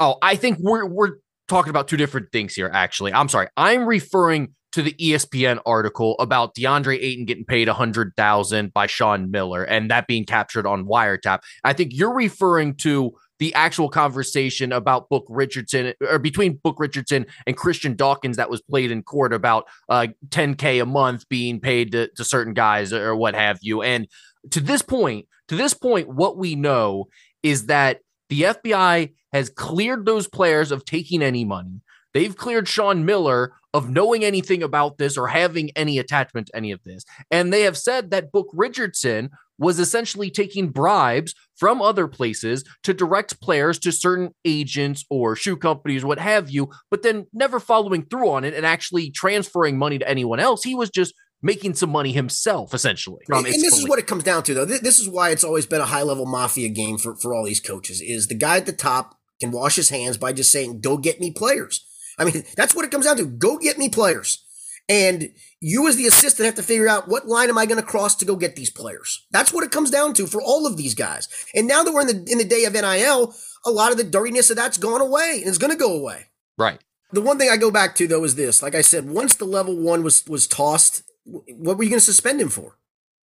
Oh, 0.01 0.17
I 0.23 0.37
think 0.37 0.59
we're 0.61 0.87
we're 0.87 1.17
talking 1.49 1.71
about 1.71 1.89
two 1.89 1.97
different 1.97 2.31
things 2.33 2.55
here. 2.55 2.71
Actually, 2.73 3.13
I'm 3.13 3.29
sorry. 3.29 3.49
I'm 3.57 3.85
referring 3.87 4.55
to 4.73 4.83
the 4.83 4.93
ESPN 4.95 5.61
article 5.65 6.15
about 6.19 6.55
DeAndre 6.55 6.99
Ayton 7.01 7.25
getting 7.25 7.45
paid 7.45 7.69
a 7.69 7.75
hundred 7.75 8.13
thousand 8.17 8.73
by 8.73 8.87
Sean 8.87 9.31
Miller 9.31 9.65
and 9.65 9.91
that 9.91 10.07
being 10.07 10.25
captured 10.25 10.67
on 10.67 10.85
wiretap. 10.85 11.41
I 11.65 11.73
think 11.73 11.93
you're 11.95 12.15
referring 12.15 12.75
to 12.77 13.13
the 13.39 13.55
actual 13.55 13.89
conversation 13.89 14.73
about 14.73 15.09
Book 15.09 15.25
Richardson 15.29 15.95
or 16.07 16.19
between 16.19 16.57
Book 16.57 16.77
Richardson 16.79 17.27
and 17.47 17.57
Christian 17.57 17.95
Dawkins 17.95 18.37
that 18.37 18.51
was 18.51 18.61
played 18.61 18.91
in 18.91 19.03
court 19.03 19.33
about 19.33 19.67
uh, 19.89 20.09
10k 20.29 20.83
a 20.83 20.87
month 20.87 21.29
being 21.29 21.61
paid 21.61 21.93
to, 21.93 22.09
to 22.17 22.25
certain 22.25 22.55
guys 22.55 22.93
or 22.93 23.15
what 23.15 23.35
have 23.35 23.59
you. 23.63 23.83
And 23.83 24.09
to 24.51 24.61
this 24.61 24.83
point, 24.83 25.27
to 25.49 25.57
this 25.57 25.73
point, 25.73 26.09
what 26.09 26.37
we 26.37 26.55
know 26.57 27.09
is 27.43 27.67
that 27.67 28.01
the 28.29 28.43
FBI 28.43 29.13
has 29.33 29.51
cleared 29.51 30.05
those 30.05 30.27
players 30.27 30.73
of 30.73 30.85
taking 30.85 31.23
any 31.23 31.45
money. 31.45 31.81
They've 32.15 32.37
cleared 32.37 32.69
Sean 32.69 33.05
Miller 33.05 33.53
of 33.75 33.91
knowing 33.91 34.25
anything 34.25 34.63
about 34.63 34.99
this 34.99 35.17
or 35.17 35.29
having 35.29 35.71
any 35.77 35.99
attachment 35.99 36.47
to 36.47 36.57
any 36.57 36.73
of 36.73 36.83
this. 36.85 37.05
And 37.31 37.53
they 37.53 37.63
have 37.63 37.77
said 37.77 38.11
that 38.11 38.33
Book 38.33 38.49
Richardson 38.53 39.31
was 39.59 39.79
essentially 39.79 40.31
taking 40.31 40.69
bribes 40.69 41.35
from 41.57 41.83
other 41.83 42.07
places 42.07 42.65
to 42.85 42.95
direct 42.95 43.41
players 43.41 43.79
to 43.81 43.93
certain 43.93 44.31
agents 44.45 45.05
or 45.11 45.35
shoe 45.35 45.57
companies, 45.57 46.05
what 46.05 46.19
have 46.19 46.49
you, 46.49 46.71
but 46.91 47.03
then 47.03 47.27
never 47.33 47.59
following 47.59 48.05
through 48.05 48.31
on 48.31 48.45
it 48.45 48.55
and 48.55 48.65
actually 48.65 49.11
transferring 49.11 49.77
money 49.77 49.99
to 49.99 50.09
anyone 50.09 50.41
else. 50.41 50.63
He 50.63 50.75
was 50.75 50.91
just 50.91 51.13
making 51.43 51.75
some 51.75 51.91
money 51.91 52.13
himself, 52.13 52.73
essentially. 52.73 53.23
from 53.27 53.45
and 53.45 53.49
its 53.49 53.63
this 53.63 53.79
is 53.79 53.89
what 53.89 53.99
it 53.99 54.07
comes 54.07 54.25
down 54.25 54.43
to, 54.45 54.55
though. 54.55 54.65
This 54.65 54.99
is 54.99 55.09
why 55.09 55.31
it's 55.31 55.45
always 55.45 55.67
been 55.67 55.81
a 55.81 55.87
high 55.87 56.03
level 56.03 56.27
mafia 56.27 56.69
game 56.69 56.99
for, 56.99 57.15
for 57.17 57.35
all 57.35 57.45
these 57.45 57.61
coaches. 57.61 58.01
Is 58.01 58.29
the 58.29 58.35
guy 58.35 58.57
at 58.57 58.67
the 58.67 58.73
top 58.73 59.17
can 59.41 59.51
wash 59.51 59.77
his 59.77 59.91
hands 59.91 60.17
by 60.17 60.33
just 60.33 60.51
saying, 60.51 60.81
"Go 60.81 60.97
get 60.97 61.21
me 61.21 61.31
players." 61.31 61.85
I 62.19 62.25
mean, 62.25 62.45
that's 62.57 62.75
what 62.75 62.85
it 62.85 62.91
comes 62.91 63.07
down 63.07 63.17
to. 63.19 63.27
Go 63.27 63.59
get 63.59 63.79
me 63.79 63.89
players, 63.89 64.45
and 64.89 65.31
you 65.61 65.89
as 65.89 65.97
the 65.97 66.07
assistant 66.07 66.47
have 66.47 66.55
to 66.57 66.63
figure 66.63 66.89
out 66.89 67.09
what 67.09 67.27
line 67.27 67.49
am 67.49 67.59
I 67.59 67.67
going 67.67 67.81
to 67.81 67.87
cross 67.87 68.15
to 68.17 68.25
go 68.25 68.37
get 68.37 68.57
these 68.57 68.71
players. 68.71 69.27
That's 69.31 69.53
what 69.53 69.65
it 69.65 69.71
comes 69.71 69.91
down 69.91 70.15
to 70.15 70.27
for 70.27 70.41
all 70.41 70.67
of 70.67 70.77
these 70.77 70.95
guys. 70.95 71.29
And 71.55 71.67
now 71.67 71.83
that 71.83 71.93
we're 71.93 72.03
in 72.03 72.07
the 72.07 72.33
in 72.33 72.39
the 72.39 72.45
day 72.45 72.65
of 72.65 72.73
NIL, 72.73 73.35
a 73.65 73.71
lot 73.71 73.93
of 73.93 73.99
the 73.99 74.05
dirtiness 74.05 74.51
of 74.51 74.57
that's 74.57 74.79
gone 74.79 75.01
away 75.01 75.39
and 75.39 75.49
it's 75.49 75.59
going 75.59 75.73
to 75.73 75.77
go 75.77 75.95
away. 75.95 76.27
right. 76.57 76.81
The 77.11 77.23
one 77.23 77.39
thing 77.39 77.49
I 77.49 77.57
go 77.57 77.71
back 77.71 77.95
to 77.97 78.07
though 78.07 78.25
is 78.25 78.35
this. 78.35 78.63
Like 78.63 78.75
I 78.75 78.83
said, 78.83 79.09
once 79.09 79.35
the 79.35 79.47
level 79.47 79.75
one 79.77 80.03
was 80.03 80.27
was 80.27 80.47
tossed, 80.47 81.03
what 81.25 81.79
were 81.79 81.85
you 81.85 81.91
going 81.91 82.01
to 82.01 82.05
suspend 82.05 82.41
him 82.41 82.51
for? 82.51 82.77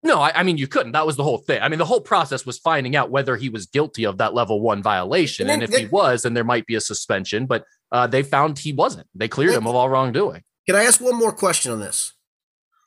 No, 0.03 0.19
I, 0.19 0.31
I 0.39 0.43
mean 0.43 0.57
you 0.57 0.67
couldn't. 0.67 0.93
That 0.93 1.05
was 1.05 1.15
the 1.15 1.23
whole 1.23 1.37
thing. 1.37 1.61
I 1.61 1.69
mean, 1.69 1.77
the 1.79 1.85
whole 1.85 2.01
process 2.01 2.45
was 2.45 2.57
finding 2.57 2.95
out 2.95 3.11
whether 3.11 3.37
he 3.37 3.49
was 3.49 3.67
guilty 3.67 4.05
of 4.05 4.17
that 4.17 4.33
level 4.33 4.59
one 4.61 4.81
violation, 4.81 5.49
And 5.49 5.61
and, 5.61 5.71
then- 5.71 5.79
if 5.81 5.87
he 5.87 5.91
was, 5.91 6.23
then 6.23 6.33
there 6.33 6.43
might 6.43 6.65
be 6.65 6.75
a 6.75 6.81
suspension. 6.81 7.45
But 7.45 7.65
uh, 7.91 8.07
they 8.07 8.23
found 8.23 8.59
he 8.59 8.73
wasn't. 8.73 9.07
They 9.13 9.27
cleared 9.27 9.53
him 9.53 9.67
of 9.67 9.75
all 9.75 9.89
wrongdoing. 9.89 10.43
Can 10.67 10.75
I 10.75 10.83
ask 10.83 11.01
one 11.01 11.17
more 11.17 11.33
question 11.33 11.71
on 11.71 11.79
this? 11.79 12.13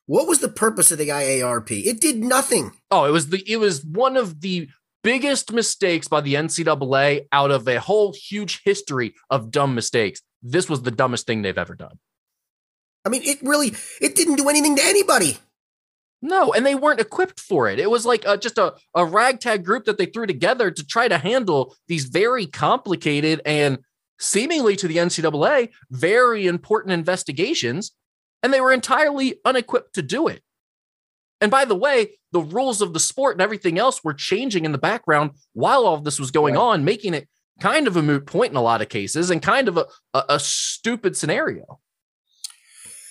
What 0.07 0.27
was 0.29 0.41
the 0.41 0.49
purpose 0.49 0.91
of 0.91 0.99
the 0.99 1.09
IARP? 1.09 1.71
It 1.85 2.01
did 2.01 2.17
nothing. 2.17 2.73
Oh, 2.91 3.05
it 3.05 3.11
was 3.11 3.29
the 3.29 3.43
it 3.51 3.57
was 3.57 3.85
one 3.85 4.17
of 4.17 4.41
the 4.41 4.69
biggest 5.03 5.53
mistakes 5.53 6.09
by 6.09 6.21
the 6.21 6.35
NCAA 6.35 7.27
out 7.33 7.51
of 7.51 7.67
a 7.69 7.81
whole 7.81 8.13
huge 8.13 8.63
history 8.65 9.15
of 9.31 9.51
dumb 9.51 9.75
mistakes. 9.75 10.21
This 10.43 10.69
was 10.69 10.83
the 10.83 10.91
dumbest 10.91 11.27
thing 11.27 11.43
they've 11.43 11.57
ever 11.57 11.75
done. 11.75 11.99
I 13.05 13.09
mean, 13.09 13.23
it 13.23 13.39
really 13.43 13.75
it 14.01 14.15
didn't 14.15 14.37
do 14.37 14.49
anything 14.49 14.77
to 14.77 14.85
anybody. 14.85 15.39
No, 16.27 16.55
and 16.55 16.65
they 16.65 16.75
weren't 16.75 17.01
equipped 17.01 17.39
for 17.39 17.69
it. 17.69 17.79
It 17.79 17.91
was 17.91 18.07
like 18.07 18.27
uh 18.27 18.39
just 18.39 18.57
a, 18.57 18.73
a 18.95 19.05
ragtag 19.05 19.63
group 19.63 19.85
that 19.85 19.99
they 19.99 20.07
threw 20.07 20.27
together 20.27 20.71
to 20.71 20.87
try 20.87 21.07
to 21.07 21.19
handle 21.19 21.77
these 21.87 22.05
very 22.07 22.47
complicated 22.47 23.43
and 23.45 23.79
seemingly 24.19 24.75
to 24.77 24.89
the 24.89 24.97
NCAA 24.97 25.69
very 25.91 26.47
important 26.47 26.93
investigations, 26.93 27.93
and 28.43 28.53
they 28.55 28.61
were 28.63 28.73
entirely 28.73 29.39
unequipped 29.45 29.95
to 29.97 30.03
do 30.03 30.27
it. 30.29 30.41
And 31.43 31.51
by 31.51 31.67
the 31.67 31.75
way, 31.77 32.17
the 32.33 32.41
rules 32.41 32.81
of 32.81 32.95
the 32.95 33.01
sport 33.01 33.35
and 33.35 33.43
everything 33.43 33.79
else 33.79 34.03
were 34.03 34.15
changing 34.15 34.65
in 34.65 34.73
the 34.73 34.79
background 34.79 35.33
while 35.53 35.85
all 35.85 35.95
of 35.95 36.05
this 36.05 36.19
was 36.19 36.31
going 36.31 36.55
Right. 36.55 36.61
on, 36.63 36.85
making 36.87 37.13
it 37.13 37.29
kind 37.61 37.87
of 37.87 37.97
a 37.99 38.03
moot 38.03 38.25
point 38.25 38.51
in 38.51 38.57
a 38.57 38.63
lot 38.63 38.81
of 38.81 38.89
cases 38.89 39.29
and 39.31 39.43
kind 39.43 39.69
of 39.69 39.77
a, 39.77 39.87
a, 40.15 40.25
a 40.31 40.41
stupid 40.41 41.17
scenario. 41.19 41.81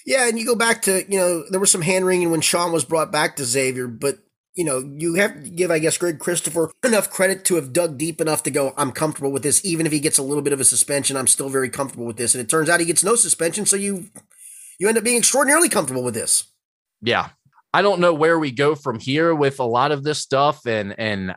Yeah, 0.06 0.28
and 0.28 0.38
you 0.38 0.46
go 0.46 0.56
back 0.56 0.82
to 0.84 1.04
you 1.12 1.18
know 1.18 1.44
there 1.50 1.60
was 1.60 1.72
some 1.72 1.82
hand 1.82 2.06
wringing 2.06 2.32
when 2.32 2.42
Sean 2.42 2.72
was 2.72 2.86
brought 2.86 3.12
back 3.12 3.36
to 3.38 3.46
Xavier, 3.46 3.88
but 3.88 4.20
you 4.56 4.66
know 4.66 4.80
you 4.80 5.16
have 5.16 5.44
to 5.44 5.50
give 5.50 5.72
I 5.72 5.80
guess 5.80 5.98
Greg 5.98 6.20
Christopher 6.20 6.72
enough 6.84 7.10
credit 7.10 7.46
to 7.46 7.56
have 7.56 7.74
dug 7.74 7.98
deep 7.98 8.20
enough 8.22 8.44
to 8.44 8.52
go 8.52 8.74
I'm 8.78 8.92
comfortable 8.92 9.32
with 9.32 9.44
this, 9.44 9.64
even 9.66 9.86
if 9.86 9.92
he 9.92 10.00
gets 10.00 10.18
a 10.18 10.24
little 10.24 10.44
bit 10.44 10.54
of 10.54 10.60
a 10.60 10.66
suspension, 10.66 11.16
I'm 11.18 11.28
still 11.28 11.50
very 11.50 11.70
comfortable 11.70 12.06
with 12.06 12.18
this. 12.18 12.36
And 12.36 12.42
it 12.44 12.50
turns 12.50 12.70
out 12.70 12.80
he 12.80 12.86
gets 12.86 13.04
no 13.04 13.16
suspension, 13.16 13.66
so 13.66 13.76
you 13.76 14.06
you 14.80 14.88
end 14.88 14.98
up 14.98 15.04
being 15.04 15.18
extraordinarily 15.18 15.70
comfortable 15.70 16.04
with 16.04 16.14
this. 16.14 16.52
yeah 17.02 17.30
i 17.74 17.82
don't 17.82 18.00
know 18.00 18.14
where 18.14 18.38
we 18.40 18.52
go 18.52 18.76
from 18.76 19.00
here 19.00 19.34
with 19.34 19.60
a 19.60 19.64
lot 19.64 19.92
of 19.92 20.04
this 20.04 20.20
stuff 20.20 20.66
and 20.66 20.94
and 21.00 21.34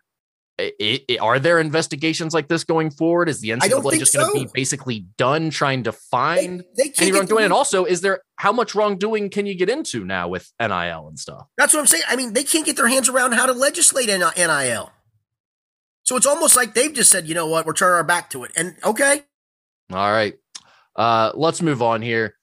i 0.59 0.73
i 0.81 1.19
are 1.21 1.39
there 1.39 1.59
investigations 1.59 2.33
like 2.35 2.49
this 2.49 2.65
going 2.65 2.91
forward 2.91 3.29
is 3.29 3.41
the 3.41 3.51
ncaa 3.51 3.99
just 3.99 4.15
going 4.15 4.33
to 4.33 4.45
be 4.45 4.51
basically 4.53 5.07
done 5.17 5.51
trying 5.51 5.83
to 5.83 5.93
find 5.93 6.65
they 6.77 6.85
any 6.85 6.93
can't 6.93 7.15
wrongdoing 7.15 7.45
and 7.45 7.53
also 7.53 7.85
is 7.85 8.01
there 8.01 8.21
how 8.37 8.53
much 8.53 8.75
wrongdoing 8.75 9.31
can 9.31 9.47
you 9.47 9.55
get 9.55 9.69
into 9.69 10.05
now 10.05 10.29
with 10.29 10.53
nil 10.61 11.09
and 11.09 11.19
stuff 11.19 11.47
That's 11.57 11.75
what 11.75 11.81
I'm 11.81 11.87
saying. 11.87 12.05
I 12.09 12.17
mean, 12.17 12.33
they 12.33 12.45
can't 12.45 12.67
get 12.67 12.77
their 12.77 12.89
hands 12.89 13.09
around 13.09 13.33
how 13.33 13.47
to 13.47 13.53
legislate 13.53 14.09
NIL. 14.09 14.93
So 16.05 16.17
it's 16.17 16.27
almost 16.27 16.55
like 16.57 16.75
they've 16.75 16.93
just 16.93 17.11
said, 17.11 17.27
you 17.27 17.35
know 17.35 17.47
what, 17.47 17.67
we're 17.67 17.73
turning 17.73 17.95
our 17.95 18.05
back 18.05 18.31
to 18.31 18.45
it. 18.45 18.53
And 18.57 18.77
okay, 18.85 19.23
All 19.93 20.13
right. 20.13 20.35
Uh, 20.95 21.33
let's 21.35 21.61
move 21.61 21.83
on 21.83 22.03
here. 22.03 22.36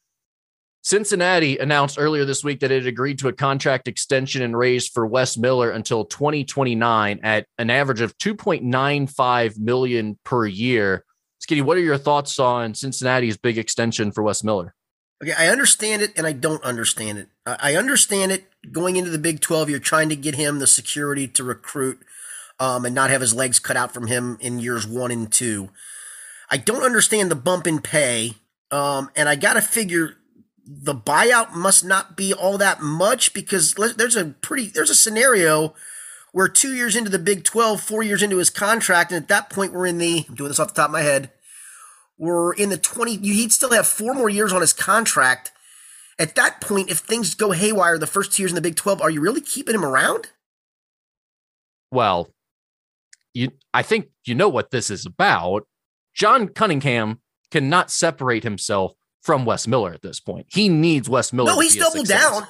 Cincinnati 0.83 1.57
announced 1.57 1.97
earlier 1.97 2.25
this 2.25 2.43
week 2.43 2.59
that 2.59 2.71
it 2.71 2.85
agreed 2.85 3.17
to 3.19 3.29
a 3.29 3.33
contract 3.33 3.87
extension 3.87 4.41
and 4.41 4.57
raise 4.57 4.85
for 4.85 5.07
Wes 5.07 5.37
Miller 5.37 5.71
until 5.71 6.03
2029 6.03 7.21
at 7.23 7.47
an 7.57 7.69
average 7.69 8.01
of 8.01 8.17
2.95 8.17 9.57
million 9.57 10.19
per 10.25 10.45
year. 10.45 11.05
Skinny, 11.39 11.61
what 11.61 11.77
are 11.77 11.81
your 11.81 11.97
thoughts 11.97 12.37
on 12.37 12.75
Cincinnati's 12.75 13.37
big 13.37 13.57
extension 13.57 14.11
for 14.11 14.23
Wes 14.23 14.43
Miller? 14.43 14.75
Okay, 15.23 15.33
I 15.37 15.47
understand 15.47 16.01
it 16.01 16.11
and 16.17 16.27
I 16.27 16.33
don't 16.33 16.63
understand 16.65 17.17
it. 17.17 17.29
I 17.45 17.77
understand 17.77 18.33
it 18.33 18.49
going 18.69 18.97
into 18.97 19.09
the 19.09 19.17
Big 19.17 19.39
12, 19.39 19.69
you're 19.69 19.79
trying 19.79 20.09
to 20.09 20.17
get 20.17 20.35
him 20.35 20.59
the 20.59 20.67
security 20.67 21.29
to 21.29 21.45
recruit 21.45 21.99
um, 22.59 22.83
and 22.83 22.93
not 22.93 23.09
have 23.09 23.21
his 23.21 23.33
legs 23.33 23.57
cut 23.57 23.77
out 23.77 23.93
from 23.93 24.07
him 24.07 24.37
in 24.41 24.59
years 24.59 24.85
one 24.85 25.11
and 25.11 25.31
two. 25.31 25.69
I 26.51 26.57
don't 26.57 26.83
understand 26.83 27.31
the 27.31 27.35
bump 27.35 27.67
in 27.67 27.79
pay. 27.79 28.33
Um, 28.69 29.11
and 29.15 29.29
I 29.29 29.35
got 29.35 29.53
to 29.53 29.61
figure 29.61 30.17
the 30.65 30.95
buyout 30.95 31.53
must 31.53 31.83
not 31.83 32.15
be 32.15 32.33
all 32.33 32.57
that 32.57 32.81
much 32.81 33.33
because 33.33 33.73
there's 33.73 34.15
a 34.15 34.25
pretty, 34.25 34.67
there's 34.67 34.89
a 34.89 34.95
scenario 34.95 35.73
where 36.31 36.47
two 36.47 36.73
years 36.73 36.95
into 36.95 37.09
the 37.09 37.19
Big 37.19 37.43
12, 37.43 37.81
four 37.81 38.01
years 38.01 38.23
into 38.23 38.37
his 38.37 38.49
contract, 38.49 39.11
and 39.11 39.21
at 39.21 39.27
that 39.29 39.49
point 39.49 39.73
we're 39.73 39.85
in 39.85 39.97
the, 39.97 40.25
I'm 40.27 40.35
doing 40.35 40.49
this 40.49 40.59
off 40.59 40.69
the 40.69 40.73
top 40.73 40.89
of 40.89 40.93
my 40.93 41.01
head, 41.01 41.31
we're 42.17 42.53
in 42.53 42.69
the 42.69 42.77
20 42.77 43.17
he'd 43.17 43.51
still 43.51 43.71
have 43.71 43.87
four 43.87 44.13
more 44.13 44.29
years 44.29 44.53
on 44.53 44.61
his 44.61 44.71
contract 44.71 45.51
at 46.19 46.35
that 46.35 46.61
point 46.61 46.89
if 46.89 46.99
things 46.99 47.33
go 47.33 47.51
haywire 47.51 47.97
the 47.97 48.05
first 48.05 48.31
two 48.31 48.43
years 48.43 48.51
in 48.51 48.55
the 48.55 48.61
big 48.61 48.75
12 48.75 49.01
are 49.01 49.09
you 49.09 49.19
really 49.19 49.41
keeping 49.41 49.73
him 49.73 49.83
around 49.83 50.27
well, 51.93 52.33
you 53.35 53.51
I 53.71 53.83
think 53.83 54.07
you 54.25 54.33
know 54.33 54.49
what 54.49 54.71
this 54.71 54.89
is 54.89 55.05
about. 55.05 55.67
John 56.15 56.47
Cunningham 56.47 57.19
cannot 57.51 57.91
separate 57.91 58.43
himself 58.43 58.93
from 59.23 59.45
Wes 59.45 59.67
Miller 59.67 59.93
at 59.93 60.01
this 60.01 60.19
point. 60.19 60.47
He 60.49 60.69
needs 60.69 61.09
Wes 61.09 61.33
Miller. 61.33 61.51
No, 61.51 61.59
he's 61.59 61.75
doubled 61.75 62.07
down. 62.07 62.43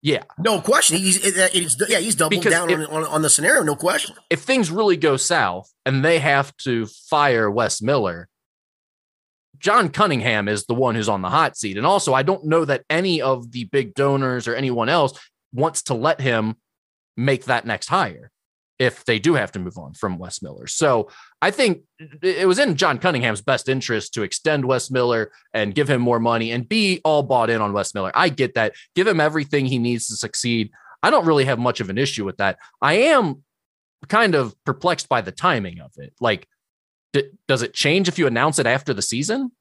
Yeah, 0.00 0.22
no 0.38 0.60
question. 0.60 0.98
He's, 0.98 1.16
he's 1.52 1.76
yeah, 1.88 1.98
he's 1.98 2.14
doubled 2.14 2.42
because 2.42 2.52
down 2.52 2.70
if, 2.70 2.78
on, 2.90 3.04
on, 3.04 3.04
on 3.04 3.22
the 3.22 3.30
scenario. 3.30 3.62
No 3.62 3.74
question. 3.74 4.14
If 4.28 4.40
things 4.40 4.70
really 4.70 4.96
go 4.96 5.16
south 5.16 5.70
and 5.86 6.04
they 6.04 6.18
have 6.18 6.54
to 6.58 6.86
fire 6.86 7.50
Wes 7.50 7.80
Miller, 7.80 8.28
John 9.58 9.88
Cunningham 9.88 10.46
is 10.46 10.66
the 10.66 10.74
one 10.74 10.94
who's 10.94 11.08
on 11.08 11.22
the 11.22 11.30
hot 11.30 11.56
seat. 11.56 11.78
And 11.78 11.86
also, 11.86 12.12
I 12.12 12.22
don't 12.22 12.44
know 12.44 12.66
that 12.66 12.84
any 12.90 13.22
of 13.22 13.50
the 13.52 13.64
big 13.64 13.94
donors 13.94 14.46
or 14.46 14.54
anyone 14.54 14.90
else 14.90 15.18
wants 15.54 15.84
to 15.84 15.94
let 15.94 16.20
him 16.20 16.56
make 17.16 17.44
that 17.44 17.64
next 17.64 17.88
hire 17.88 18.30
if 18.78 19.04
they 19.06 19.18
do 19.18 19.34
have 19.34 19.52
to 19.52 19.58
move 19.58 19.78
on 19.78 19.94
from 19.94 20.18
Wes 20.18 20.42
Miller. 20.42 20.66
So 20.66 21.08
I 21.44 21.50
think 21.50 21.82
it 22.22 22.48
was 22.48 22.58
in 22.58 22.74
John 22.74 22.96
Cunningham's 22.96 23.42
best 23.42 23.68
interest 23.68 24.14
to 24.14 24.22
extend 24.22 24.64
Wes 24.64 24.90
Miller 24.90 25.30
and 25.52 25.74
give 25.74 25.90
him 25.90 26.00
more 26.00 26.18
money 26.18 26.52
and 26.52 26.66
be 26.66 27.02
all 27.04 27.22
bought 27.22 27.50
in 27.50 27.60
on 27.60 27.74
Wes 27.74 27.92
Miller. 27.92 28.10
I 28.14 28.30
get 28.30 28.54
that. 28.54 28.72
Give 28.94 29.06
him 29.06 29.20
everything 29.20 29.66
he 29.66 29.78
needs 29.78 30.06
to 30.06 30.16
succeed. 30.16 30.70
I 31.02 31.10
don't 31.10 31.26
really 31.26 31.44
have 31.44 31.58
much 31.58 31.80
of 31.80 31.90
an 31.90 31.98
issue 31.98 32.24
with 32.24 32.38
that. 32.38 32.56
I 32.80 32.94
am 32.94 33.44
kind 34.08 34.34
of 34.34 34.54
perplexed 34.64 35.10
by 35.10 35.20
the 35.20 35.32
timing 35.32 35.80
of 35.80 35.92
it. 35.98 36.14
Like, 36.18 36.48
d- 37.12 37.28
does 37.46 37.60
it 37.60 37.74
change 37.74 38.08
if 38.08 38.18
you 38.18 38.26
announce 38.26 38.58
it 38.58 38.66
after 38.66 38.94
the 38.94 39.02
season? 39.02 39.52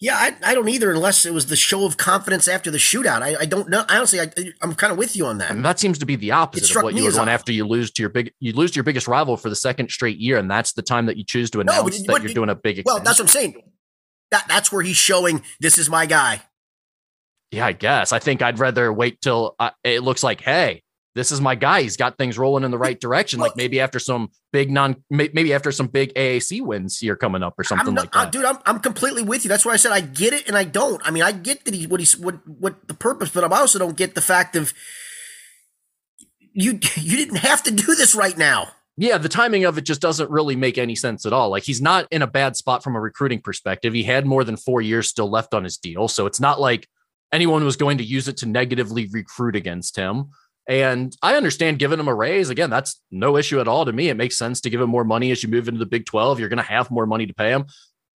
Yeah, 0.00 0.14
I, 0.14 0.36
I 0.44 0.54
don't 0.54 0.68
either, 0.68 0.92
unless 0.92 1.26
it 1.26 1.34
was 1.34 1.46
the 1.46 1.56
show 1.56 1.84
of 1.84 1.96
confidence 1.96 2.46
after 2.46 2.70
the 2.70 2.78
shootout. 2.78 3.20
I, 3.20 3.34
I 3.40 3.46
don't 3.46 3.68
know. 3.68 3.84
I 3.88 3.96
honestly, 3.96 4.20
I, 4.20 4.30
I'm 4.62 4.76
kind 4.76 4.92
of 4.92 4.98
with 4.98 5.16
you 5.16 5.26
on 5.26 5.38
that. 5.38 5.50
I 5.50 5.54
mean, 5.54 5.64
that 5.64 5.80
seems 5.80 5.98
to 5.98 6.06
be 6.06 6.14
the 6.14 6.30
opposite 6.30 6.76
of 6.76 6.84
what 6.84 6.94
you 6.94 7.02
would 7.04 7.16
want 7.16 7.28
after 7.28 7.52
you 7.52 7.66
lose 7.66 7.90
to 7.92 8.02
your 8.02 8.08
big 8.08 8.32
you 8.38 8.52
lose 8.52 8.70
to 8.72 8.76
your 8.76 8.84
biggest 8.84 9.08
rival 9.08 9.36
for 9.36 9.48
the 9.48 9.56
second 9.56 9.90
straight 9.90 10.18
year, 10.18 10.38
and 10.38 10.48
that's 10.48 10.72
the 10.72 10.82
time 10.82 11.06
that 11.06 11.16
you 11.16 11.24
choose 11.24 11.50
to 11.50 11.60
announce 11.60 12.00
no, 12.00 12.14
that 12.14 12.22
you're 12.22 12.32
doing 12.32 12.48
a 12.48 12.54
big. 12.54 12.82
Well, 12.86 13.00
that's 13.00 13.18
what 13.18 13.24
I'm 13.24 13.28
saying. 13.28 13.62
That 14.30 14.44
that's 14.46 14.70
where 14.70 14.82
he's 14.82 14.96
showing 14.96 15.42
this 15.58 15.78
is 15.78 15.90
my 15.90 16.06
guy. 16.06 16.42
Yeah, 17.50 17.66
I 17.66 17.72
guess. 17.72 18.12
I 18.12 18.20
think 18.20 18.40
I'd 18.40 18.58
rather 18.60 18.92
wait 18.92 19.20
till 19.20 19.56
uh, 19.58 19.70
it 19.82 20.02
looks 20.02 20.22
like, 20.22 20.42
hey, 20.42 20.82
this 21.18 21.32
is 21.32 21.40
my 21.40 21.56
guy. 21.56 21.82
He's 21.82 21.96
got 21.96 22.16
things 22.16 22.38
rolling 22.38 22.62
in 22.62 22.70
the 22.70 22.78
right 22.78 22.98
direction. 22.98 23.40
Like 23.40 23.56
maybe 23.56 23.80
after 23.80 23.98
some 23.98 24.30
big 24.52 24.70
non, 24.70 25.02
maybe 25.10 25.52
after 25.52 25.72
some 25.72 25.88
big 25.88 26.14
AAC 26.14 26.62
wins 26.62 26.98
here 26.98 27.16
coming 27.16 27.42
up 27.42 27.54
or 27.58 27.64
something 27.64 27.94
not, 27.94 28.02
like 28.02 28.12
that. 28.12 28.28
Uh, 28.28 28.30
dude, 28.30 28.44
I'm, 28.44 28.58
I'm 28.64 28.78
completely 28.78 29.22
with 29.22 29.44
you. 29.44 29.48
That's 29.48 29.66
why 29.66 29.72
I 29.72 29.76
said 29.76 29.90
I 29.90 30.00
get 30.00 30.32
it 30.32 30.46
and 30.46 30.56
I 30.56 30.62
don't. 30.62 31.02
I 31.04 31.10
mean, 31.10 31.24
I 31.24 31.32
get 31.32 31.64
that 31.64 31.74
he 31.74 31.88
what 31.88 31.98
he's 31.98 32.16
what 32.16 32.36
what 32.46 32.86
the 32.86 32.94
purpose, 32.94 33.30
but 33.30 33.42
I 33.42 33.58
also 33.58 33.80
don't 33.80 33.96
get 33.96 34.14
the 34.14 34.20
fact 34.20 34.54
of 34.54 34.72
you 36.52 36.78
you 36.96 37.16
didn't 37.16 37.38
have 37.38 37.64
to 37.64 37.72
do 37.72 37.96
this 37.96 38.14
right 38.14 38.38
now. 38.38 38.68
Yeah, 38.96 39.18
the 39.18 39.28
timing 39.28 39.64
of 39.64 39.76
it 39.76 39.82
just 39.82 40.00
doesn't 40.00 40.30
really 40.30 40.54
make 40.54 40.78
any 40.78 40.94
sense 40.94 41.26
at 41.26 41.32
all. 41.32 41.50
Like 41.50 41.64
he's 41.64 41.82
not 41.82 42.06
in 42.12 42.22
a 42.22 42.28
bad 42.28 42.56
spot 42.56 42.84
from 42.84 42.94
a 42.94 43.00
recruiting 43.00 43.40
perspective. 43.40 43.92
He 43.92 44.04
had 44.04 44.24
more 44.24 44.44
than 44.44 44.56
four 44.56 44.80
years 44.80 45.08
still 45.08 45.28
left 45.28 45.52
on 45.52 45.64
his 45.64 45.78
deal, 45.78 46.06
so 46.06 46.26
it's 46.26 46.40
not 46.40 46.60
like 46.60 46.88
anyone 47.32 47.64
was 47.64 47.76
going 47.76 47.98
to 47.98 48.04
use 48.04 48.28
it 48.28 48.36
to 48.38 48.46
negatively 48.46 49.08
recruit 49.10 49.56
against 49.56 49.96
him. 49.96 50.30
And 50.68 51.16
I 51.22 51.34
understand 51.34 51.78
giving 51.78 51.98
him 51.98 52.08
a 52.08 52.14
raise. 52.14 52.50
Again, 52.50 52.68
that's 52.68 53.00
no 53.10 53.38
issue 53.38 53.58
at 53.58 53.66
all 53.66 53.86
to 53.86 53.92
me. 53.92 54.10
It 54.10 54.18
makes 54.18 54.36
sense 54.36 54.60
to 54.60 54.70
give 54.70 54.82
him 54.82 54.90
more 54.90 55.02
money 55.02 55.30
as 55.30 55.42
you 55.42 55.48
move 55.48 55.66
into 55.66 55.78
the 55.78 55.86
Big 55.86 56.04
12. 56.04 56.38
You're 56.38 56.50
going 56.50 56.58
to 56.58 56.62
have 56.62 56.90
more 56.90 57.06
money 57.06 57.26
to 57.26 57.34
pay 57.34 57.50
him. 57.50 57.64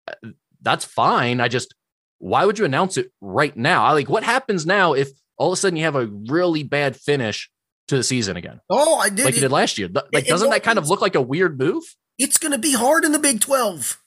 Uh, 0.08 0.30
that's 0.60 0.84
fine. 0.84 1.40
I 1.40 1.46
just, 1.46 1.74
why 2.18 2.44
would 2.44 2.58
you 2.58 2.64
announce 2.64 2.96
it 2.96 3.12
right 3.20 3.56
now? 3.56 3.84
I 3.84 3.92
like 3.92 4.08
what 4.08 4.24
happens 4.24 4.66
now 4.66 4.94
if 4.94 5.08
all 5.38 5.52
of 5.52 5.52
a 5.52 5.56
sudden 5.56 5.76
you 5.76 5.84
have 5.84 5.94
a 5.94 6.06
really 6.06 6.64
bad 6.64 6.96
finish 6.96 7.48
to 7.86 7.96
the 7.96 8.02
season 8.02 8.36
again? 8.36 8.60
Oh, 8.68 8.98
I 8.98 9.10
did. 9.10 9.26
Like 9.26 9.36
you 9.36 9.40
did 9.40 9.52
last 9.52 9.78
year. 9.78 9.88
Like, 10.12 10.26
doesn't 10.26 10.50
that 10.50 10.64
kind 10.64 10.78
of 10.78 10.88
look 10.88 11.00
like 11.00 11.14
a 11.14 11.22
weird 11.22 11.56
move? 11.56 11.84
It's 12.18 12.36
going 12.36 12.52
to 12.52 12.58
be 12.58 12.74
hard 12.74 13.04
in 13.04 13.12
the 13.12 13.18
Big 13.20 13.40
12. 13.40 14.00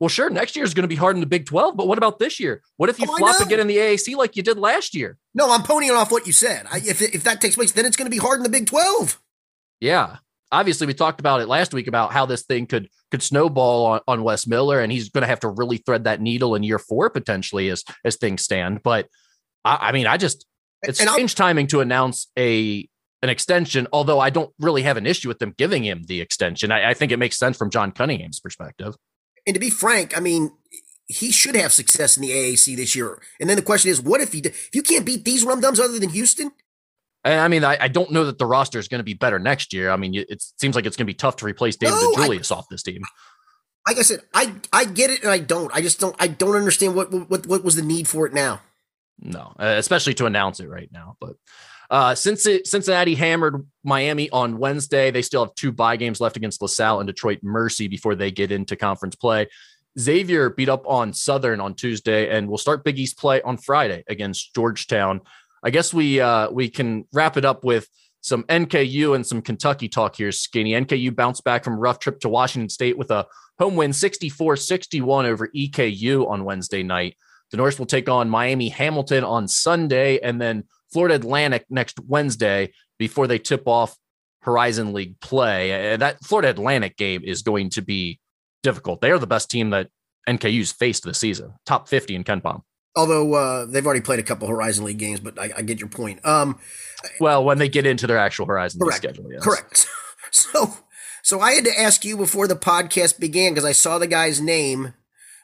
Well, 0.00 0.08
sure, 0.08 0.30
next 0.30 0.56
year 0.56 0.64
is 0.64 0.72
going 0.72 0.84
to 0.84 0.88
be 0.88 0.96
hard 0.96 1.14
in 1.14 1.20
the 1.20 1.26
Big 1.26 1.44
12, 1.44 1.76
but 1.76 1.86
what 1.86 1.98
about 1.98 2.18
this 2.18 2.40
year? 2.40 2.62
What 2.78 2.88
if 2.88 2.98
you 2.98 3.06
oh, 3.06 3.16
flop 3.18 3.40
again 3.42 3.60
in 3.60 3.66
the 3.66 3.76
AAC 3.76 4.16
like 4.16 4.34
you 4.34 4.42
did 4.42 4.58
last 4.58 4.94
year? 4.94 5.18
No, 5.34 5.52
I'm 5.52 5.60
ponying 5.60 5.94
off 5.94 6.10
what 6.10 6.26
you 6.26 6.32
said. 6.32 6.66
I, 6.72 6.78
if, 6.78 7.02
if 7.02 7.22
that 7.24 7.42
takes 7.42 7.54
place, 7.54 7.72
then 7.72 7.84
it's 7.84 7.96
going 7.96 8.06
to 8.06 8.10
be 8.10 8.16
hard 8.16 8.38
in 8.38 8.42
the 8.42 8.48
Big 8.48 8.66
12. 8.66 9.20
Yeah. 9.78 10.16
Obviously, 10.50 10.86
we 10.86 10.94
talked 10.94 11.20
about 11.20 11.42
it 11.42 11.48
last 11.48 11.74
week 11.74 11.86
about 11.86 12.12
how 12.12 12.26
this 12.26 12.42
thing 12.42 12.66
could 12.66 12.88
could 13.10 13.22
snowball 13.22 13.86
on, 13.86 14.00
on 14.08 14.24
Wes 14.24 14.46
Miller, 14.46 14.80
and 14.80 14.90
he's 14.90 15.10
going 15.10 15.22
to 15.22 15.28
have 15.28 15.40
to 15.40 15.48
really 15.48 15.76
thread 15.76 16.04
that 16.04 16.20
needle 16.20 16.54
in 16.54 16.62
year 16.62 16.78
four 16.78 17.08
potentially 17.10 17.68
as 17.68 17.84
as 18.04 18.16
things 18.16 18.42
stand. 18.42 18.82
But 18.82 19.06
I, 19.64 19.76
I 19.80 19.92
mean, 19.92 20.06
I 20.06 20.16
just 20.16 20.46
it's 20.82 20.98
and 20.98 21.08
strange 21.08 21.32
I'll, 21.38 21.46
timing 21.46 21.68
to 21.68 21.80
announce 21.80 22.28
a 22.36 22.88
an 23.22 23.28
extension, 23.28 23.86
although 23.92 24.18
I 24.18 24.30
don't 24.30 24.52
really 24.58 24.82
have 24.82 24.96
an 24.96 25.06
issue 25.06 25.28
with 25.28 25.38
them 25.38 25.54
giving 25.56 25.84
him 25.84 26.02
the 26.08 26.20
extension. 26.20 26.72
I, 26.72 26.90
I 26.90 26.94
think 26.94 27.12
it 27.12 27.18
makes 27.18 27.38
sense 27.38 27.56
from 27.56 27.70
John 27.70 27.92
Cunningham's 27.92 28.40
perspective. 28.40 28.96
And 29.50 29.54
to 29.56 29.58
be 29.58 29.68
frank, 29.68 30.16
I 30.16 30.20
mean, 30.20 30.52
he 31.08 31.32
should 31.32 31.56
have 31.56 31.72
success 31.72 32.16
in 32.16 32.22
the 32.22 32.30
AAC 32.30 32.76
this 32.76 32.94
year. 32.94 33.20
And 33.40 33.50
then 33.50 33.56
the 33.56 33.64
question 33.64 33.90
is, 33.90 34.00
what 34.00 34.20
if 34.20 34.32
he 34.32 34.38
if 34.38 34.70
you 34.72 34.80
can't 34.80 35.04
beat 35.04 35.24
these 35.24 35.42
rum 35.42 35.60
dums 35.60 35.80
other 35.80 35.98
than 35.98 36.10
Houston? 36.10 36.52
I 37.24 37.48
mean, 37.48 37.64
I, 37.64 37.76
I 37.80 37.88
don't 37.88 38.12
know 38.12 38.24
that 38.26 38.38
the 38.38 38.46
roster 38.46 38.78
is 38.78 38.86
going 38.86 39.00
to 39.00 39.04
be 39.04 39.14
better 39.14 39.40
next 39.40 39.72
year. 39.72 39.90
I 39.90 39.96
mean, 39.96 40.14
it 40.14 40.40
seems 40.60 40.76
like 40.76 40.86
it's 40.86 40.96
going 40.96 41.08
to 41.08 41.10
be 41.12 41.16
tough 41.16 41.34
to 41.38 41.46
replace 41.46 41.74
David 41.74 41.96
DeJulius 41.96 42.52
off 42.52 42.68
this 42.70 42.84
team. 42.84 43.02
Like 43.88 43.98
I 43.98 44.02
said, 44.02 44.20
I 44.32 44.54
I 44.72 44.84
get 44.84 45.10
it 45.10 45.24
and 45.24 45.32
I 45.32 45.40
don't. 45.40 45.74
I 45.74 45.80
just 45.80 45.98
don't. 45.98 46.14
I 46.20 46.28
don't 46.28 46.54
understand 46.54 46.94
what 46.94 47.10
what 47.10 47.44
what 47.44 47.64
was 47.64 47.74
the 47.74 47.82
need 47.82 48.06
for 48.06 48.24
it 48.28 48.32
now. 48.32 48.62
No, 49.22 49.52
uh, 49.58 49.74
especially 49.78 50.14
to 50.14 50.26
announce 50.26 50.60
it 50.60 50.68
right 50.68 50.90
now. 50.92 51.16
But 51.20 51.36
uh, 51.90 52.14
since 52.14 52.46
it, 52.46 52.66
Cincinnati 52.66 53.14
hammered 53.14 53.66
Miami 53.84 54.30
on 54.30 54.58
Wednesday, 54.58 55.10
they 55.10 55.22
still 55.22 55.44
have 55.44 55.54
two 55.54 55.72
bye 55.72 55.96
games 55.96 56.20
left 56.20 56.36
against 56.36 56.62
LaSalle 56.62 57.00
and 57.00 57.06
Detroit 57.06 57.40
Mercy 57.42 57.88
before 57.88 58.14
they 58.14 58.30
get 58.30 58.52
into 58.52 58.76
conference 58.76 59.16
play. 59.16 59.48
Xavier 59.98 60.50
beat 60.50 60.68
up 60.68 60.84
on 60.86 61.12
Southern 61.12 61.60
on 61.60 61.74
Tuesday, 61.74 62.30
and 62.30 62.48
we'll 62.48 62.58
start 62.58 62.84
Big 62.84 62.98
East 62.98 63.18
play 63.18 63.42
on 63.42 63.56
Friday 63.56 64.04
against 64.08 64.54
Georgetown. 64.54 65.20
I 65.62 65.70
guess 65.70 65.92
we 65.92 66.20
uh, 66.20 66.50
we 66.50 66.70
can 66.70 67.06
wrap 67.12 67.36
it 67.36 67.44
up 67.44 67.64
with 67.64 67.88
some 68.20 68.44
NKU 68.44 69.14
and 69.14 69.26
some 69.26 69.42
Kentucky 69.42 69.88
talk 69.88 70.16
here, 70.16 70.30
Skinny. 70.32 70.72
NKU 70.72 71.14
bounced 71.14 71.42
back 71.44 71.64
from 71.64 71.74
a 71.74 71.78
rough 71.78 71.98
trip 71.98 72.20
to 72.20 72.28
Washington 72.28 72.68
State 72.68 72.98
with 72.98 73.10
a 73.10 73.26
home 73.58 73.76
win 73.76 73.92
64 73.92 74.56
61 74.56 75.26
over 75.26 75.48
EKU 75.48 76.28
on 76.30 76.44
Wednesday 76.44 76.82
night. 76.82 77.16
The 77.50 77.56
Norse 77.56 77.78
will 77.78 77.86
take 77.86 78.08
on 78.08 78.28
Miami 78.28 78.68
Hamilton 78.68 79.24
on 79.24 79.48
Sunday, 79.48 80.18
and 80.20 80.40
then 80.40 80.64
Florida 80.92 81.14
Atlantic 81.16 81.66
next 81.70 81.98
Wednesday 82.00 82.72
before 82.98 83.26
they 83.26 83.38
tip 83.38 83.66
off 83.66 83.96
Horizon 84.42 84.92
League 84.92 85.18
play. 85.20 85.96
That 85.96 86.22
Florida 86.24 86.50
Atlantic 86.50 86.96
game 86.96 87.22
is 87.24 87.42
going 87.42 87.70
to 87.70 87.82
be 87.82 88.20
difficult. 88.62 89.00
They 89.00 89.10
are 89.10 89.18
the 89.18 89.26
best 89.26 89.50
team 89.50 89.70
that 89.70 89.88
NKU's 90.28 90.72
faced 90.72 91.04
this 91.04 91.18
season, 91.18 91.54
top 91.66 91.88
50 91.88 92.14
in 92.14 92.24
KenPom. 92.24 92.62
Although 92.96 93.34
uh, 93.34 93.66
they've 93.66 93.84
already 93.84 94.00
played 94.00 94.18
a 94.18 94.24
couple 94.24 94.48
Horizon 94.48 94.84
League 94.84 94.98
games, 94.98 95.20
but 95.20 95.38
I, 95.38 95.50
I 95.58 95.62
get 95.62 95.78
your 95.78 95.88
point. 95.88 96.24
Um, 96.26 96.58
well, 97.20 97.44
when 97.44 97.58
they 97.58 97.68
get 97.68 97.86
into 97.86 98.06
their 98.06 98.18
actual 98.18 98.46
Horizon 98.46 98.80
correct, 98.80 99.04
League 99.04 99.14
schedule, 99.14 99.32
yes. 99.32 99.42
Correct. 99.42 99.86
So, 100.32 100.76
so 101.24 101.40
I 101.40 101.54
had 101.54 101.64
to 101.64 101.76
ask 101.76 102.04
you 102.04 102.16
before 102.16 102.46
the 102.46 102.54
podcast 102.54 103.18
began 103.18 103.50
because 103.50 103.64
I 103.64 103.72
saw 103.72 103.98
the 103.98 104.06
guy's 104.06 104.40
name 104.40 104.94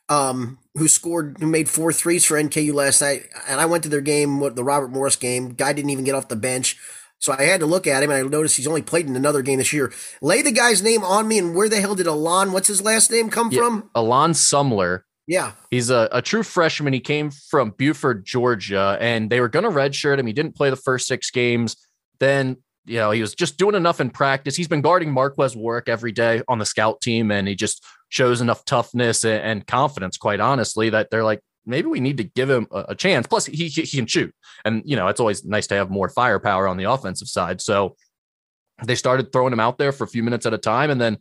um, 0.09 0.59
who 0.77 0.89
scored, 0.89 1.37
who 1.41 1.47
made 1.47 1.69
four 1.69 1.93
threes 1.93 2.25
for 2.25 2.35
NKU 2.35 2.73
last 2.73 3.01
night. 3.01 3.29
And 3.49 3.61
I 3.61 3.67
went 3.67 3.83
to 3.85 3.89
their 3.89 4.01
game, 4.01 4.41
what 4.41 4.57
the 4.57 4.65
Robert 4.65 4.89
Morris 4.89 5.17
game. 5.17 5.55
Guy 5.55 5.73
didn't 5.73 5.91
even 5.91 6.05
get 6.05 6.15
off 6.15 6.29
the 6.29 6.37
bench. 6.37 6.79
So 7.19 7.35
I 7.37 7.43
had 7.43 7.61
to 7.61 7.67
look 7.67 7.87
at 7.87 8.03
him 8.03 8.11
and 8.11 8.27
I 8.27 8.29
noticed 8.29 8.57
he's 8.57 8.67
only 8.67 8.83
played 8.83 9.07
in 9.07 9.17
another 9.17 9.41
game 9.41 9.59
this 9.59 9.73
year. 9.73 9.93
Lay 10.21 10.43
the 10.43 10.53
guy's 10.53 10.83
name 10.83 11.03
on 11.03 11.27
me 11.27 11.39
and 11.39 11.55
where 11.55 11.69
the 11.69 11.81
hell 11.81 11.95
did 11.95 12.07
Alon, 12.07 12.53
what's 12.53 12.69
his 12.69 12.83
last 12.83 13.11
name 13.11 13.31
come 13.31 13.51
yeah, 13.51 13.61
from? 13.61 13.91
Alon 13.95 14.33
Sumler. 14.33 15.01
Yeah. 15.27 15.53
He's 15.71 15.91
a, 15.91 16.09
a 16.12 16.21
true 16.21 16.43
freshman. 16.43 16.93
He 16.93 17.01
came 17.01 17.31
from 17.31 17.71
Buford, 17.71 18.25
Georgia, 18.25 18.99
and 19.01 19.31
they 19.31 19.41
were 19.41 19.49
going 19.49 19.65
to 19.65 19.71
redshirt 19.71 20.19
him. 20.19 20.27
He 20.27 20.33
didn't 20.33 20.55
play 20.55 20.71
the 20.71 20.77
first 20.77 21.07
six 21.07 21.31
games. 21.31 21.77
Then 22.21 22.59
you 22.87 22.99
know, 22.99 23.11
he 23.11 23.21
was 23.21 23.35
just 23.35 23.59
doing 23.59 23.75
enough 23.75 24.01
in 24.01 24.11
practice. 24.11 24.57
He's 24.57 24.69
been 24.69 24.81
guarding 24.81 25.11
Marques 25.11 25.57
Warrick 25.57 25.89
every 25.89 26.12
day 26.12 26.43
on 26.49 26.59
the 26.59 26.67
scout 26.67 27.01
team, 27.01 27.31
and 27.31 27.49
he 27.49 27.55
just 27.55 27.85
shows 28.09 28.40
enough 28.40 28.64
toughness 28.64 29.25
and, 29.25 29.66
confidence, 29.66 30.16
quite 30.16 30.40
honestly, 30.40 30.90
that 30.90 31.11
they're 31.11 31.25
like, 31.25 31.40
maybe 31.64 31.88
we 31.88 32.01
need 32.01 32.19
to 32.19 32.25
give 32.25 32.49
him 32.49 32.66
a, 32.70 32.95
chance. 32.95 33.26
Plus, 33.26 33.47
he, 33.47 33.68
he 33.68 33.97
can 33.97 34.07
shoot. 34.07 34.33
And, 34.64 34.83
you 34.85 34.97
know, 34.97 35.09
it's 35.09 35.20
always 35.20 35.45
nice 35.45 35.66
to 35.68 35.74
have 35.74 35.91
more 35.91 36.09
firepower 36.09 36.68
on 36.68 36.76
the 36.76 36.85
offensive 36.85 37.28
side. 37.28 37.61
So 37.61 37.97
they 38.85 38.95
started 38.95 39.33
throwing 39.33 39.53
him 39.53 39.61
out 39.61 39.78
there 39.78 39.93
for 39.93 40.05
a 40.05 40.09
few 40.09 40.22
minutes 40.22 40.47
at 40.47 40.55
a 40.55 40.59
time. 40.59 40.91
And 40.91 41.01
then 41.01 41.18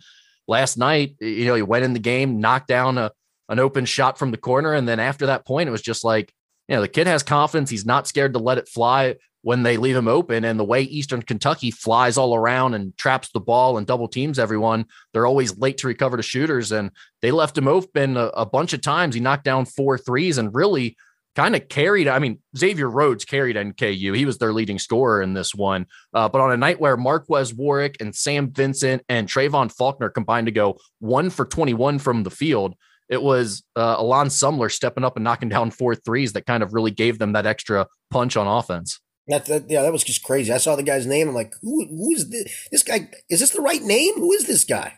last 0.48 0.78
night, 0.78 1.16
you 1.20 1.46
know, 1.46 1.56
he 1.56 1.62
went 1.62 1.86
in 1.86 1.94
the 1.94 2.00
game, 2.00 2.40
knocked 2.40 2.68
down 2.68 2.98
a, 2.98 3.12
an 3.50 3.60
open 3.60 3.86
shot 3.86 4.20
from 4.20 4.32
the 4.32 4.38
corner. 4.38 4.74
And 4.74 4.88
then 4.88 5.00
after 5.00 5.28
that 5.28 5.46
point, 5.46 5.68
it 5.68 5.72
was 5.72 5.82
just 5.82 6.04
like, 6.04 6.32
you 6.68 6.76
know, 6.76 6.82
the 6.82 6.88
kid 6.88 7.08
has 7.08 7.24
confidence. 7.24 7.70
He's 7.70 7.86
not 7.86 8.08
scared 8.08 8.34
to 8.34 8.40
let 8.40 8.58
it 8.58 8.68
fly 8.68 9.16
when 9.46 9.62
they 9.62 9.78
leave 9.78 9.96
him 9.96 10.08
open 10.08 10.44
and 10.44 10.60
the 10.60 10.64
way 10.64 10.82
Eastern 10.82 11.22
Kentucky 11.22 11.70
flies 11.70 12.18
all 12.18 12.34
around 12.34 12.74
and 12.74 12.98
traps 12.98 13.30
the 13.32 13.40
ball 13.40 13.78
and 13.78 13.86
double 13.86 14.08
teams 14.08 14.40
everyone, 14.40 14.86
they're 15.14 15.28
always 15.28 15.56
late 15.60 15.78
to 15.78 15.88
recover 15.88 16.18
to 16.18 16.24
shooters. 16.24 16.72
And 16.72 16.90
they 17.22 17.30
left 17.30 17.56
him 17.56 17.68
open 17.68 18.18
a, 18.18 18.26
a 18.30 18.46
bunch 18.48 18.74
of 18.74 18.82
times. 18.82 19.14
He 19.14 19.22
knocked 19.22 19.44
down 19.44 19.66
four 19.66 20.00
threes 20.00 20.40
and 20.40 20.56
really 20.56 20.98
kind 21.36 21.56
of 21.56 21.70
carried. 21.70 22.08
I 22.08 22.18
mean, 22.18 22.40
Xavier 22.58 22.90
Rhodes 22.90 23.24
carried 23.24 23.56
NKU. 23.56 24.18
He 24.18 24.26
was 24.26 24.40
their 24.40 24.52
leading 24.52 24.80
scorer 24.80 25.22
in 25.22 25.36
this 25.36 25.54
one. 25.54 25.86
Uh, 26.12 26.28
but 26.28 26.42
on 26.42 26.52
a 26.52 26.58
night 26.58 26.80
where 26.80 26.98
Marques 26.98 27.54
Warrick 27.54 27.98
and 28.00 28.16
Sam 28.16 28.50
Vincent 28.50 29.04
and 29.10 29.28
Trevon 29.28 29.72
Faulkner 29.72 30.10
combined 30.10 30.48
to 30.48 30.52
go 30.52 30.80
one 30.98 31.30
for 31.30 31.46
21 31.46 32.00
from 32.00 32.24
the 32.24 32.32
field, 32.32 32.74
it 33.10 33.22
was 33.22 33.62
uh, 33.76 33.98
Alon 34.00 34.30
Sumler 34.30 34.72
stepping 34.72 35.04
up 35.04 35.18
and 35.18 35.24
knocking 35.24 35.50
down 35.50 35.70
four 35.70 35.94
threes 35.94 36.34
that 36.34 36.48
kind 36.48 36.64
of 36.64 36.74
really 36.74 36.90
gave 36.90 37.20
them 37.20 37.34
that 37.34 37.46
extra 37.46 37.86
punch 38.10 38.36
on 38.38 38.48
offense. 38.48 39.00
That, 39.28 39.46
that, 39.46 39.70
yeah, 39.70 39.82
that 39.82 39.92
was 39.92 40.04
just 40.04 40.24
crazy. 40.24 40.52
I 40.52 40.58
saw 40.58 40.76
the 40.76 40.84
guy's 40.84 41.08
name. 41.08 41.28
I'm 41.28 41.36
like, 41.36 41.54
who, 41.62 41.86
who 41.88 42.12
is 42.12 42.30
this? 42.30 42.68
This 42.72 42.84
guy, 42.84 43.10
is 43.30 43.40
this 43.40 43.52
the 43.52 43.62
right 43.62 43.82
name? 43.82 44.14
Who 44.16 44.32
is 44.34 44.46
this 44.46 44.64
guy? 44.64 44.94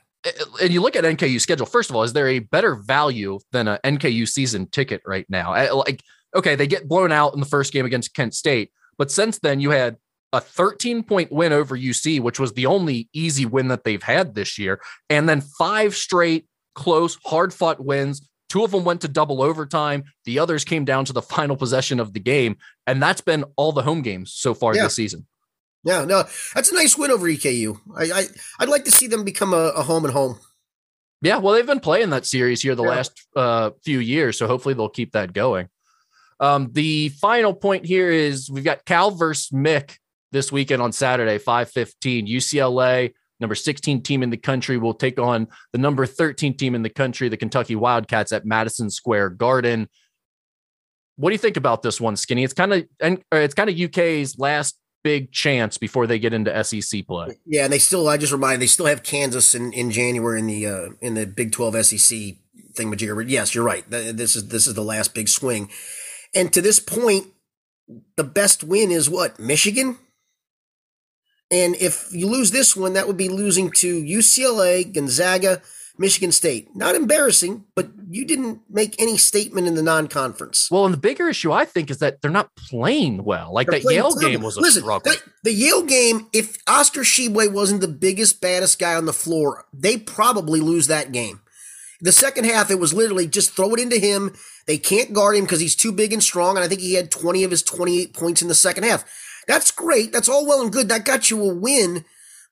And 0.62 0.74
you 0.74 0.82
look 0.82 0.96
at 0.96 1.06
NKU 1.06 1.40
schedule. 1.40 1.66
First 1.66 1.90
of 1.90 1.96
all, 1.96 2.04
is 2.04 2.14
there 2.14 2.28
a 2.28 2.40
better 2.40 2.76
value 2.76 3.40
than 3.52 3.68
a 3.68 3.80
NKU 3.86 4.28
season 4.28 4.68
ticket 4.68 5.02
right 5.06 5.26
now? 5.30 5.54
Like, 5.74 6.02
okay, 6.36 6.56
they 6.56 6.68
get 6.68 6.90
blown 6.90 7.12
out 7.12 7.34
in 7.34 7.40
the 7.40 7.46
first 7.46 7.72
game 7.72 7.86
against 7.86 8.14
Kent 8.14 8.34
State, 8.34 8.72
but 8.98 9.12
since 9.12 9.40
then 9.40 9.62
you 9.62 9.70
had 9.70 9.96
a 10.34 10.42
13 10.42 11.04
point 11.04 11.32
win 11.32 11.54
over 11.54 11.78
UC, 11.78 12.20
which 12.20 12.40
was 12.40 12.54
the 12.54 12.66
only 12.66 13.08
easy 13.14 13.46
win 13.46 13.70
that 13.70 13.86
they've 13.86 14.04
had 14.04 14.36
this 14.36 14.58
year, 14.58 14.82
and 15.10 15.30
then 15.30 15.40
five 15.40 15.96
straight 15.96 16.46
close, 16.76 17.18
hard 17.26 17.54
fought 17.54 17.84
wins 17.84 18.28
Two 18.50 18.64
of 18.64 18.72
them 18.72 18.86
went 18.86 19.02
to 19.02 19.08
double 19.08 19.42
overtime. 19.42 20.06
The 20.26 20.40
others 20.40 20.64
came 20.64 20.86
down 20.86 21.06
to 21.06 21.14
the 21.14 21.22
final 21.22 21.58
possession 21.58 22.00
of 22.00 22.14
the 22.14 22.20
game. 22.20 22.58
And 22.86 23.02
that's 23.02 23.22
been 23.22 23.44
all 23.56 23.72
the 23.72 23.82
home 23.82 24.02
games 24.02 24.34
so 24.34 24.54
far 24.54 24.76
yeah. 24.76 24.84
this 24.84 24.96
season. 24.96 25.28
Yeah, 25.84 26.06
no, 26.06 26.24
that's 26.54 26.72
a 26.72 26.76
nice 26.76 26.98
win 26.98 27.12
over 27.12 27.28
EKU. 27.28 27.80
I, 27.96 28.20
I 28.20 28.26
I'd 28.60 28.70
like 28.70 28.84
to 28.86 28.92
see 28.92 29.08
them 29.08 29.24
become 29.24 29.54
a, 29.54 29.70
a 29.70 29.84
home 29.84 30.04
and 30.04 30.14
home. 30.14 30.38
Yeah, 31.22 31.38
well, 31.38 31.54
they've 31.54 31.66
been 31.66 31.80
playing 31.80 32.10
that 32.12 32.26
series 32.26 32.62
here 32.62 32.76
the 32.76 32.84
yeah. 32.84 32.90
last 32.90 33.26
uh, 33.36 33.72
few 33.84 34.00
years, 34.00 34.38
so 34.38 34.48
hopefully 34.48 34.74
they'll 34.74 34.90
keep 34.90 35.14
that 35.14 35.34
going. 35.34 35.70
Um, 36.40 36.70
the 36.74 37.10
final 37.10 37.54
point 37.54 37.86
here 37.86 38.12
is 38.12 38.52
we've 38.52 38.64
got 38.64 38.86
Cal 38.86 39.12
versus 39.12 39.50
Mick 39.50 39.98
this 40.32 40.52
weekend 40.52 40.82
on 40.82 40.92
Saturday, 40.92 41.38
five 41.38 41.72
fifteen. 41.72 42.28
UCLA 42.28 43.14
number 43.40 43.56
16 43.56 44.02
team 44.04 44.24
in 44.24 44.30
the 44.30 44.38
country 44.38 44.78
will 44.78 44.94
take 44.94 45.20
on 45.20 45.48
the 45.72 45.78
number 45.78 46.06
13 46.06 46.56
team 46.58 46.76
in 46.76 46.84
the 46.84 46.90
country, 46.90 47.30
the 47.30 47.38
Kentucky 47.38 47.76
Wildcats 47.76 48.32
at 48.32 48.46
Madison 48.46 48.90
Square 48.90 49.32
Garden. 49.32 49.88
What 51.16 51.30
do 51.30 51.34
you 51.34 51.40
think 51.40 51.58
about 51.58 51.82
this 51.82 52.00
one, 52.00 52.16
Skinny? 52.16 52.44
It's 52.44 52.54
kind 52.54 52.74
of 52.74 52.86
and 53.00 53.22
it's 53.32 53.56
kind 53.56 53.70
of 53.70 53.80
UK's 53.80 54.38
last 54.38 54.78
big 55.04 55.32
chance 55.32 55.78
before 55.78 56.06
they 56.06 56.20
get 56.20 56.34
into 56.34 56.64
SEC 56.64 57.08
play. 57.08 57.38
Yeah, 57.46 57.64
and 57.64 57.74
they 57.74 57.80
still 57.80 58.08
I 58.08 58.18
just 58.18 58.34
remind 58.34 58.62
they 58.62 58.68
still 58.68 58.86
have 58.86 59.04
Kansas 59.04 59.56
in, 59.56 59.74
in 59.74 59.90
January 59.90 60.40
in 60.40 60.48
the 60.48 60.66
uh, 60.68 60.90
in 61.02 61.16
the 61.16 61.26
Big 61.26 61.52
12 61.52 61.86
SEC 61.86 62.20
thing 62.76 62.92
majigger. 62.92 63.24
Yes, 63.28 63.56
you're 63.56 63.64
right. 63.64 63.90
This 63.90 64.36
is 64.36 64.50
this 64.50 64.68
is 64.68 64.74
the 64.74 64.84
last 64.84 65.14
big 65.14 65.28
swing. 65.28 65.70
And 66.36 66.54
to 66.54 66.62
this 66.62 66.80
point, 66.80 67.28
the 68.16 68.24
best 68.24 68.64
win 68.64 68.92
is 68.92 69.10
what? 69.10 69.40
Michigan? 69.40 69.98
And 71.50 71.76
if 71.76 72.10
you 72.12 72.28
lose 72.28 72.52
this 72.52 72.76
one, 72.76 72.94
that 72.94 73.08
would 73.08 73.18
be 73.18 73.30
losing 73.30 73.72
to 73.72 74.04
UCLA, 74.04 74.92
Gonzaga, 74.94 75.62
Michigan 75.98 76.32
State. 76.32 76.76
Not 76.76 76.96
embarrassing, 76.96 77.66
but 77.74 77.90
you 78.10 78.26
didn't 78.26 78.62
make 78.70 79.02
any 79.02 79.18
statement 79.18 79.66
in 79.66 79.76
the 79.76 79.82
non-conference. 79.82 80.70
Well, 80.70 80.86
and 80.86 80.94
the 80.94 81.00
bigger 81.00 81.30
issue 81.30 81.52
I 81.52 81.66
think 81.66 81.90
is 81.90 82.00
that 82.00 82.22
they're 82.22 82.30
not 82.32 82.56
playing 82.56 83.24
well. 83.24 83.54
Like 83.54 83.68
they're 83.68 83.80
that 83.80 83.92
Yale 83.92 84.12
terrible. 84.12 84.30
game 84.30 84.42
was 84.42 84.58
a 84.58 84.62
Listen, 84.62 84.84
struggle. 84.84 85.12
The, 85.12 85.22
the 85.44 85.54
Yale 85.54 85.84
game, 85.84 86.28
if 86.34 86.58
Oscar 86.68 87.02
Tshiebwe 87.02 87.52
wasn't 87.52 87.82
the 87.82 87.88
biggest, 87.88 88.42
baddest 88.42 88.78
guy 88.78 88.96
on 88.96 89.06
the 89.06 89.14
floor, 89.14 89.66
they 89.74 89.98
probably 89.98 90.60
lose 90.60 90.88
that 90.88 91.12
game. 91.12 91.42
The 92.00 92.12
second 92.12 92.46
half, 92.46 92.70
it 92.70 92.80
was 92.80 92.94
literally 92.94 93.26
just 93.26 93.56
throw 93.56 93.74
it 93.74 93.80
into 93.80 93.98
him. 93.98 94.36
They 94.68 94.78
can't 94.78 95.14
guard 95.14 95.36
him 95.36 95.46
because 95.46 95.62
he's 95.62 95.76
too 95.76 95.92
big 95.92 96.14
and 96.14 96.22
strong. 96.22 96.56
And 96.56 96.64
I 96.64 96.68
think 96.68 96.82
he 96.82 96.94
had 96.94 97.10
20 97.10 97.44
of 97.44 97.52
his 97.52 97.64
28 97.64 98.14
points 98.14 98.42
in 98.42 98.50
the 98.50 98.54
second 98.54 98.84
half. 98.84 99.04
That's 99.48 99.72
great. 99.72 100.12
That's 100.12 100.30
all 100.30 100.46
well 100.46 100.62
and 100.62 100.72
good. 100.72 100.90
That 100.90 101.06
got 101.06 101.32
you 101.32 101.42
a 101.42 101.54
win, 101.54 102.06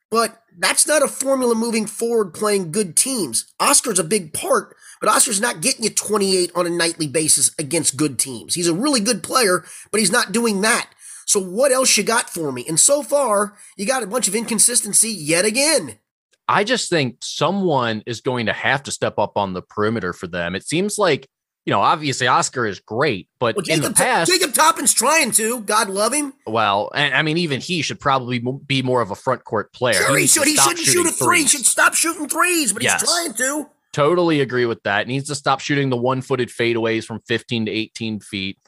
but 0.10 0.42
that's 0.58 0.88
not 0.88 1.04
a 1.04 1.08
formula 1.08 1.54
moving 1.56 1.86
forward 1.86 2.34
playing 2.34 2.72
good 2.72 2.96
teams. 2.96 3.54
Oscar's 3.60 4.00
a 4.00 4.04
big 4.04 4.34
part, 4.34 4.76
but 5.02 5.10
Oscar's 5.10 5.42
not 5.42 5.62
getting 5.62 5.84
you 5.84 5.90
28 5.90 6.52
on 6.56 6.66
a 6.66 6.70
nightly 6.70 7.08
basis 7.08 7.54
against 7.60 7.98
good 7.98 8.18
teams. 8.18 8.56
He's 8.56 8.68
a 8.68 8.74
really 8.74 9.02
good 9.02 9.24
player, 9.24 9.66
but 9.92 10.00
he's 10.00 10.12
not 10.12 10.32
doing 10.32 10.62
that. 10.62 10.90
So 11.26 11.40
what 11.40 11.72
else 11.72 11.98
you 11.98 12.04
got 12.04 12.30
for 12.30 12.52
me? 12.52 12.66
And 12.68 12.80
so 12.80 13.04
far, 13.04 13.58
you 13.76 13.86
got 13.86 14.04
a 14.04 14.08
bunch 14.08 14.28
of 14.28 14.36
inconsistency 14.36 15.10
yet 15.10 15.44
again. 15.44 16.00
I 16.48 16.64
just 16.64 16.90
think 16.90 17.18
someone 17.22 18.04
is 18.06 18.22
going 18.22 18.46
to 18.46 18.54
have 18.54 18.84
to 18.84 18.92
step 18.92 19.18
up 19.18 19.36
on 19.36 19.54
the 19.54 19.64
perimeter 19.64 20.14
for 20.14 20.28
them. 20.28 20.56
It 20.56 20.68
seems 20.68 20.98
like 21.00 21.28
you 21.66 21.72
know, 21.72 21.82
obviously 21.82 22.28
Oscar 22.28 22.68
is 22.68 22.80
great, 22.80 23.28
but 23.40 23.56
well, 23.56 23.64
Jacob, 23.64 23.84
in 23.86 23.92
the 23.92 23.96
past, 23.96 24.32
Jacob 24.32 24.54
Toppin's 24.54 24.94
trying 24.94 25.32
to. 25.32 25.62
God 25.62 25.90
love 25.90 26.14
him. 26.14 26.34
Well, 26.46 26.92
and 26.94 27.16
I 27.16 27.24
mean, 27.24 27.38
even 27.38 27.60
he 27.60 27.82
should 27.82 28.00
probably 28.00 28.44
be 28.68 28.84
more 28.84 29.02
of 29.02 29.10
a 29.10 29.16
front 29.16 29.44
court 29.44 29.74
player. 29.74 29.96
Sure, 29.96 30.16
he, 30.16 30.22
he 30.22 30.28
should. 30.28 30.48
He 30.48 30.56
shouldn't 30.56 30.86
shoot 30.86 31.08
a 31.08 31.12
three. 31.12 31.42
He 31.42 31.48
should 31.48 31.66
stop 31.66 31.96
shooting 31.96 32.30
threes, 32.30 32.72
but 32.72 32.84
yes. 32.84 33.02
he's 33.02 33.10
trying 33.10 33.34
to. 33.34 33.70
Totally 33.94 34.42
agree 34.42 34.66
with 34.66 34.84
that. 34.84 35.08
Needs 35.08 35.28
to 35.30 35.36
stop 35.36 35.60
shooting 35.60 35.90
the 35.90 35.98
one-footed 35.98 36.50
fadeaways 36.50 37.06
from 37.06 37.22
15 37.28 37.68
to 37.68 37.72
18 37.72 38.20
feet. 38.20 38.60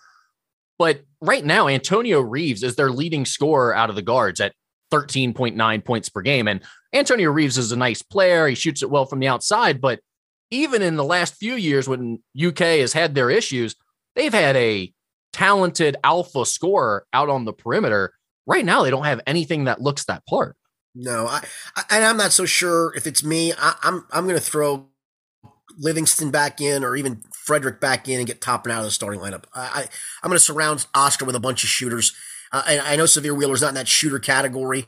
But 0.80 1.02
right 1.22 1.44
now, 1.44 1.68
Antonio 1.68 2.22
Reeves 2.22 2.64
is 2.64 2.78
their 2.78 2.90
leading 2.90 3.26
scorer 3.26 3.76
out 3.76 3.90
of 3.90 3.96
the 3.96 4.02
guards 4.02 4.40
at 4.40 4.54
13.9 4.92 5.84
points 5.84 6.10
per 6.10 6.22
game. 6.22 6.48
And 6.48 6.62
Antonio 6.94 7.30
Reeves 7.30 7.58
is 7.58 7.72
a 7.72 7.76
nice 7.76 8.02
player. 8.02 8.48
He 8.48 8.56
shoots 8.56 8.82
it 8.82 8.90
well 8.90 9.06
from 9.06 9.20
the 9.20 9.28
outside, 9.28 9.82
but 9.82 10.00
even 10.52 10.82
in 10.82 10.96
the 10.96 11.04
last 11.04 11.36
few 11.36 11.56
years 11.56 11.88
when 11.88 12.24
UK 12.42 12.60
has 12.60 12.94
had 12.94 13.16
their 13.16 13.30
issues, 13.30 13.76
they've 14.16 14.34
had 14.34 14.56
a 14.56 14.94
talented 15.34 15.96
alpha 16.04 16.46
scorer 16.46 17.06
out 17.14 17.30
on 17.30 17.46
the 17.46 17.54
perimeter. 17.54 18.14
Right 18.46 18.66
now, 18.66 18.84
they 18.84 18.90
don't 18.90 19.06
have 19.06 19.22
anything 19.28 19.66
that 19.66 19.82
looks 19.82 20.06
that 20.06 20.26
part. 20.26 20.56
No, 20.96 21.28
I, 21.28 21.44
I 21.76 21.84
and 21.92 22.06
I'm 22.06 22.18
not 22.18 22.32
so 22.32 22.46
sure 22.46 22.94
if 22.96 23.06
it's 23.06 23.24
me. 23.24 23.54
I, 23.54 23.76
I'm 23.84 24.06
I'm 24.12 24.24
going 24.24 24.38
to 24.38 24.44
throw 24.44 24.88
Livingston 25.78 26.32
back 26.32 26.60
in, 26.60 26.84
or 26.84 26.96
even 26.96 27.22
Fredrick 27.48 27.80
back 27.80 28.08
in, 28.08 28.20
and 28.20 28.28
get 28.28 28.42
Toppin 28.42 28.72
out 28.72 28.80
of 28.80 28.86
the 28.86 28.92
starting 28.92 29.20
lineup. 29.20 29.44
I, 29.54 29.62
I 29.62 29.82
am 30.24 30.30
going 30.30 30.38
to 30.38 30.40
surround 30.40 30.88
Oscar 30.96 31.26
with 31.26 31.36
a 31.36 31.40
bunch 31.40 31.64
of 31.64 31.70
shooters. 31.70 32.14
Uh, 32.52 32.64
and 32.68 32.82
I 32.82 32.96
know 32.96 33.04
Sahvir 33.04 33.38
Wheeler's 33.38 33.62
not 33.62 33.70
in 33.70 33.76
that 33.76 33.88
shooter 33.88 34.20
category, 34.20 34.88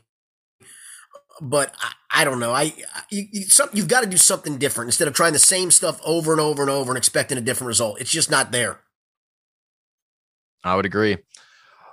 but 1.40 1.74
I, 1.80 2.20
I, 2.22 2.24
don't 2.24 2.40
know. 2.40 2.52
I 2.52 2.74
you, 3.10 3.24
you 3.32 3.42
some, 3.44 3.68
you've 3.72 3.88
got 3.88 4.02
to 4.02 4.06
do 4.06 4.16
something 4.16 4.58
different 4.58 4.88
instead 4.88 5.08
of 5.08 5.14
trying 5.14 5.32
the 5.32 5.38
same 5.38 5.70
stuff 5.70 6.00
over 6.04 6.32
and 6.32 6.40
over 6.40 6.62
and 6.62 6.70
over 6.70 6.90
and 6.90 6.98
expecting 6.98 7.38
a 7.38 7.40
different 7.40 7.68
result. 7.68 8.00
It's 8.00 8.10
just 8.10 8.30
not 8.30 8.52
there. 8.52 8.80
I 10.64 10.76
would 10.76 10.86
agree. 10.86 11.18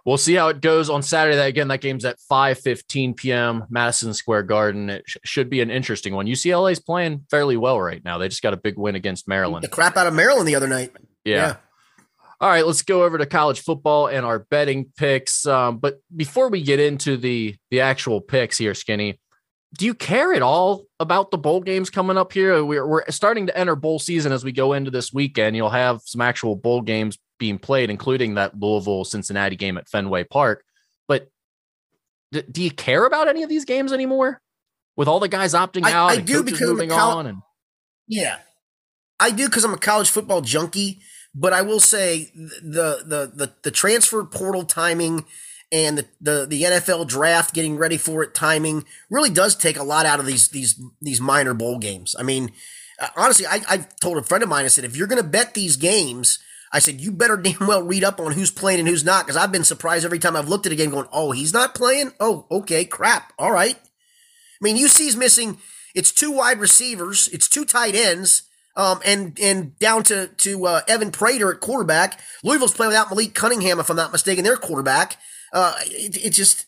We'll 0.06 0.18
see 0.18 0.36
how 0.36 0.48
it 0.48 0.62
goes 0.62 0.89
on 0.89 1.04
Saturday. 1.04 1.45
Again, 1.45 1.68
that 1.68 1.82
game's 1.82 2.06
at 2.06 2.18
5:15 2.32 3.18
p.m. 3.18 3.66
Madison 3.70 4.14
Square 4.14 4.43
Garden. 4.43 4.89
It 4.89 5.04
sh- 5.06 5.18
should 5.26 5.50
be 5.50 5.60
an 5.60 5.70
interesting 5.70 6.16
one. 6.16 6.28
UCLA 6.28 6.72
is 6.72 6.80
playing 6.80 7.26
fairly 7.30 7.58
well 7.58 7.80
right 7.80 8.04
now. 8.06 8.18
They 8.18 8.30
just 8.30 8.41
got 8.41 8.54
a 8.54 8.58
big 8.58 8.78
win 8.78 8.95
against 8.95 9.28
Maryland. 9.28 9.64
The 9.64 9.70
crap 9.70 9.98
out 9.98 10.08
of 10.08 10.14
Maryland 10.14 10.48
the 10.48 10.56
other 10.56 10.68
night. 10.68 10.91
yeah. 11.26 11.36
yeah. 11.36 11.56
All 12.39 12.50
right, 12.50 12.66
let's 12.66 12.84
go 12.84 13.04
over 13.04 13.18
to 13.18 13.26
college 13.26 13.62
football 13.62 14.08
and 14.08 14.24
our 14.24 14.38
betting 14.38 14.91
picks. 14.95 15.48
Um, 15.48 15.80
but 15.80 16.00
before 16.16 16.50
we 16.50 16.62
get 16.62 16.80
into 16.80 17.18
the 17.18 17.56
the 17.72 17.82
actual 17.82 18.22
picks 18.22 18.58
here, 18.58 18.76
Skinny, 18.76 19.20
do 19.76 19.86
you 19.86 19.93
care 19.93 20.34
at 20.34 20.41
all 20.41 20.86
about 20.99 21.32
the 21.32 21.38
bowl 21.38 21.61
games 21.61 21.89
coming 21.89 22.18
up 22.18 22.32
here? 22.32 22.63
We're, 22.63 22.88
we're 22.88 23.03
starting 23.09 23.47
to 23.47 23.57
enter 23.57 23.76
bowl 23.76 23.99
season 23.99 24.32
as 24.32 24.43
we 24.43 24.51
go 24.51 24.74
into 24.74 24.91
this 24.91 25.11
weekend. 25.11 25.55
You'll 25.55 25.70
have 25.70 26.01
some 26.05 26.22
actual 26.22 26.55
bowl 26.55 26.82
games 26.82 27.18
being 27.38 27.59
played, 27.59 27.89
including 27.89 28.36
that 28.36 28.57
Louisville 28.59 29.03
Cincinnati 29.03 29.55
game 29.55 29.78
at 29.78 29.89
Fenway 29.89 30.24
Park. 30.24 30.63
But 31.07 31.30
d- 32.32 32.43
do 32.49 32.63
you 32.63 32.72
care 32.72 33.05
about 33.05 33.28
any 33.28 33.43
of 33.43 33.49
these 33.49 33.65
games 33.65 33.91
anymore? 33.91 34.41
With 34.95 35.07
all 35.07 35.20
the 35.20 35.28
guys 35.28 35.53
opting 35.53 35.84
I, 35.84 35.91
out, 35.91 36.11
I, 36.11 36.18
do 36.18 36.43
because 36.43 36.61
moving 36.61 36.89
col- 36.89 37.20
on, 37.20 37.28
and 37.28 37.38
yeah, 38.07 38.38
I 39.20 39.30
do 39.30 39.45
because 39.45 39.63
I'm 39.63 39.74
a 39.74 39.78
college 39.78 40.09
football 40.09 40.41
junkie. 40.41 41.01
But 41.36 41.53
I 41.53 41.61
will 41.61 41.80
say 41.80 42.32
the 42.36 43.03
the 43.05 43.32
the, 43.32 43.53
the 43.61 43.70
transfer 43.70 44.24
portal 44.24 44.63
timing 44.63 45.26
and 45.72 45.97
the, 45.97 46.05
the, 46.22 46.45
the 46.45 46.63
NFL 46.63 47.07
draft 47.07 47.53
getting 47.53 47.78
ready 47.78 47.97
for 47.97 48.24
it 48.24 48.34
timing 48.34 48.86
really 49.09 49.30
does 49.30 49.55
take 49.55 49.78
a 49.78 49.84
lot 49.84 50.05
out 50.05 50.20
of 50.20 50.26
these 50.26 50.47
these 50.49 50.80
these 51.01 51.20
minor 51.20 51.53
bowl 51.53 51.78
games. 51.78 52.15
I 52.18 52.24
mean, 52.24 52.51
uh, 52.99 53.07
honestly, 53.15 53.45
I, 53.45 53.61
I 53.68 53.78
told 54.01 54.18
a 54.18 54.24
friend 54.24 54.43
of 54.43 54.49
mine, 54.49 54.65
I 54.65 54.70
said, 54.70 54.86
if 54.86 54.95
you're 54.95 55.07
going 55.07 55.22
to 55.22 55.28
bet 55.28 55.53
these 55.53 55.76
games, 55.76 56.39
I 56.72 56.80
said, 56.80 57.01
you 57.01 57.11
better 57.11 57.38
damn 57.41 57.68
well 57.68 57.84
read 57.84 58.03
up 58.03 58.20
on 58.20 58.34
who's 58.34 58.51
playing 58.51 58.80
and 58.80 58.88
who's 58.88 59.05
not, 59.05 59.26
because 59.26 59.38
I've 59.38 59.51
been 59.51 59.63
surprised 59.63 60.05
every 60.05 60.20
time 60.20 60.36
I've 60.36 60.49
looked 60.49 60.65
at 60.65 60.72
a 60.72 60.76
game 60.76 60.91
going, 60.91 61.07
oh, 61.11 61.32
he's 61.32 61.53
not 61.53 61.76
playing? 61.76 62.11
Oh, 62.20 62.45
okay, 62.49 62.86
crap. 62.86 63.34
All 63.38 63.51
right. 63.51 63.76
I 63.76 64.61
mean, 64.61 64.78
UC's 64.84 65.15
missing, 65.15 65.59
it's 65.93 66.11
two 66.11 66.32
wide 66.32 66.59
receivers, 66.59 67.28
it's 67.30 67.47
two 67.47 67.65
tight 67.65 67.95
ends, 67.95 68.43
um, 68.76 68.99
and 69.03 69.38
and 69.39 69.78
down 69.80 70.03
to 70.03 70.28
to 70.28 70.65
uh, 70.65 70.82
Evan 70.88 71.11
Prater 71.11 71.51
at 71.51 71.59
quarterback. 71.59 72.20
Louisville's 72.43 72.74
playing 72.74 72.89
without 72.89 73.09
Malik 73.09 73.34
Cunningham, 73.34 73.80
if 73.80 73.89
I'm 73.89 73.95
not 73.95 74.11
mistaken, 74.11 74.43
their 74.43 74.57
quarterback. 74.57 75.18
Uh, 75.54 75.74
it, 75.86 76.26
it 76.26 76.30
just, 76.32 76.68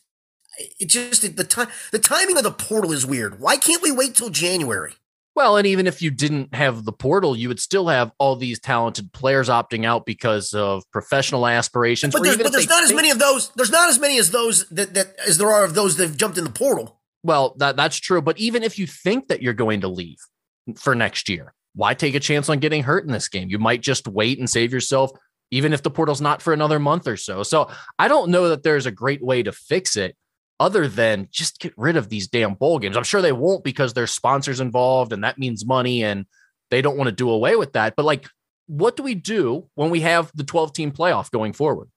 it 0.78 0.86
just 0.86 1.36
the 1.36 1.44
time, 1.44 1.68
the 1.92 1.98
timing 1.98 2.36
of 2.36 2.42
the 2.42 2.50
portal 2.50 2.92
is 2.92 3.06
weird. 3.06 3.40
Why 3.40 3.56
can't 3.56 3.82
we 3.82 3.92
wait 3.92 4.14
till 4.14 4.30
January? 4.30 4.94
Well, 5.36 5.56
and 5.56 5.66
even 5.66 5.86
if 5.86 6.02
you 6.02 6.10
didn't 6.10 6.54
have 6.54 6.84
the 6.84 6.92
portal, 6.92 7.36
you 7.36 7.48
would 7.48 7.60
still 7.60 7.86
have 7.88 8.10
all 8.18 8.34
these 8.34 8.58
talented 8.58 9.12
players 9.12 9.48
opting 9.48 9.86
out 9.86 10.04
because 10.04 10.52
of 10.52 10.82
professional 10.90 11.46
aspirations. 11.46 12.12
But 12.12 12.24
there's, 12.24 12.36
but 12.36 12.52
there's 12.52 12.68
not 12.68 12.82
as 12.82 12.92
many 12.92 13.10
of 13.10 13.18
those. 13.18 13.50
There's 13.54 13.70
not 13.70 13.88
as 13.88 13.98
many 13.98 14.18
as 14.18 14.32
those 14.32 14.68
that, 14.70 14.94
that 14.94 15.14
as 15.26 15.38
there 15.38 15.50
are 15.50 15.64
of 15.64 15.74
those 15.74 15.96
that 15.96 16.08
have 16.08 16.16
jumped 16.16 16.36
in 16.36 16.44
the 16.44 16.50
portal. 16.50 17.00
Well, 17.22 17.54
that 17.58 17.76
that's 17.76 17.96
true. 17.96 18.20
But 18.20 18.38
even 18.38 18.62
if 18.62 18.78
you 18.78 18.86
think 18.86 19.28
that 19.28 19.40
you're 19.40 19.54
going 19.54 19.82
to 19.82 19.88
leave 19.88 20.18
for 20.76 20.94
next 20.94 21.28
year, 21.28 21.54
why 21.74 21.94
take 21.94 22.16
a 22.16 22.20
chance 22.20 22.48
on 22.48 22.58
getting 22.58 22.82
hurt 22.82 23.04
in 23.04 23.12
this 23.12 23.28
game? 23.28 23.48
You 23.48 23.60
might 23.60 23.82
just 23.82 24.08
wait 24.08 24.40
and 24.40 24.50
save 24.50 24.72
yourself, 24.72 25.12
even 25.50 25.72
if 25.72 25.82
the 25.82 25.90
portal's 25.90 26.20
not 26.20 26.42
for 26.42 26.52
another 26.52 26.78
month 26.78 27.06
or 27.06 27.16
so. 27.16 27.42
So 27.42 27.70
I 27.98 28.08
don't 28.08 28.30
know 28.30 28.48
that 28.48 28.62
there's 28.62 28.86
a 28.86 28.90
great 28.90 29.22
way 29.22 29.42
to 29.42 29.52
fix 29.52 29.96
it 29.96 30.16
other 30.58 30.86
than 30.86 31.28
just 31.30 31.58
get 31.58 31.72
rid 31.76 31.96
of 31.96 32.08
these 32.08 32.28
damn 32.28 32.54
bowl 32.54 32.78
games. 32.78 32.96
I'm 32.96 33.02
sure 33.02 33.22
they 33.22 33.32
won't 33.32 33.64
because 33.64 33.94
there's 33.94 34.10
sponsors 34.10 34.60
involved 34.60 35.12
and 35.12 35.24
that 35.24 35.38
means 35.38 35.64
money 35.64 36.04
and 36.04 36.26
they 36.70 36.82
don't 36.82 36.96
want 36.96 37.08
to 37.08 37.14
do 37.14 37.30
away 37.30 37.56
with 37.56 37.72
that. 37.72 37.96
But 37.96 38.04
like, 38.04 38.28
what 38.66 38.96
do 38.96 39.02
we 39.02 39.14
do 39.14 39.68
when 39.74 39.90
we 39.90 40.00
have 40.02 40.30
the 40.34 40.44
12 40.44 40.72
team 40.72 40.92
playoff 40.92 41.30
going 41.30 41.52
forward? 41.52 41.88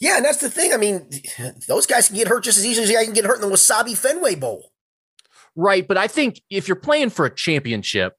Yeah, 0.00 0.16
and 0.16 0.24
that's 0.24 0.38
the 0.38 0.50
thing. 0.50 0.72
I 0.72 0.76
mean, 0.76 1.08
those 1.66 1.86
guys 1.86 2.08
can 2.08 2.16
get 2.16 2.28
hurt 2.28 2.44
just 2.44 2.58
as 2.58 2.66
easily 2.66 2.84
as 2.84 2.96
I 2.96 3.04
can 3.04 3.14
get 3.14 3.24
hurt 3.24 3.42
in 3.42 3.48
the 3.48 3.54
Wasabi 3.54 3.96
Fenway 3.96 4.34
Bowl. 4.34 4.70
Right. 5.56 5.86
But 5.86 5.96
I 5.96 6.06
think 6.06 6.40
if 6.50 6.68
you're 6.68 6.76
playing 6.76 7.10
for 7.10 7.24
a 7.24 7.34
championship, 7.34 8.14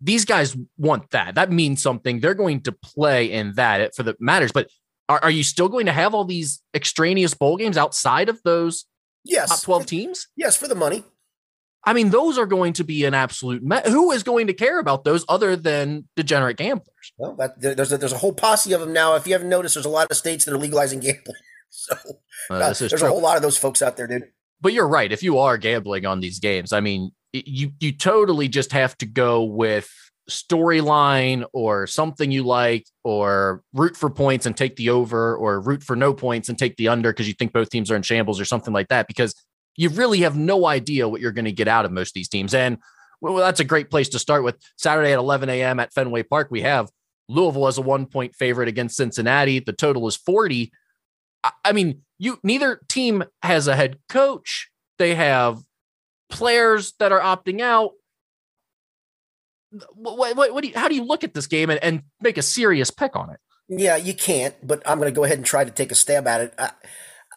these 0.00 0.24
guys 0.24 0.56
want 0.76 1.10
that. 1.10 1.34
That 1.34 1.50
means 1.50 1.82
something. 1.82 2.20
They're 2.20 2.34
going 2.34 2.62
to 2.62 2.72
play 2.72 3.32
in 3.32 3.52
that 3.54 3.94
for 3.94 4.02
the 4.02 4.16
matters. 4.20 4.52
But 4.52 4.68
are, 5.08 5.20
are 5.22 5.30
you 5.30 5.42
still 5.42 5.68
going 5.68 5.86
to 5.86 5.92
have 5.92 6.14
all 6.14 6.24
these 6.24 6.62
extraneous 6.74 7.34
bowl 7.34 7.56
games 7.56 7.76
outside 7.76 8.28
of 8.28 8.40
those 8.42 8.86
yes. 9.24 9.48
top 9.48 9.62
12 9.62 9.86
teams? 9.86 10.28
Yes, 10.36 10.56
for 10.56 10.68
the 10.68 10.74
money. 10.74 11.04
I 11.84 11.92
mean, 11.92 12.10
those 12.10 12.36
are 12.36 12.46
going 12.46 12.72
to 12.74 12.84
be 12.84 13.04
an 13.04 13.14
absolute. 13.14 13.62
Me- 13.62 13.80
Who 13.86 14.10
is 14.10 14.24
going 14.24 14.48
to 14.48 14.52
care 14.52 14.80
about 14.80 15.04
those 15.04 15.24
other 15.28 15.54
than 15.54 16.08
degenerate 16.16 16.56
gamblers? 16.56 17.12
Well, 17.16 17.36
that, 17.36 17.60
there's 17.60 17.92
a, 17.92 17.96
there's 17.96 18.12
a 18.12 18.18
whole 18.18 18.32
posse 18.32 18.72
of 18.72 18.80
them 18.80 18.92
now. 18.92 19.14
If 19.14 19.26
you 19.26 19.34
haven't 19.34 19.48
noticed, 19.48 19.76
there's 19.76 19.86
a 19.86 19.90
lot 19.90 20.10
of 20.10 20.16
states 20.16 20.44
that 20.44 20.54
are 20.54 20.58
legalizing 20.58 21.00
gambling. 21.00 21.36
So 21.68 21.96
uh, 22.48 22.72
there's 22.72 22.92
true. 22.92 23.06
a 23.06 23.10
whole 23.10 23.20
lot 23.20 23.36
of 23.36 23.42
those 23.42 23.58
folks 23.58 23.82
out 23.82 23.96
there, 23.98 24.06
dude. 24.06 24.28
But 24.60 24.72
you're 24.72 24.88
right. 24.88 25.12
If 25.12 25.22
you 25.22 25.38
are 25.38 25.58
gambling 25.58 26.06
on 26.06 26.20
these 26.20 26.38
games, 26.38 26.72
I 26.72 26.80
mean, 26.80 27.10
you 27.46 27.72
you 27.80 27.92
totally 27.92 28.48
just 28.48 28.72
have 28.72 28.96
to 28.98 29.06
go 29.06 29.42
with 29.42 29.90
storyline 30.28 31.44
or 31.52 31.86
something 31.86 32.30
you 32.30 32.42
like, 32.42 32.86
or 33.04 33.62
root 33.72 33.96
for 33.96 34.10
points 34.10 34.46
and 34.46 34.56
take 34.56 34.76
the 34.76 34.90
over, 34.90 35.36
or 35.36 35.60
root 35.60 35.82
for 35.82 35.96
no 35.96 36.14
points 36.14 36.48
and 36.48 36.58
take 36.58 36.76
the 36.76 36.88
under 36.88 37.12
because 37.12 37.28
you 37.28 37.34
think 37.34 37.52
both 37.52 37.70
teams 37.70 37.90
are 37.90 37.96
in 37.96 38.02
shambles 38.02 38.40
or 38.40 38.44
something 38.44 38.74
like 38.74 38.88
that. 38.88 39.06
Because 39.06 39.34
you 39.76 39.88
really 39.90 40.20
have 40.20 40.36
no 40.36 40.66
idea 40.66 41.08
what 41.08 41.20
you're 41.20 41.32
going 41.32 41.44
to 41.44 41.52
get 41.52 41.68
out 41.68 41.84
of 41.84 41.92
most 41.92 42.10
of 42.10 42.14
these 42.14 42.28
teams. 42.28 42.54
And 42.54 42.78
well, 43.20 43.36
that's 43.36 43.60
a 43.60 43.64
great 43.64 43.90
place 43.90 44.08
to 44.10 44.18
start 44.18 44.44
with. 44.44 44.56
Saturday 44.76 45.12
at 45.12 45.18
11 45.18 45.48
a.m. 45.48 45.80
at 45.80 45.92
Fenway 45.92 46.22
Park, 46.22 46.48
we 46.50 46.62
have 46.62 46.90
Louisville 47.28 47.66
as 47.66 47.78
a 47.78 47.82
one 47.82 48.06
point 48.06 48.34
favorite 48.34 48.68
against 48.68 48.96
Cincinnati. 48.96 49.60
The 49.60 49.72
total 49.72 50.06
is 50.06 50.16
40. 50.16 50.72
I 51.64 51.72
mean, 51.72 52.02
you 52.18 52.38
neither 52.42 52.80
team 52.88 53.24
has 53.42 53.68
a 53.68 53.76
head 53.76 53.98
coach. 54.08 54.70
They 54.98 55.14
have 55.14 55.60
players 56.28 56.94
that 56.98 57.12
are 57.12 57.20
opting 57.20 57.60
out 57.60 57.92
what, 59.94 60.36
what, 60.36 60.54
what 60.54 60.62
do 60.62 60.68
you, 60.68 60.74
how 60.74 60.88
do 60.88 60.94
you 60.94 61.04
look 61.04 61.24
at 61.24 61.34
this 61.34 61.46
game 61.46 61.70
and, 61.70 61.82
and 61.82 62.02
make 62.20 62.38
a 62.38 62.42
serious 62.42 62.90
pick 62.90 63.16
on 63.16 63.30
it? 63.30 63.40
Yeah, 63.68 63.96
you 63.96 64.14
can't, 64.14 64.54
but 64.66 64.82
I'm 64.86 64.98
going 64.98 65.12
to 65.12 65.16
go 65.16 65.24
ahead 65.24 65.38
and 65.38 65.46
try 65.46 65.64
to 65.64 65.70
take 65.70 65.90
a 65.90 65.96
stab 65.96 66.26
at 66.26 66.40
it. 66.40 66.54
I, 66.58 66.70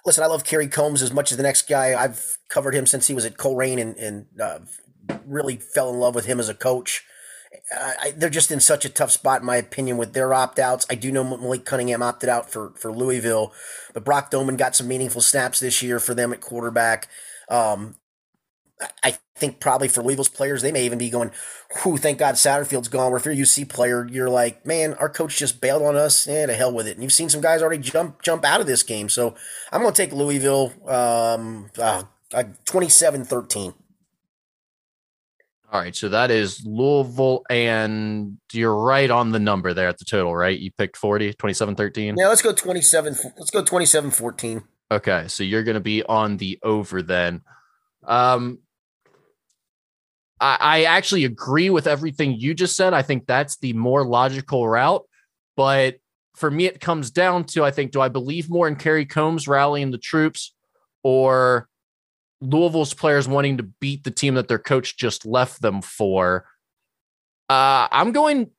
listen, 0.06 0.24
I 0.24 0.28
love 0.28 0.44
Kerry 0.44 0.68
Coombs 0.68 1.02
as 1.02 1.12
much 1.12 1.32
as 1.32 1.38
the 1.38 1.44
next 1.44 1.68
guy. 1.68 2.00
I've 2.00 2.38
covered 2.50 2.76
him 2.76 2.86
since 2.86 3.08
he 3.08 3.14
was 3.14 3.26
at 3.26 3.38
Colerain 3.38 3.82
and, 3.82 3.98
and 3.98 4.26
uh, 4.40 4.60
really 5.26 5.56
fell 5.56 5.90
in 5.90 6.00
love 6.00 6.16
with 6.16 6.26
him 6.26 6.40
as 6.40 6.50
a 6.50 6.54
coach. 6.54 7.04
I, 7.76 8.14
they're 8.16 8.30
just 8.30 8.52
in 8.52 8.60
such 8.60 8.86
a 8.86 8.90
tough 8.90 9.12
spot, 9.12 9.42
in 9.42 9.48
my 9.48 9.58
opinion, 9.58 9.98
with 9.98 10.14
their 10.14 10.34
opt 10.34 10.60
outs. 10.60 10.86
I 10.90 10.96
do 10.96 11.12
know 11.12 11.24
Malik 11.24 11.66
Cunningham 11.66 12.04
opted 12.04 12.30
out 12.30 12.50
for, 12.50 12.74
for 12.78 12.92
Louisville, 12.92 13.54
but 13.94 14.06
Brock 14.06 14.30
Domann 14.30 14.58
got 14.58 14.76
some 14.76 14.88
meaningful 14.88 15.22
snaps 15.22 15.60
this 15.60 15.82
year 15.82 16.00
for 16.00 16.14
them 16.14 16.32
at 16.32 16.42
quarterback. 16.42 17.08
Um, 17.50 17.96
I 19.04 19.18
think 19.36 19.60
probably 19.60 19.88
for 19.88 20.02
Louisville's 20.02 20.30
players, 20.30 20.62
they 20.62 20.72
may 20.72 20.86
even 20.86 20.98
be 20.98 21.10
going, 21.10 21.32
whew, 21.82 21.98
thank 21.98 22.18
God 22.18 22.36
Satterfield's 22.36 22.88
gone. 22.88 23.12
Where 23.12 23.18
if 23.18 23.26
you're 23.26 23.34
a 23.34 23.38
UC 23.38 23.68
player, 23.70 24.08
you're 24.08 24.30
like, 24.30 24.66
man, 24.66 24.94
our 24.96 25.10
coach 25.10 25.38
just 25.38 25.60
bailed 25.60 25.84
on 25.84 25.96
us. 25.96 26.28
Eh, 26.28 26.46
to 26.46 26.54
hell 26.54 26.74
with 26.74 26.88
it. 26.88 26.96
And 26.96 27.04
you've 27.04 27.12
seen 27.12 27.30
some 27.30 27.42
guys 27.42 27.62
already 27.62 27.82
jump 27.82 28.22
jump 28.22 28.46
out 28.46 28.62
of 28.62 28.68
this 28.68 28.84
game. 28.84 29.10
So 29.10 29.36
I'm 29.72 29.82
going 29.82 29.94
to 29.94 30.02
take 30.02 30.14
Louisville 30.14 30.72
um, 30.88 31.70
uh, 31.78 32.04
27-13. 32.32 33.74
All 35.72 35.80
right, 35.80 35.96
so 35.96 36.10
that 36.10 36.32
is 36.32 36.66
Louisville, 36.66 37.44
and 37.48 38.40
you're 38.52 38.76
right 38.76 39.10
on 39.12 39.30
the 39.30 39.40
number 39.40 39.72
there 39.72 39.88
at 39.88 40.00
the 40.00 40.06
total, 40.06 40.36
right? 40.36 40.58
You 40.58 40.72
picked 40.72 40.98
40, 40.98 41.34
27 41.34 41.76
13. 41.76 42.16
Yeah, 42.18 42.28
let's 42.28 42.42
go 42.42 42.54
27. 42.54 43.16
Let's 43.38 43.52
go 43.52 43.64
27 43.64 44.10
14. 44.10 44.64
Okay, 44.92 45.26
so 45.28 45.44
you're 45.44 45.62
going 45.62 45.76
to 45.76 45.80
be 45.80 46.02
on 46.04 46.38
the 46.38 46.58
over 46.64 47.04
then. 47.04 47.42
Um, 48.04 48.60
I, 50.40 50.58
I 50.60 50.84
actually 50.84 51.26
agree 51.26 51.70
with 51.70 51.88
everything 51.88 52.34
you 52.34 52.54
just 52.54 52.76
said. 52.76 52.94
I 52.94 53.02
think 53.02 53.26
that's 53.26 53.58
the 53.58 53.74
more 53.74 54.06
logical 54.06 54.68
route. 54.68 55.04
But 55.56 55.98
for 56.36 56.50
me, 56.50 56.66
it 56.66 56.80
comes 56.80 57.12
down 57.12 57.44
to 57.46 57.64
I 57.64 57.72
think, 57.72 57.92
do 57.92 58.02
I 58.02 58.10
believe 58.10 58.50
more 58.50 58.68
in 58.68 58.76
Kerry 58.76 59.06
Coombs 59.06 59.48
rallying 59.48 59.92
the 59.92 59.98
troops 59.98 60.54
or 61.04 61.68
Louisville's 62.42 62.94
players 62.94 63.28
wanting 63.28 63.58
to 63.58 63.64
beat 63.64 64.04
the 64.04 64.12
team 64.12 64.36
that 64.36 64.48
their 64.48 64.60
coach 64.60 64.98
just 64.98 65.26
left 65.26 65.62
them 65.62 65.82
for? 65.82 66.46
Uh, 67.50 67.88
I'm 67.92 68.12
going 68.12 68.52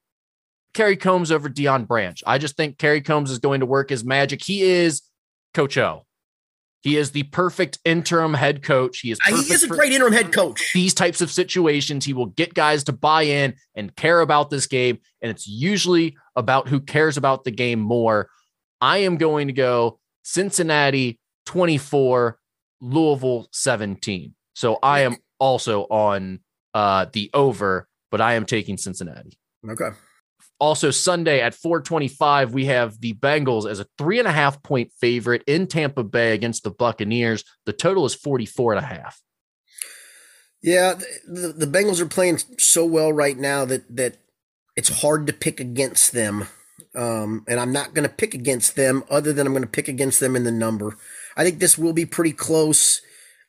Kerry 0.74 0.96
Coombs 0.96 1.32
over 1.32 1.48
Deion 1.48 1.86
Branch. 1.86 2.22
I 2.26 2.38
just 2.38 2.56
think 2.56 2.78
Kerry 2.78 3.00
Coombs 3.00 3.30
is 3.30 3.38
going 3.38 3.60
to 3.60 3.66
work 3.66 3.90
his 3.90 4.04
magic. 4.04 4.42
He 4.44 4.62
is 4.62 5.02
Coach 5.54 5.78
O. 5.78 6.04
He 6.82 6.96
is 6.96 7.10
the 7.10 7.24
perfect 7.24 7.78
interim 7.84 8.34
head 8.34 8.62
coach. 8.62 9.00
He 9.00 9.10
is 9.10 9.18
he 9.26 9.52
is 9.52 9.62
a 9.62 9.68
great 9.68 9.92
interim 9.92 10.14
head 10.14 10.32
coach. 10.32 10.70
These 10.72 10.94
types 10.94 11.20
of 11.20 11.30
situations, 11.30 12.04
he 12.04 12.14
will 12.14 12.26
get 12.26 12.54
guys 12.54 12.84
to 12.84 12.92
buy 12.92 13.22
in 13.22 13.54
and 13.74 13.94
care 13.96 14.20
about 14.20 14.48
this 14.48 14.66
game. 14.66 14.98
And 15.20 15.30
it's 15.30 15.46
usually 15.46 16.16
about 16.36 16.68
who 16.68 16.80
cares 16.80 17.18
about 17.18 17.44
the 17.44 17.50
game 17.50 17.80
more. 17.80 18.30
I 18.80 18.98
am 18.98 19.18
going 19.18 19.48
to 19.48 19.52
go 19.52 19.98
Cincinnati 20.22 21.18
24, 21.46 22.38
Louisville 22.80 23.48
17. 23.52 24.34
So 24.54 24.78
I 24.82 25.00
am 25.00 25.16
also 25.38 25.82
on 25.84 26.40
uh, 26.72 27.06
the 27.12 27.30
over, 27.34 27.88
but 28.10 28.22
I 28.22 28.34
am 28.34 28.46
taking 28.46 28.78
Cincinnati. 28.78 29.38
Okay. 29.68 29.90
Also, 30.60 30.90
Sunday 30.90 31.40
at 31.40 31.54
425, 31.54 32.52
we 32.52 32.66
have 32.66 33.00
the 33.00 33.14
Bengals 33.14 33.68
as 33.68 33.80
a 33.80 33.86
three 33.96 34.18
and 34.18 34.28
a 34.28 34.32
half 34.32 34.62
point 34.62 34.92
favorite 35.00 35.42
in 35.46 35.66
Tampa 35.66 36.04
Bay 36.04 36.34
against 36.34 36.64
the 36.64 36.70
Buccaneers. 36.70 37.44
The 37.64 37.72
total 37.72 38.04
is 38.04 38.14
44 38.14 38.74
and 38.74 38.84
a 38.84 38.86
half. 38.86 39.20
Yeah, 40.62 40.94
the, 41.26 41.54
the 41.56 41.66
Bengals 41.66 42.00
are 42.00 42.06
playing 42.06 42.38
so 42.58 42.84
well 42.84 43.10
right 43.10 43.38
now 43.38 43.64
that 43.64 43.96
that 43.96 44.18
it's 44.76 45.00
hard 45.00 45.26
to 45.26 45.32
pick 45.32 45.60
against 45.60 46.12
them. 46.12 46.48
Um, 46.94 47.44
and 47.48 47.58
I'm 47.58 47.72
not 47.72 47.94
going 47.94 48.08
to 48.08 48.14
pick 48.14 48.34
against 48.34 48.76
them 48.76 49.04
other 49.10 49.32
than 49.32 49.46
I'm 49.46 49.52
going 49.52 49.62
to 49.62 49.68
pick 49.68 49.88
against 49.88 50.20
them 50.20 50.36
in 50.36 50.44
the 50.44 50.50
number. 50.50 50.96
I 51.36 51.44
think 51.44 51.58
this 51.58 51.78
will 51.78 51.92
be 51.92 52.04
pretty 52.04 52.32
close. 52.32 53.00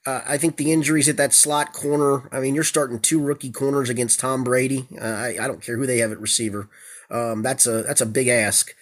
Uh, 0.06 0.22
I 0.28 0.38
think 0.38 0.58
the 0.58 0.72
injuries 0.72 1.10
at 1.10 1.18
that 1.18 1.34
slot 1.34 1.74
corner. 1.74 2.30
I 2.32 2.40
mean, 2.40 2.56
you're 2.56 2.64
starting 2.64 3.00
two 3.00 3.22
rookie 3.22 3.52
corners 3.52 3.90
against 3.90 4.20
Tom 4.20 4.44
Brady. 4.44 4.88
Uh, 5.00 5.06
I, 5.06 5.38
I 5.42 5.48
don't 5.48 5.62
care 5.62 5.78
who 5.78 5.86
they 5.86 6.00
have 6.00 6.12
at 6.12 6.20
receiver. 6.20 6.70
Um, 7.12 7.44
that's 7.44 7.68
a 7.68 7.84
that's 7.84 8.02
a 8.02 8.06
big 8.06 8.28
ask. 8.28 8.74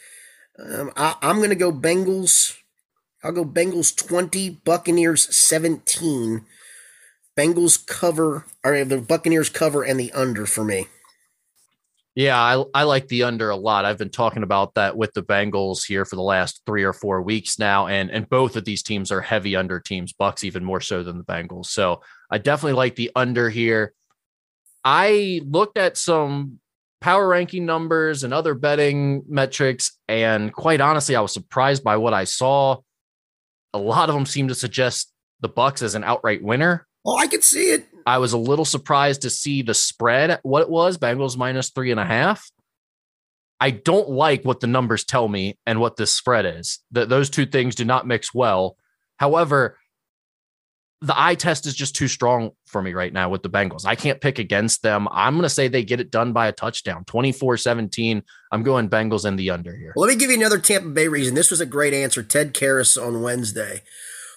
Um, 0.58 0.92
I, 0.96 1.16
I'm 1.22 1.38
going 1.38 1.50
to 1.50 1.56
go 1.56 1.72
Bengals. 1.72 2.56
I'll 3.24 3.32
go 3.32 3.44
Bengals 3.44 3.96
20, 3.96 4.62
Buccaneers 4.64 5.36
17. 5.36 6.46
Bengals 7.38 7.86
cover, 7.86 8.46
or 8.64 8.84
the 8.86 9.00
Buccaneers 9.00 9.50
cover 9.50 9.84
and 9.84 10.00
the 10.00 10.12
under 10.12 10.46
for 10.46 10.64
me. 10.64 10.88
Yeah, 12.16 12.38
I, 12.38 12.64
I 12.74 12.84
like 12.84 13.08
the 13.08 13.24
under 13.24 13.50
a 13.50 13.56
lot. 13.56 13.86
I've 13.86 13.98
been 13.98 14.10
talking 14.10 14.44
about 14.44 14.74
that 14.76 14.98
with 14.98 15.14
the 15.14 15.24
Bengals 15.24 15.86
here 15.86 16.04
for 16.04 16.18
the 16.18 16.22
last 16.22 16.62
three 16.66 16.84
or 16.84 16.92
four 16.92 17.22
weeks 17.22 17.58
now, 17.60 17.88
and 17.88 18.12
and 18.12 18.28
both 18.28 18.58
of 18.58 18.66
these 18.66 18.84
teams 18.84 19.12
are 19.12 19.22
heavy 19.22 19.56
under 19.56 19.80
teams. 19.80 20.12
Bucks 20.12 20.44
even 20.44 20.66
more 20.66 20.82
so 20.82 21.02
than 21.02 21.18
the 21.18 21.24
Bengals. 21.24 21.68
So 21.68 22.02
I 22.30 22.38
definitely 22.38 22.74
like 22.74 22.96
the 22.96 23.12
under 23.16 23.50
here. 23.50 23.94
I 24.84 25.42
looked 25.46 25.78
at 25.78 25.98
some 25.98 26.60
power 27.02 27.28
ranking 27.28 27.66
numbers 27.66 28.24
and 28.24 28.34
other 28.34 28.54
betting 28.54 29.24
metrics. 29.28 29.98
And 30.08 30.54
quite 30.54 30.82
honestly, 30.82 31.16
I 31.16 31.22
was 31.22 31.34
surprised 31.34 31.84
by 31.84 31.98
what 31.98 32.14
I 32.14 32.26
saw. 32.26 32.78
A 33.74 33.80
lot 33.80 34.10
of 34.10 34.16
them 34.16 34.26
seem 34.26 34.48
to 34.48 34.56
suggest 34.56 35.12
the 35.42 35.50
Bucks 35.50 35.82
as 35.82 35.96
an 35.96 36.04
outright 36.04 36.44
winner. 36.44 36.88
Oh, 37.06 37.18
I 37.18 37.28
could 37.28 37.44
see 37.44 37.72
it. 37.72 37.88
I 38.06 38.18
was 38.18 38.34
a 38.34 38.38
little 38.38 38.66
surprised 38.66 39.22
to 39.22 39.30
see 39.30 39.62
the 39.62 39.74
spread, 39.74 40.40
what 40.44 40.62
it 40.62 40.70
was, 40.70 40.98
Bengals 40.98 41.38
minus 41.38 41.70
three 41.70 41.92
and 41.92 42.00
a 42.00 42.06
half. 42.06 42.50
I 43.60 43.72
don't 43.72 44.10
like 44.10 44.44
what 44.44 44.60
the 44.60 44.68
numbers 44.68 45.04
tell 45.04 45.28
me 45.28 45.58
and 45.66 45.80
what 45.80 45.98
this 45.98 46.16
spread 46.16 46.46
is. 46.46 46.80
That 46.92 47.10
those 47.10 47.30
two 47.30 47.46
things 47.46 47.76
do 47.76 47.86
not 47.86 48.08
mix 48.08 48.34
well. 48.34 48.78
However, 49.18 49.78
the 51.02 51.20
eye 51.20 51.36
test 51.36 51.66
is 51.66 51.74
just 51.74 51.96
too 51.96 52.10
strong 52.10 52.52
for 52.66 52.82
me 52.82 52.94
right 52.94 53.14
now 53.14 53.30
with 53.30 53.42
the 53.42 53.50
Bengals. 53.50 53.86
I 53.86 53.96
can't 53.96 54.20
pick 54.20 54.38
against 54.38 54.84
them. 54.84 55.08
I'm 55.12 55.36
going 55.36 55.44
to 55.44 55.50
say 55.50 55.68
they 55.68 55.84
get 55.84 56.02
it 56.02 56.12
done 56.12 56.34
by 56.34 56.48
a 56.48 56.52
touchdown, 56.52 57.06
24 57.06 57.58
17. 57.58 58.22
I'm 58.52 58.64
going 58.64 58.90
Bengals 58.90 59.26
in 59.26 59.38
the 59.38 59.50
under 59.50 59.76
here. 59.76 59.94
Well, 59.96 60.08
let 60.08 60.14
me 60.14 60.20
give 60.20 60.30
you 60.30 60.38
another 60.38 60.60
Tampa 60.60 60.90
Bay 60.90 61.08
reason. 61.08 61.36
This 61.36 61.52
was 61.52 61.62
a 61.62 61.66
great 61.66 61.94
answer. 61.94 62.22
Ted 62.22 62.54
Karras 62.54 63.02
on 63.02 63.22
Wednesday 63.22 63.84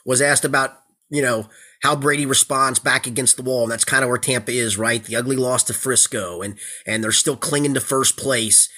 was 0.06 0.22
asked 0.22 0.44
about, 0.44 0.78
you 1.10 1.22
know, 1.22 1.48
how 1.82 1.96
Brady 1.96 2.26
responds 2.26 2.78
back 2.78 3.08
against 3.08 3.36
the 3.36 3.42
wall. 3.42 3.64
And 3.64 3.72
that's 3.72 3.84
kind 3.84 4.04
of 4.04 4.08
where 4.08 4.18
Tampa 4.18 4.52
is, 4.52 4.78
right? 4.78 5.02
The 5.02 5.16
ugly 5.16 5.36
loss 5.36 5.64
to 5.64 5.74
Frisco 5.74 6.42
and, 6.42 6.56
and 6.86 7.02
they're 7.02 7.10
still 7.10 7.36
clinging 7.36 7.74
to 7.74 7.80
first 7.80 8.16
place. 8.16 8.68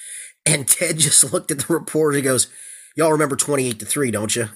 And 0.43 0.67
Ted 0.67 0.97
just 0.97 1.23
looked 1.33 1.51
at 1.51 1.59
the 1.59 1.73
reporter. 1.73 2.17
He 2.17 2.23
goes, 2.23 2.47
y'all 2.95 3.11
remember 3.11 3.35
28 3.35 3.79
to 3.79 3.85
three, 3.85 4.09
don't 4.09 4.35
you? 4.35 4.49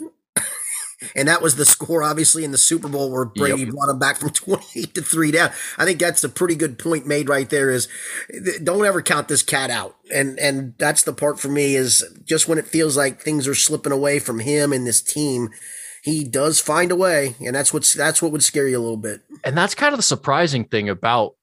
And 1.16 1.28
that 1.28 1.42
was 1.42 1.56
the 1.56 1.66
score, 1.66 2.04
obviously, 2.04 2.44
in 2.44 2.52
the 2.52 2.58
Super 2.58 2.88
Bowl 2.88 3.12
where 3.12 3.26
Brady 3.26 3.64
yep. 3.64 3.70
brought 3.70 3.90
him 3.90 4.00
back 4.00 4.18
from 4.18 4.30
28 4.32 4.96
to 4.96 5.02
three 5.02 5.32
down. 5.32 5.52
I 5.78 5.86
think 5.86 6.00
that's 6.00 6.24
a 6.24 6.30
pretty 6.30 6.56
good 6.56 6.78
point 6.78 7.08
made 7.08 7.30
right 7.30 7.50
there 7.50 7.70
is 7.70 7.88
don't 8.64 8.86
ever 8.86 9.02
count 9.02 9.28
this 9.28 9.44
cat 9.44 9.70
out. 9.70 9.96
And, 10.14 10.40
and 10.40 10.74
that's 10.78 11.04
the 11.04 11.14
part 11.14 11.40
for 11.40 11.48
me 11.50 11.76
is 11.76 12.04
just 12.26 12.48
when 12.48 12.58
it 12.58 12.68
feels 12.68 12.98
like 12.98 13.22
things 13.22 13.48
are 13.48 13.56
slipping 13.56 13.92
away 13.92 14.20
from 14.20 14.40
him 14.40 14.74
and 14.74 14.86
this 14.86 15.02
team, 15.02 15.50
he 16.04 16.24
does 16.24 16.60
find 16.60 16.92
a 16.92 16.96
way. 16.96 17.36
And 17.46 17.56
that's 17.56 17.74
what's, 17.74 17.94
that's 17.94 18.22
what 18.22 18.32
would 18.32 18.44
scare 18.44 18.68
you 18.68 18.78
a 18.78 18.82
little 18.82 18.98
bit. 18.98 19.22
And 19.44 19.58
that's 19.58 19.76
kind 19.76 19.94
of 19.94 20.00
the 20.00 20.04
surprising 20.04 20.66
thing 20.66 20.90
about 20.90 21.36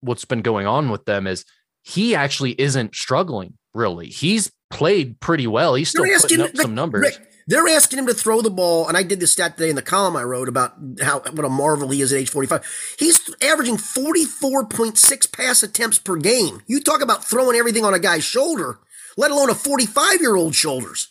what's 0.00 0.24
been 0.24 0.42
going 0.42 0.66
on 0.66 0.90
with 0.90 1.04
them 1.04 1.26
is 1.26 1.44
he 1.82 2.14
actually 2.14 2.60
isn't 2.60 2.94
struggling 2.94 3.54
really. 3.74 4.08
He's 4.08 4.50
played 4.70 5.20
pretty 5.20 5.46
well. 5.46 5.74
He's 5.74 5.90
still 5.90 6.04
putting 6.20 6.40
up 6.40 6.56
some 6.56 6.74
numbers. 6.74 7.02
Rick, 7.02 7.28
they're 7.46 7.68
asking 7.68 7.98
him 7.98 8.06
to 8.06 8.14
throw 8.14 8.40
the 8.40 8.50
ball, 8.50 8.88
and 8.88 8.96
I 8.96 9.02
did 9.02 9.20
this 9.20 9.32
stat 9.32 9.56
today 9.56 9.70
in 9.70 9.76
the 9.76 9.82
column 9.82 10.16
I 10.16 10.22
wrote 10.22 10.48
about 10.48 10.74
how 11.02 11.20
what 11.20 11.44
a 11.44 11.48
marvel 11.48 11.90
he 11.90 12.00
is 12.00 12.12
at 12.12 12.18
age 12.18 12.30
45. 12.30 12.96
He's 12.98 13.34
averaging 13.42 13.76
44.6 13.76 15.32
pass 15.32 15.62
attempts 15.62 15.98
per 15.98 16.16
game. 16.16 16.62
You 16.66 16.80
talk 16.80 17.02
about 17.02 17.24
throwing 17.24 17.56
everything 17.56 17.84
on 17.84 17.94
a 17.94 17.98
guy's 17.98 18.24
shoulder, 18.24 18.78
let 19.16 19.30
alone 19.30 19.50
a 19.50 19.54
45 19.54 20.20
year 20.20 20.36
old 20.36 20.54
shoulders. 20.54 21.08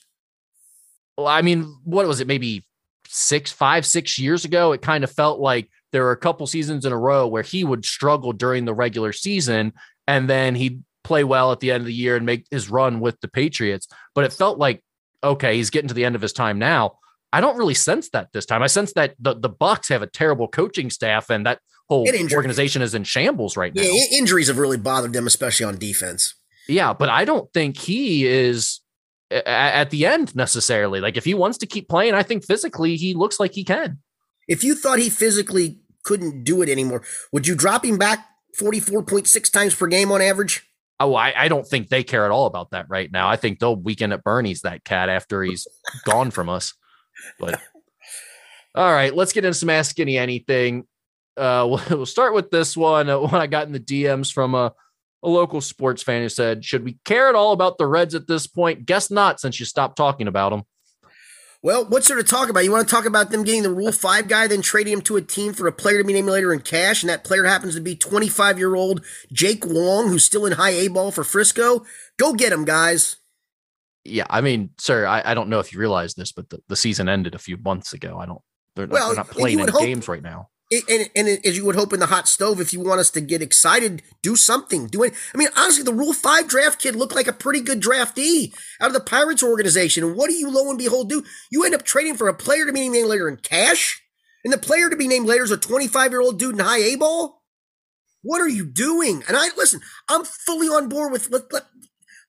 Well, 1.17 1.27
I 1.27 1.41
mean, 1.41 1.77
what 1.83 2.07
was 2.07 2.19
it? 2.19 2.27
Maybe 2.27 2.65
six, 3.07 3.51
five, 3.51 3.85
six 3.85 4.17
years 4.17 4.45
ago, 4.45 4.71
it 4.71 4.81
kind 4.81 5.03
of 5.03 5.11
felt 5.11 5.39
like 5.39 5.69
there 5.91 6.03
were 6.03 6.11
a 6.11 6.17
couple 6.17 6.47
seasons 6.47 6.85
in 6.85 6.91
a 6.91 6.97
row 6.97 7.27
where 7.27 7.43
he 7.43 7.63
would 7.63 7.85
struggle 7.85 8.33
during 8.33 8.65
the 8.65 8.73
regular 8.73 9.13
season, 9.13 9.73
and 10.07 10.27
then 10.27 10.55
he'd 10.55 10.83
play 11.03 11.23
well 11.23 11.51
at 11.51 11.59
the 11.59 11.71
end 11.71 11.81
of 11.81 11.85
the 11.85 11.93
year 11.93 12.15
and 12.15 12.25
make 12.25 12.47
his 12.49 12.69
run 12.69 12.99
with 12.99 13.19
the 13.21 13.27
Patriots. 13.27 13.87
But 14.15 14.23
it 14.23 14.33
felt 14.33 14.57
like 14.57 14.83
okay, 15.23 15.55
he's 15.55 15.69
getting 15.69 15.87
to 15.87 15.93
the 15.93 16.05
end 16.05 16.15
of 16.15 16.21
his 16.21 16.33
time 16.33 16.59
now. 16.59 16.97
I 17.31 17.41
don't 17.41 17.57
really 17.57 17.73
sense 17.73 18.09
that 18.09 18.31
this 18.31 18.45
time. 18.45 18.61
I 18.61 18.67
sense 18.67 18.93
that 18.93 19.15
the, 19.19 19.33
the 19.33 19.49
Bucs 19.49 19.89
have 19.89 20.03
a 20.03 20.07
terrible 20.07 20.47
coaching 20.47 20.89
staff 20.89 21.29
and 21.29 21.45
that 21.45 21.59
whole 21.89 22.07
organization 22.33 22.81
is 22.81 22.93
in 22.93 23.03
shambles 23.03 23.57
right 23.57 23.73
now. 23.73 23.81
Yeah, 23.81 24.17
injuries 24.17 24.47
have 24.47 24.57
really 24.57 24.77
bothered 24.77 25.13
them, 25.13 25.25
especially 25.25 25.65
on 25.65 25.77
defense. 25.77 26.35
Yeah, 26.67 26.93
but 26.93 27.09
I 27.09 27.25
don't 27.25 27.51
think 27.51 27.77
he 27.77 28.25
is 28.25 28.81
at 29.31 29.89
the 29.89 30.05
end 30.05 30.35
necessarily. 30.35 30.99
Like 30.99 31.17
if 31.17 31.25
he 31.25 31.33
wants 31.33 31.57
to 31.59 31.65
keep 31.65 31.89
playing, 31.89 32.13
I 32.13 32.23
think 32.23 32.45
physically 32.45 32.95
he 32.95 33.13
looks 33.13 33.39
like 33.39 33.53
he 33.53 33.63
can. 33.63 33.99
If 34.47 34.63
you 34.63 34.75
thought 34.75 34.99
he 34.99 35.09
physically 35.09 35.79
couldn't 36.03 36.43
do 36.43 36.61
it 36.61 36.69
anymore, 36.69 37.03
would 37.31 37.47
you 37.47 37.55
drop 37.55 37.83
him 37.83 37.97
back 37.97 38.25
44.6 38.59 39.51
times 39.51 39.75
per 39.75 39.87
game 39.87 40.11
on 40.11 40.21
average? 40.21 40.69
Oh, 40.99 41.15
I, 41.15 41.33
I 41.35 41.47
don't 41.47 41.67
think 41.67 41.89
they 41.89 42.03
care 42.03 42.25
at 42.25 42.31
all 42.31 42.45
about 42.45 42.71
that 42.71 42.85
right 42.89 43.11
now. 43.11 43.27
I 43.27 43.35
think 43.35 43.59
they'll 43.59 43.75
Weekend 43.75 44.13
at 44.13 44.23
Bernie's 44.23 44.61
that 44.61 44.83
cat 44.83 45.09
after 45.09 45.41
he's 45.43 45.67
gone 46.05 46.31
from 46.31 46.49
us. 46.49 46.73
But 47.39 47.59
all 48.75 48.91
right, 48.91 49.13
let's 49.13 49.33
get 49.33 49.45
into 49.45 49.57
some 49.57 49.69
Ask 49.69 49.91
Skinny 49.91 50.17
Anything. 50.17 50.85
Uh, 51.35 51.65
we'll, 51.69 51.81
we'll 51.89 52.05
start 52.05 52.33
with 52.33 52.51
this 52.51 52.77
one. 52.77 53.09
Uh, 53.09 53.19
one 53.19 53.35
I 53.35 53.47
got 53.47 53.67
in 53.67 53.73
the 53.73 53.79
DMs 53.79 54.31
from 54.31 54.55
a, 54.55 54.73
a 55.23 55.29
local 55.29 55.61
sports 55.61 56.03
fan 56.03 56.21
who 56.21 56.29
said, 56.29 56.63
Should 56.63 56.83
we 56.83 56.97
care 57.05 57.27
at 57.27 57.35
all 57.35 57.53
about 57.53 57.77
the 57.77 57.87
Reds 57.87 58.15
at 58.15 58.27
this 58.27 58.47
point? 58.47 58.85
Guess 58.85 59.09
not, 59.09 59.39
since 59.39 59.59
you 59.59 59.65
stopped 59.65 59.97
talking 59.97 60.27
about 60.27 60.51
them. 60.51 60.63
Well, 61.63 61.85
what's 61.85 62.09
there 62.09 62.17
to 62.17 62.23
talk 62.23 62.49
about? 62.49 62.65
You 62.65 62.73
want 62.73 62.85
to 62.85 62.93
talk 62.93 63.05
about 63.05 63.31
them 63.31 63.45
getting 63.45 63.63
the 63.63 63.71
Rule 63.71 63.93
5 63.93 64.27
guy, 64.27 64.47
then 64.47 64.61
trading 64.61 64.91
him 64.91 65.01
to 65.03 65.15
a 65.15 65.21
team 65.21 65.53
for 65.53 65.65
a 65.65 65.71
player 65.71 65.97
to 65.99 66.03
be 66.03 66.11
named 66.11 66.27
later 66.27 66.53
in 66.53 66.59
cash, 66.59 67.01
and 67.01 67.09
that 67.09 67.23
player 67.23 67.45
happens 67.45 67.75
to 67.75 67.81
be 67.81 67.95
25 67.95 68.59
year 68.59 68.75
old 68.75 69.01
Jake 69.31 69.65
Wong, 69.65 70.09
who's 70.09 70.25
still 70.25 70.45
in 70.45 70.51
high 70.53 70.71
A 70.71 70.89
ball 70.89 71.09
for 71.09 71.23
Frisco? 71.23 71.85
Go 72.17 72.33
get 72.33 72.51
him, 72.51 72.65
guys. 72.65 73.15
Yeah, 74.03 74.25
I 74.29 74.41
mean, 74.41 74.71
sir, 74.77 75.05
I, 75.05 75.21
I 75.23 75.33
don't 75.33 75.47
know 75.47 75.59
if 75.59 75.71
you 75.71 75.79
realize 75.79 76.15
this, 76.15 76.33
but 76.33 76.49
the, 76.49 76.59
the 76.67 76.75
season 76.75 77.07
ended 77.07 77.33
a 77.33 77.39
few 77.39 77.55
months 77.55 77.93
ago. 77.93 78.17
I 78.19 78.25
don't, 78.25 78.41
they're, 78.75 78.85
well, 78.85 79.07
they're 79.07 79.15
not 79.15 79.29
playing 79.29 79.61
any 79.61 79.71
hope, 79.71 79.81
games 79.81 80.09
right 80.09 80.21
now 80.21 80.49
and, 80.89 81.09
and, 81.15 81.45
as 81.45 81.57
you 81.57 81.65
would 81.65 81.75
hope 81.75 81.93
in 81.93 81.99
the 81.99 82.07
hot 82.07 82.27
stove, 82.27 82.61
if 82.61 82.73
you 82.73 82.79
want 82.79 82.99
us 82.99 83.09
to 83.11 83.21
get 83.21 83.41
excited, 83.41 84.01
do 84.21 84.35
something. 84.35 84.87
Do 84.87 85.03
it. 85.03 85.13
I 85.33 85.37
mean, 85.37 85.49
honestly, 85.55 85.83
the 85.83 85.93
Rule 85.93 86.13
Five 86.13 86.47
draft 86.47 86.79
kid 86.79 86.95
looked 86.95 87.15
like 87.15 87.27
a 87.27 87.33
pretty 87.33 87.61
good 87.61 87.81
draftee 87.81 88.53
out 88.79 88.87
of 88.87 88.93
the 88.93 88.99
Pirates 88.99 89.43
organization. 89.43 90.03
And 90.03 90.15
what 90.15 90.29
do 90.29 90.35
you, 90.35 90.49
lo 90.49 90.69
and 90.69 90.77
behold, 90.77 91.09
do? 91.09 91.23
You 91.51 91.65
end 91.65 91.75
up 91.75 91.83
trading 91.83 92.15
for 92.15 92.27
a 92.27 92.33
player 92.33 92.65
to 92.65 92.73
be 92.73 92.87
named 92.87 93.07
later 93.07 93.27
in 93.27 93.37
cash, 93.37 94.01
and 94.43 94.53
the 94.53 94.57
player 94.57 94.89
to 94.89 94.95
be 94.95 95.07
named 95.07 95.27
later 95.27 95.43
is 95.43 95.51
a 95.51 95.57
25 95.57 96.11
year 96.11 96.21
old 96.21 96.39
dude 96.39 96.55
in 96.55 96.65
high 96.65 96.79
A 96.79 96.95
ball. 96.95 97.41
What 98.21 98.41
are 98.41 98.49
you 98.49 98.65
doing? 98.65 99.23
And 99.27 99.35
I 99.35 99.49
listen. 99.57 99.81
I'm 100.09 100.23
fully 100.23 100.67
on 100.67 100.87
board 100.87 101.11
with 101.11 101.29
let, 101.29 101.51
let 101.51 101.65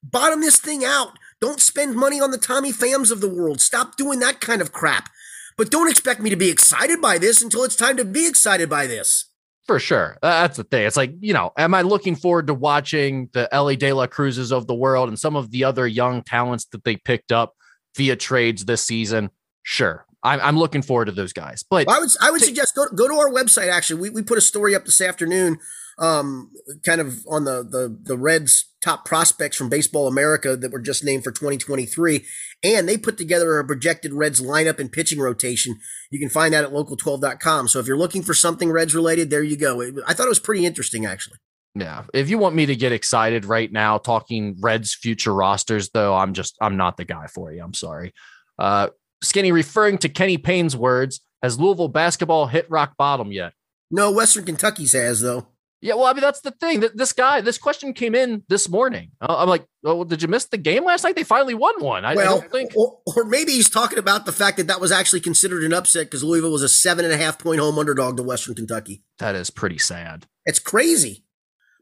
bottom 0.02 0.40
this 0.40 0.58
thing 0.58 0.84
out. 0.84 1.18
Don't 1.40 1.60
spend 1.60 1.94
money 1.94 2.20
on 2.20 2.30
the 2.30 2.38
Tommy 2.38 2.72
Phams 2.72 3.12
of 3.12 3.20
the 3.20 3.28
world. 3.28 3.60
Stop 3.60 3.96
doing 3.96 4.18
that 4.20 4.40
kind 4.40 4.60
of 4.60 4.72
crap. 4.72 5.08
But 5.56 5.70
don't 5.70 5.90
expect 5.90 6.20
me 6.20 6.30
to 6.30 6.36
be 6.36 6.50
excited 6.50 7.00
by 7.00 7.18
this 7.18 7.42
until 7.42 7.64
it's 7.64 7.76
time 7.76 7.96
to 7.96 8.04
be 8.04 8.26
excited 8.26 8.68
by 8.68 8.86
this. 8.86 9.26
For 9.66 9.78
sure. 9.78 10.18
That's 10.20 10.58
the 10.58 10.64
thing. 10.64 10.86
It's 10.86 10.96
like, 10.96 11.14
you 11.20 11.32
know, 11.32 11.52
am 11.56 11.74
I 11.74 11.82
looking 11.82 12.16
forward 12.16 12.48
to 12.48 12.54
watching 12.54 13.30
the 13.32 13.52
Elly 13.52 13.76
De 13.76 13.92
La 13.92 14.06
Cruzes 14.06 14.52
of 14.52 14.66
the 14.66 14.74
world 14.74 15.08
and 15.08 15.18
some 15.18 15.36
of 15.36 15.50
the 15.50 15.64
other 15.64 15.86
young 15.86 16.22
talents 16.22 16.66
that 16.66 16.84
they 16.84 16.96
picked 16.96 17.32
up 17.32 17.54
via 17.96 18.16
trades 18.16 18.66
this 18.66 18.82
season? 18.82 19.30
Sure. 19.62 20.04
I'm, 20.22 20.40
I'm 20.40 20.58
looking 20.58 20.82
forward 20.82 21.06
to 21.06 21.12
those 21.12 21.32
guys. 21.32 21.62
But 21.62 21.88
I 21.88 21.98
would, 21.98 22.10
I 22.20 22.30
would 22.30 22.42
suggest 22.42 22.74
go, 22.74 22.86
go 22.94 23.08
to 23.08 23.14
our 23.14 23.30
website. 23.30 23.70
Actually, 23.70 24.00
we, 24.02 24.10
we 24.10 24.22
put 24.22 24.36
a 24.38 24.42
story 24.42 24.74
up 24.74 24.84
this 24.84 25.00
afternoon 25.00 25.58
um, 25.98 26.50
kind 26.84 27.00
of 27.00 27.24
on 27.28 27.44
the, 27.44 27.62
the, 27.62 27.96
the 28.02 28.18
Reds 28.18 28.66
top 28.84 29.04
prospects 29.04 29.56
from 29.56 29.68
Baseball 29.68 30.06
America 30.06 30.56
that 30.56 30.70
were 30.70 30.78
just 30.78 31.02
named 31.04 31.24
for 31.24 31.32
2023. 31.32 32.24
And 32.62 32.88
they 32.88 32.98
put 32.98 33.16
together 33.16 33.58
a 33.58 33.64
projected 33.64 34.12
Reds 34.12 34.40
lineup 34.40 34.78
and 34.78 34.92
pitching 34.92 35.18
rotation. 35.18 35.76
You 36.10 36.18
can 36.18 36.28
find 36.28 36.52
that 36.52 36.64
at 36.64 36.70
local12.com. 36.70 37.68
So 37.68 37.78
if 37.80 37.86
you're 37.86 37.98
looking 37.98 38.22
for 38.22 38.34
something 38.34 38.70
Reds 38.70 38.94
related, 38.94 39.30
there 39.30 39.42
you 39.42 39.56
go. 39.56 39.82
I 40.06 40.12
thought 40.12 40.26
it 40.26 40.30
was 40.30 40.38
pretty 40.38 40.66
interesting, 40.66 41.06
actually. 41.06 41.38
Yeah. 41.74 42.04
If 42.12 42.30
you 42.30 42.38
want 42.38 42.54
me 42.54 42.66
to 42.66 42.76
get 42.76 42.92
excited 42.92 43.44
right 43.44 43.72
now 43.72 43.98
talking 43.98 44.56
Reds 44.60 44.94
future 44.94 45.34
rosters, 45.34 45.90
though, 45.90 46.14
I'm 46.14 46.34
just, 46.34 46.56
I'm 46.60 46.76
not 46.76 46.96
the 46.96 47.04
guy 47.04 47.26
for 47.26 47.52
you. 47.52 47.62
I'm 47.64 47.74
sorry. 47.74 48.12
Uh, 48.58 48.88
Skinny 49.22 49.50
referring 49.50 49.98
to 49.98 50.08
Kenny 50.08 50.38
Payne's 50.38 50.76
words, 50.76 51.20
has 51.42 51.58
Louisville 51.58 51.88
basketball 51.88 52.46
hit 52.46 52.70
rock 52.70 52.96
bottom 52.96 53.32
yet? 53.32 53.54
No, 53.90 54.10
Western 54.10 54.44
Kentucky's 54.44 54.92
has, 54.92 55.20
though. 55.20 55.46
Yeah, 55.84 55.96
well, 55.96 56.06
I 56.06 56.14
mean, 56.14 56.22
that's 56.22 56.40
the 56.40 56.50
thing. 56.50 56.80
That 56.80 56.96
this 56.96 57.12
guy, 57.12 57.42
this 57.42 57.58
question 57.58 57.92
came 57.92 58.14
in 58.14 58.42
this 58.48 58.70
morning. 58.70 59.10
I'm 59.20 59.50
like, 59.50 59.66
well, 59.82 60.02
did 60.04 60.22
you 60.22 60.28
miss 60.28 60.46
the 60.46 60.56
game 60.56 60.82
last 60.82 61.04
night? 61.04 61.14
They 61.14 61.24
finally 61.24 61.52
won 61.52 61.74
one. 61.78 62.06
I, 62.06 62.14
well, 62.14 62.38
I 62.38 62.40
don't 62.40 62.50
think. 62.50 62.74
Or, 62.74 63.00
or, 63.14 63.24
maybe 63.26 63.52
he's 63.52 63.68
talking 63.68 63.98
about 63.98 64.24
the 64.24 64.32
fact 64.32 64.56
that 64.56 64.66
that 64.68 64.80
was 64.80 64.90
actually 64.90 65.20
considered 65.20 65.62
an 65.62 65.74
upset 65.74 66.06
because 66.06 66.24
Louisville 66.24 66.52
was 66.52 66.62
a 66.62 66.70
seven 66.70 67.04
and 67.04 67.12
a 67.12 67.18
half 67.18 67.38
point 67.38 67.60
home 67.60 67.78
underdog 67.78 68.16
to 68.16 68.22
Western 68.22 68.54
Kentucky. 68.54 69.02
That 69.18 69.34
is 69.34 69.50
pretty 69.50 69.76
sad. 69.76 70.26
It's 70.46 70.58
crazy. 70.58 71.26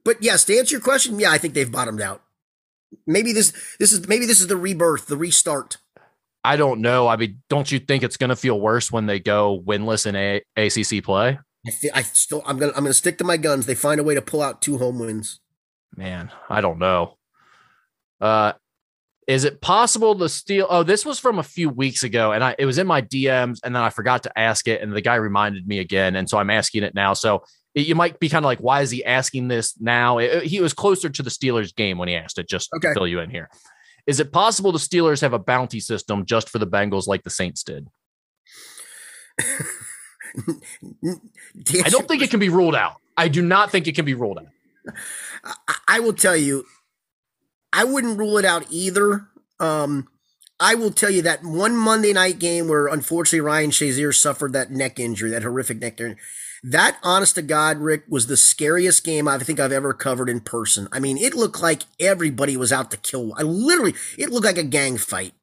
But 0.05 0.21
yes, 0.21 0.45
to 0.47 0.59
answer 0.59 0.75
your 0.75 0.81
question, 0.81 1.21
yeah, 1.21 1.31
I 1.31 1.39
think 1.39 1.55
they've 1.55 1.71
bottomed 1.71 2.01
out. 2.01 2.25
Maybe 3.07 3.33
this 3.33 3.53
this 3.79 3.93
is 3.93 4.09
maybe 4.09 4.27
this 4.27 4.41
is 4.41 4.49
the 4.49 4.57
rebirth, 4.57 5.07
the 5.07 5.17
restart. 5.17 5.77
I 6.43 6.57
don't 6.57 6.81
know. 6.81 7.07
I 7.07 7.15
mean, 7.15 7.41
don't 7.49 7.71
you 7.71 7.79
think 7.79 8.03
it's 8.03 8.17
going 8.17 8.31
to 8.31 8.37
feel 8.37 8.61
worse 8.61 8.91
when 8.91 9.07
they 9.07 9.21
go 9.21 9.63
winless 9.65 10.07
in 10.07 10.17
a- 10.17 10.43
ACC 10.57 11.05
play? 11.05 11.39
I, 11.67 11.71
feel, 11.71 11.91
I 11.95 12.03
still 12.03 12.43
I'm 12.47 12.59
gonna 12.59 12.73
I'm 12.77 12.85
gonna 12.85 12.95
stick 12.95 13.19
to 13.19 13.25
my 13.25 13.37
guns. 13.37 13.67
They 13.67 13.75
find 13.75 14.01
a 14.01 14.05
way 14.05 14.15
to 14.15 14.23
pull 14.23 14.43
out 14.43 14.63
two 14.63 14.79
home 14.79 14.99
wins. 14.99 15.41
Man, 15.97 16.31
I 16.49 16.61
don't 16.61 16.79
know. 16.79 17.19
Uh, 18.21 18.53
is 19.29 19.45
it 19.45 19.61
possible 19.61 20.17
to 20.17 20.29
steal? 20.29 20.67
Oh, 20.69 20.83
this 20.83 21.07
was 21.07 21.19
from 21.19 21.39
a 21.39 21.45
few 21.45 21.69
weeks 21.69 22.03
ago, 22.03 22.33
and 22.33 22.43
I 22.43 22.57
it 22.59 22.67
was 22.67 22.79
in 22.79 22.87
my 22.87 23.03
DMs, 23.03 23.61
and 23.63 23.75
then 23.75 23.83
I 23.83 23.91
forgot 23.91 24.25
to 24.25 24.39
ask 24.39 24.67
it, 24.67 24.83
and 24.83 24.93
the 24.93 25.01
guy 25.01 25.15
reminded 25.15 25.67
me 25.67 25.79
again, 25.79 26.17
and 26.17 26.29
so 26.29 26.39
I'm 26.39 26.51
asking 26.51 26.83
it 26.83 26.95
now. 26.95 27.15
So 27.15 27.45
it, 27.75 27.87
you 27.87 27.95
might 27.95 28.19
be 28.19 28.29
kind 28.29 28.45
of 28.45 28.49
like, 28.49 28.59
why 28.59 28.81
is 28.81 28.91
he 28.91 29.05
asking 29.05 29.49
this 29.49 29.81
now? 29.81 30.19
It, 30.19 30.45
he 30.45 30.61
was 30.61 30.73
closer 30.73 31.09
to 31.09 31.23
the 31.23 31.31
Steelers 31.31 31.75
game 31.75 31.99
when 31.99 32.09
he 32.09 32.17
asked 32.17 32.39
it. 32.39 32.49
Just 32.49 32.71
okay. 32.77 32.89
to 32.89 32.95
fill 32.95 33.07
you 33.07 33.21
in 33.21 33.31
here, 33.31 33.49
is 34.07 34.19
it 34.19 34.33
possible 34.33 34.73
the 34.73 34.79
Steelers 34.79 35.21
have 35.21 35.33
a 35.33 35.39
bounty 35.39 35.79
system 35.79 36.25
just 36.25 36.49
for 36.49 36.59
the 36.59 36.67
Bengals 36.67 37.07
like 37.07 37.23
the 37.23 37.31
Saints 37.31 37.63
did? 37.63 37.87
I 40.35 41.89
don't 41.89 42.09
think 42.09 42.23
it 42.23 42.31
can 42.31 42.41
be 42.41 42.49
ruled 42.49 42.75
out. 42.75 42.97
I 43.17 43.29
do 43.29 43.43
not 43.43 43.71
think 43.71 43.87
it 43.87 43.95
can 43.95 44.05
be 44.05 44.15
ruled 44.15 44.39
out. 44.39 44.95
I 45.87 46.01
will 46.01 46.13
tell 46.13 46.37
you, 46.37 46.65
I 47.73 47.85
wouldn't 47.85 48.19
rule 48.19 48.39
it 48.39 48.45
out 48.45 48.67
either. 48.71 49.29
Um, 49.61 50.09
I 50.59 50.75
will 50.75 50.91
tell 50.91 51.11
you 51.11 51.23
that 51.23 51.43
one 51.43 51.77
Monday 51.77 52.13
night 52.13 52.39
game 52.39 52.69
where 52.69 52.87
unfortunately 52.87 53.41
Ryan 53.41 53.71
Shazier 53.71 54.15
suffered 54.15 54.53
that 54.53 54.71
neck 54.71 54.99
injury, 55.01 55.31
that 55.31 55.43
horrific 55.43 55.81
neck 55.81 56.01
injury. 56.01 56.17
That, 56.63 56.99
honest 57.03 57.35
to 57.35 57.43
God, 57.43 57.79
Rick, 57.79 58.05
was 58.09 58.29
the 58.29 58.37
scariest 58.37 59.03
game 59.03 59.27
I 59.27 59.39
think 59.39 59.59
I've 59.59 59.73
ever 59.73 59.93
covered 59.93 60.29
in 60.29 60.41
person. 60.41 60.87
I 60.93 61.01
mean, 61.01 61.19
it 61.19 61.35
looked 61.35 61.61
like 61.61 61.83
everybody 61.99 62.57
was 62.57 62.73
out 62.73 62.93
to 62.93 62.97
kill. 62.97 63.35
I 63.37 63.43
literally, 63.43 63.95
it 64.17 64.31
looked 64.31 64.47
like 64.47 64.59
a 64.59 64.63
gang 64.63 64.97
fight. 64.97 65.35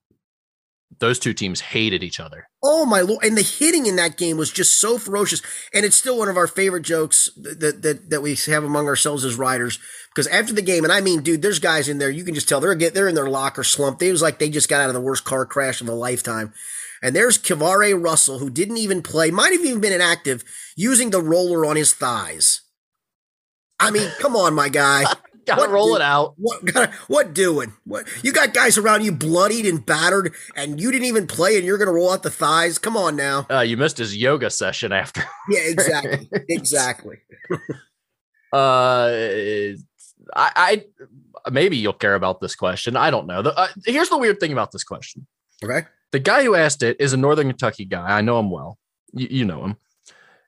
Those 0.97 1.19
two 1.19 1.33
teams 1.33 1.61
hated 1.61 2.03
each 2.03 2.19
other. 2.19 2.47
Oh 2.63 2.85
my 2.85 3.01
lord! 3.01 3.23
And 3.23 3.37
the 3.37 3.43
hitting 3.43 3.85
in 3.85 3.95
that 3.97 4.17
game 4.17 4.37
was 4.37 4.51
just 4.51 4.79
so 4.79 4.97
ferocious. 4.97 5.41
And 5.73 5.85
it's 5.85 5.95
still 5.95 6.17
one 6.17 6.27
of 6.27 6.35
our 6.35 6.47
favorite 6.47 6.81
jokes 6.81 7.29
that 7.37 7.81
that 7.83 8.09
that 8.09 8.21
we 8.21 8.35
have 8.47 8.63
among 8.63 8.87
ourselves 8.87 9.23
as 9.23 9.35
writers. 9.35 9.79
Because 10.13 10.27
after 10.27 10.51
the 10.51 10.63
game, 10.63 10.83
and 10.83 10.91
I 10.91 11.01
mean, 11.01 11.21
dude, 11.21 11.41
there's 11.41 11.59
guys 11.59 11.87
in 11.87 11.99
there 11.99 12.09
you 12.09 12.23
can 12.23 12.33
just 12.33 12.49
tell 12.49 12.59
they're 12.59 12.75
get 12.75 12.95
they're 12.95 13.07
in 13.07 13.15
their 13.15 13.29
locker 13.29 13.63
slump. 13.63 14.01
It 14.01 14.11
was 14.11 14.21
like 14.21 14.39
they 14.39 14.49
just 14.49 14.67
got 14.67 14.81
out 14.81 14.89
of 14.89 14.95
the 14.95 15.01
worst 15.01 15.23
car 15.23 15.45
crash 15.45 15.79
of 15.79 15.87
a 15.87 15.93
lifetime. 15.93 16.53
And 17.01 17.15
there's 17.15 17.37
KeiVarae 17.37 18.01
Russell, 18.01 18.39
who 18.39 18.49
didn't 18.49 18.77
even 18.77 19.01
play, 19.01 19.31
might 19.31 19.53
have 19.53 19.63
even 19.63 19.79
been 19.79 19.93
inactive, 19.93 20.43
using 20.75 21.11
the 21.11 21.21
roller 21.21 21.65
on 21.65 21.77
his 21.77 21.93
thighs. 21.93 22.61
I 23.79 23.91
mean, 23.91 24.09
come 24.19 24.35
on, 24.35 24.53
my 24.53 24.67
guy. 24.67 25.05
gotta 25.49 25.61
what 25.61 25.69
roll 25.69 25.89
do, 25.89 25.95
it 25.95 26.01
out. 26.01 26.35
What 26.37 26.93
what 27.07 27.33
doing? 27.33 27.73
What 27.85 28.07
you 28.23 28.31
got 28.31 28.53
guys 28.53 28.77
around 28.77 29.03
you 29.03 29.11
bloodied 29.11 29.65
and 29.65 29.85
battered, 29.85 30.33
and 30.55 30.79
you 30.79 30.91
didn't 30.91 31.07
even 31.07 31.27
play, 31.27 31.57
and 31.57 31.65
you're 31.65 31.77
gonna 31.77 31.93
roll 31.93 32.11
out 32.11 32.23
the 32.23 32.29
thighs? 32.29 32.77
Come 32.77 32.95
on 32.95 33.15
now. 33.15 33.45
Uh, 33.49 33.61
you 33.61 33.77
missed 33.77 33.97
his 33.97 34.15
yoga 34.15 34.49
session 34.49 34.91
after. 34.91 35.23
yeah, 35.49 35.61
exactly, 35.61 36.29
exactly. 36.49 37.17
uh, 38.53 39.09
I, 40.35 40.51
I 40.55 40.85
maybe 41.51 41.77
you'll 41.77 41.93
care 41.93 42.15
about 42.15 42.41
this 42.41 42.55
question. 42.55 42.95
I 42.95 43.11
don't 43.11 43.27
know. 43.27 43.41
The, 43.41 43.57
uh, 43.57 43.67
here's 43.85 44.09
the 44.09 44.17
weird 44.17 44.39
thing 44.39 44.51
about 44.51 44.71
this 44.71 44.83
question. 44.83 45.27
Okay. 45.63 45.87
The 46.11 46.19
guy 46.19 46.43
who 46.43 46.55
asked 46.55 46.83
it 46.83 46.97
is 46.99 47.13
a 47.13 47.17
Northern 47.17 47.47
Kentucky 47.47 47.85
guy. 47.85 48.17
I 48.17 48.21
know 48.21 48.39
him 48.39 48.49
well. 48.49 48.77
You, 49.13 49.27
you 49.29 49.45
know 49.45 49.63
him. 49.65 49.77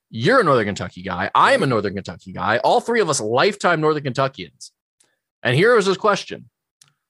You're 0.09 0.41
a 0.41 0.43
Northern 0.43 0.65
Kentucky 0.65 1.03
guy. 1.03 1.31
I 1.33 1.53
am 1.53 1.63
a 1.63 1.67
Northern 1.67 1.93
Kentucky 1.93 2.33
guy. 2.33 2.57
All 2.57 2.81
three 2.81 2.99
of 2.99 3.09
us 3.09 3.21
lifetime 3.21 3.79
Northern 3.79 4.03
Kentuckians. 4.03 4.71
And 5.43 5.55
here 5.55 5.75
was 5.75 5.85
his 5.85 5.97
question 5.97 6.49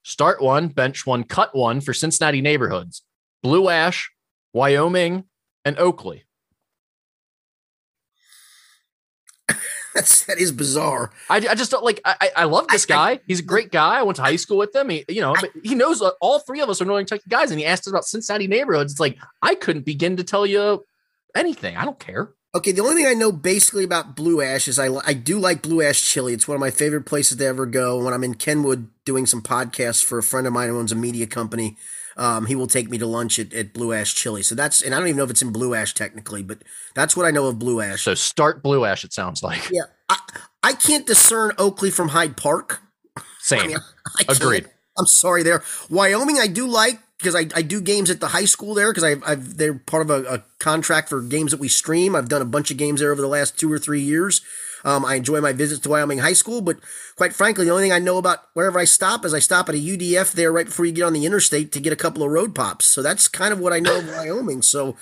Start 0.03 0.41
one, 0.41 0.69
bench 0.69 1.05
one, 1.05 1.23
cut 1.23 1.55
one 1.55 1.82
for 1.82 1.93
Cincinnati 1.93 2.41
neighborhoods 2.41 3.03
Blue 3.43 3.69
Ash, 3.69 4.11
Wyoming, 4.53 5.25
and 5.63 5.77
Oakley. 5.77 6.25
That's 9.93 10.25
that 10.25 10.39
is 10.39 10.51
bizarre. 10.51 11.11
I, 11.29 11.36
I 11.38 11.55
just 11.55 11.69
don't 11.69 11.84
like. 11.84 11.99
I 12.05 12.32
I 12.36 12.43
love 12.45 12.67
this 12.69 12.86
I, 12.86 12.88
guy. 12.88 13.11
I, 13.11 13.19
He's 13.27 13.41
a 13.41 13.43
great 13.43 13.71
guy. 13.71 13.99
I 13.99 14.03
went 14.03 14.15
to 14.15 14.21
high 14.21 14.38
school 14.38 14.57
with 14.57 14.75
him. 14.75 14.89
He 14.89 15.05
you 15.09 15.21
know 15.21 15.36
he 15.63 15.75
knows 15.75 16.01
uh, 16.01 16.11
all 16.21 16.39
three 16.39 16.61
of 16.61 16.69
us 16.69 16.82
are 16.82 16.86
Northern 16.86 17.05
Kentucky 17.05 17.29
guys, 17.29 17.51
and 17.51 17.59
he 17.59 17.65
asked 17.65 17.84
us 17.84 17.91
about 17.91 18.05
Cincinnati 18.05 18.47
neighborhoods. 18.47 18.93
It's 18.93 19.01
like 19.01 19.17
I 19.41 19.55
couldn't 19.55 19.86
begin 19.86 20.17
to 20.17 20.23
tell 20.23 20.45
you 20.45 20.86
anything. 21.36 21.75
I 21.75 21.84
don't 21.84 21.99
care. 21.99 22.34
Okay, 22.54 22.74
the 22.74 22.82
only 22.82 22.95
thing 22.95 23.08
I 23.08 23.14
know 23.14 23.32
basically 23.32 23.86
about 23.86 24.14
Blue 24.14 24.41
Ash 24.41 24.68
is 24.68 24.78
I, 24.78 24.93
I 25.06 25.14
do 25.14 25.39
like 25.39 25.62
Blue 25.62 25.82
Ash 25.82 26.02
chili. 26.02 26.34
It's 26.34 26.49
one 26.49 26.56
of 26.56 26.60
my 26.60 26.72
favorite 26.72 27.06
places 27.06 27.38
to 27.38 27.45
ever 27.45 27.66
go. 27.66 28.04
When 28.04 28.14
I'm 28.14 28.26
in 28.26 28.34
Kenwood 28.34 28.89
doing 29.06 29.26
some 29.26 29.41
podcasts 29.41 30.04
for 30.04 30.18
a 30.18 30.24
friend 30.24 30.45
of 30.45 30.52
mine 30.52 30.68
who 30.68 30.78
owns 30.78 30.91
a 30.91 30.95
media 30.95 31.28
company, 31.28 31.78
um, 32.18 32.47
he 32.47 32.56
will 32.56 32.68
take 32.68 32.89
me 32.89 32.97
to 32.97 33.06
lunch 33.06 33.39
at, 33.39 33.54
at 33.54 33.72
Blue 33.72 33.93
Ash 33.93 34.14
Chili. 34.14 34.43
So 34.43 34.54
that's, 34.54 34.82
and 34.82 34.93
I 34.93 34.99
don't 34.99 35.08
even 35.08 35.18
know 35.18 35.24
if 35.24 35.30
it's 35.30 35.41
in 35.41 35.54
Blue 35.54 35.74
Ash 35.74 35.93
technically, 35.93 36.43
but 36.43 36.62
that's 36.93 37.16
what 37.16 37.26
I 37.26 37.32
know 37.32 37.47
of 37.47 37.58
Blue 37.58 37.80
Ash. 37.80 38.02
So 38.02 38.16
start 38.16 38.62
Blue 38.62 38.84
Ash, 38.84 39.06
it 39.06 39.14
sounds 39.14 39.41
like. 39.41 39.70
Yeah. 39.72 39.84
I, 40.10 40.18
I 40.62 40.74
can't 40.74 41.08
discern 41.08 41.54
Oakley 41.58 41.89
from 41.89 42.10
Hyde 42.10 42.36
Park. 42.36 42.82
Same. 43.39 43.62
I 43.62 43.68
mean, 43.68 43.78
I 44.20 44.26
Agreed. 44.28 44.70
I'm 44.99 45.08
sorry 45.08 45.43
there. 45.43 45.64
Wyoming, 45.89 46.38
I 46.38 46.47
do 46.47 46.68
like 46.68 46.99
because 47.22 47.36
I, 47.36 47.47
I 47.55 47.61
do 47.61 47.80
games 47.82 48.09
at 48.09 48.19
the 48.19 48.30
high 48.30 48.45
school 48.45 48.74
there 48.74 48.91
because 48.91 49.03
I've, 49.03 49.24
I've 49.26 49.57
they're 49.57 49.76
part 49.76 50.01
of 50.01 50.09
a, 50.09 50.36
a, 50.36 50.43
contract 50.59 51.09
for 51.09 51.22
games 51.22 51.51
that 51.51 51.59
we 51.59 51.67
stream. 51.67 52.15
I've 52.15 52.30
done 52.30 52.41
a 52.41 52.45
bunch 52.45 52.69
of 52.69 52.78
games 52.78 52.99
there 52.99 53.11
over 53.11 53.22
the 53.22 53.28
last 53.28 53.57
two 53.57 53.72
or 53.72 53.80
three 53.80 54.01
years. 54.01 54.41
Um, 54.84 55.05
I 55.05 55.15
enjoy 55.15 55.41
my 55.41 55.53
visits 55.53 55.82
to 55.82 55.89
Wyoming 55.89 56.19
High 56.19 56.34
School, 56.34 56.61
but 56.61 56.78
quite 57.15 57.34
frankly, 57.34 57.65
the 57.65 57.72
only 57.72 57.84
thing 57.84 57.93
I 57.93 57.99
know 57.99 58.17
about 58.17 58.39
wherever 58.53 58.80
I 58.80 58.86
stop 58.86 59.26
is 59.26 59.34
I 59.34 59.39
stop 59.39 59.69
at 59.69 59.76
a 59.76 59.78
UDF 59.78 60.34
there 60.34 60.51
right 60.51 60.65
before 60.65 60.86
you 60.86 60.91
get 60.91 61.03
on 61.03 61.13
the 61.13 61.26
interstate 61.26 61.72
to 61.74 61.80
get 61.80 61.93
a 61.93 61.97
couple 61.97 62.24
of 62.24 62.32
road 62.32 62.55
pops. 62.55 62.86
So 62.86 63.01
that's 63.01 63.28
kind 63.28 63.53
of 63.53 63.59
what 63.59 63.74
I 63.74 63.80
know 63.80 63.99
of 63.99 64.07
Wyoming. 64.07 64.61
So 64.61 64.97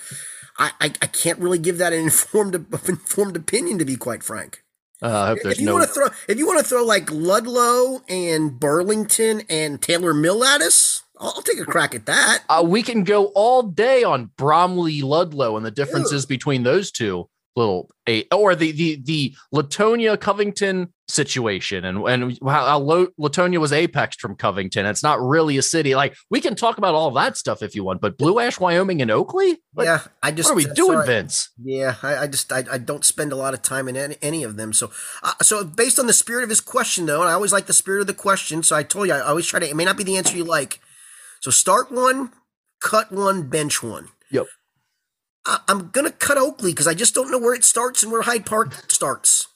I, 0.58 0.72
I, 0.80 0.86
I 1.02 1.06
can't 1.06 1.38
really 1.38 1.58
give 1.58 1.78
that 1.78 1.92
an 1.92 2.00
informed 2.00 2.54
informed 2.88 3.36
opinion 3.36 3.78
to 3.78 3.84
be 3.84 3.96
quite 3.96 4.22
frank. 4.22 4.62
Uh, 5.02 5.06
I 5.06 5.26
hope 5.28 5.38
there's 5.42 5.54
if 5.54 5.60
you 5.60 5.66
no. 5.66 5.74
Want 5.74 5.88
to 5.88 5.94
throw, 5.94 6.08
if 6.28 6.38
you 6.38 6.46
want 6.46 6.58
to 6.58 6.64
throw 6.64 6.84
like 6.84 7.10
Ludlow 7.10 8.02
and 8.08 8.60
Burlington 8.60 9.42
and 9.48 9.80
Taylor 9.80 10.12
Mill 10.12 10.44
at 10.44 10.60
us, 10.60 11.04
I'll 11.20 11.42
take 11.42 11.60
a 11.60 11.66
crack 11.66 11.94
at 11.94 12.06
that. 12.06 12.44
Uh, 12.48 12.64
we 12.66 12.82
can 12.82 13.04
go 13.04 13.26
all 13.34 13.62
day 13.62 14.02
on 14.02 14.30
Bromley 14.36 15.02
Ludlow 15.02 15.56
and 15.56 15.66
the 15.66 15.70
differences 15.70 16.24
Ew. 16.24 16.28
between 16.28 16.62
those 16.62 16.90
two 16.90 17.28
little 17.56 17.90
eight 18.06 18.26
or 18.32 18.54
the 18.54 18.72
the 18.72 18.96
the 19.04 19.34
Latonia 19.54 20.18
Covington 20.18 20.92
situation 21.08 21.84
and 21.84 21.98
and 22.06 22.38
how, 22.44 22.66
how 22.66 22.80
Latonia 22.80 23.58
was 23.58 23.72
apexed 23.72 24.20
from 24.20 24.36
Covington. 24.36 24.86
It's 24.86 25.02
not 25.02 25.20
really 25.20 25.58
a 25.58 25.62
city. 25.62 25.94
Like 25.94 26.16
we 26.30 26.40
can 26.40 26.54
talk 26.54 26.78
about 26.78 26.94
all 26.94 27.10
that 27.12 27.36
stuff 27.36 27.62
if 27.62 27.74
you 27.74 27.84
want, 27.84 28.00
but 28.00 28.16
Blue 28.16 28.38
Ash, 28.38 28.58
Wyoming, 28.58 29.02
and 29.02 29.10
Oakley. 29.10 29.58
Like, 29.74 29.86
yeah, 29.86 30.00
I 30.22 30.30
just 30.30 30.48
what 30.48 30.52
are 30.52 30.56
we 30.56 30.66
uh, 30.66 30.74
doing, 30.74 30.92
sorry. 30.92 31.06
Vince? 31.06 31.50
Yeah, 31.62 31.96
I, 32.02 32.16
I 32.18 32.26
just 32.26 32.52
I, 32.52 32.64
I, 32.70 32.78
don't 32.78 33.04
spend 33.04 33.32
a 33.32 33.36
lot 33.36 33.54
of 33.54 33.62
time 33.62 33.88
in 33.88 33.96
any, 33.96 34.16
any 34.22 34.44
of 34.44 34.56
them. 34.56 34.72
So 34.72 34.90
uh, 35.22 35.34
so 35.42 35.64
based 35.64 35.98
on 35.98 36.06
the 36.06 36.12
spirit 36.12 36.44
of 36.44 36.48
his 36.48 36.60
question 36.60 37.06
though, 37.06 37.20
and 37.20 37.30
I 37.30 37.32
always 37.32 37.52
like 37.52 37.66
the 37.66 37.72
spirit 37.72 38.00
of 38.00 38.06
the 38.06 38.14
question. 38.14 38.62
So 38.62 38.76
I 38.76 38.82
told 38.82 39.08
you 39.08 39.14
I 39.14 39.20
always 39.20 39.46
try 39.46 39.60
to. 39.60 39.68
It 39.68 39.76
may 39.76 39.84
not 39.84 39.96
be 39.96 40.04
the 40.04 40.16
answer 40.16 40.36
you 40.36 40.44
like. 40.44 40.80
So 41.40 41.50
start 41.50 41.90
one, 41.90 42.32
cut 42.80 43.10
one, 43.10 43.48
bench 43.48 43.82
one. 43.82 44.08
Yep. 44.30 44.46
I, 45.46 45.58
am 45.68 45.90
gonna 45.90 46.12
cut 46.12 46.38
Oakley 46.38 46.72
because 46.72 46.86
I 46.86 46.94
just 46.94 47.14
don't 47.14 47.30
know 47.30 47.38
where 47.38 47.54
it 47.54 47.64
starts 47.64 48.02
and 48.02 48.12
where 48.12 48.22
Hyde 48.22 48.46
Park 48.46 48.90
starts. 48.90 49.48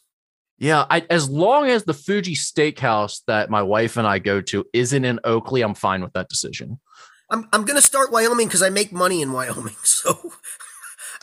Yeah, 0.59 0.87
I, 0.89 1.05
as 1.11 1.29
long 1.29 1.69
as 1.69 1.85
the 1.85 1.95
Fuji 1.95 2.35
Steakhouse 2.35 3.21
that 3.27 3.51
my 3.51 3.63
wife 3.63 3.97
and 3.97 4.07
I 4.07 4.19
go 4.19 4.41
to 4.43 4.65
isn't 4.73 5.05
in 5.05 5.21
Oakley, 5.25 5.63
I'm 5.63 5.75
fine 5.75 6.03
with 6.03 6.13
that 6.15 6.29
decision. 6.29 6.81
I'm 7.31 7.49
I'm 7.53 7.65
gonna 7.65 7.83
start 7.83 8.13
Wyoming 8.13 8.47
because 8.47 8.63
I 8.63 8.71
make 8.71 8.93
money 8.93 9.23
in 9.23 9.33
Wyoming. 9.33 9.77
So 9.85 10.33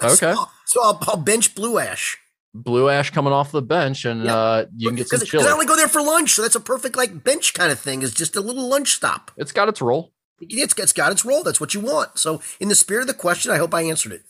okay, 0.02 0.34
so, 0.34 0.50
so 0.66 0.84
I'll, 0.84 1.00
I'll, 1.08 1.18
bench 1.18 1.54
Blue 1.54 1.78
Ash. 1.78 2.18
Blue 2.56 2.90
Ash 2.90 3.12
coming 3.12 3.34
off 3.34 3.52
the 3.52 3.62
bench, 3.62 4.06
and 4.06 4.24
yeah. 4.24 4.36
uh, 4.36 4.66
you 4.76 4.90
can 4.90 4.96
get 4.96 5.08
some 5.08 5.20
chili. 5.20 5.46
I 5.46 5.52
only 5.52 5.68
go 5.68 5.76
there 5.76 5.88
for 5.88 6.02
lunch, 6.02 6.32
so 6.32 6.42
that's 6.42 6.56
a 6.56 6.60
perfect 6.60 6.96
like 6.96 7.24
bench 7.24 7.54
kind 7.54 7.72
of 7.72 7.80
thing. 7.80 8.02
Is 8.02 8.14
just 8.14 8.36
a 8.36 8.42
little 8.42 8.68
lunch 8.68 8.94
stop. 8.94 9.32
It's 9.38 9.52
got 9.52 9.70
its 9.70 9.82
role. 9.82 10.14
It's, 10.42 10.74
it's 10.78 10.94
got 10.94 11.12
its 11.12 11.24
role. 11.24 11.44
That's 11.44 11.62
what 11.62 11.74
you 11.74 11.80
want. 11.80 12.18
So, 12.18 12.42
in 12.60 12.70
the 12.70 12.76
spirit 12.76 13.02
of 13.02 13.08
the 13.08 13.14
question, 13.14 13.52
I 13.52 13.58
hope 13.58 13.74
I 13.74 13.84
answered 13.84 14.12
it. 14.12 14.24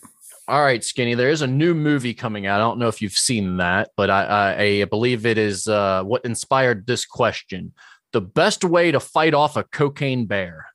All 0.48 0.62
right, 0.62 0.82
Skinny. 0.82 1.14
There 1.14 1.30
is 1.30 1.42
a 1.42 1.46
new 1.46 1.74
movie 1.74 2.14
coming 2.14 2.46
out. 2.46 2.56
I 2.56 2.64
don't 2.64 2.78
know 2.78 2.88
if 2.88 3.00
you've 3.00 3.12
seen 3.12 3.58
that, 3.58 3.90
but 3.96 4.10
I, 4.10 4.24
I, 4.24 4.62
I 4.82 4.84
believe 4.84 5.24
it 5.24 5.38
is 5.38 5.68
uh, 5.68 6.02
what 6.02 6.24
inspired 6.24 6.86
this 6.86 7.06
question: 7.06 7.72
the 8.12 8.20
best 8.20 8.64
way 8.64 8.90
to 8.90 9.00
fight 9.00 9.34
off 9.34 9.56
a 9.56 9.64
cocaine 9.64 10.26
bear. 10.26 10.66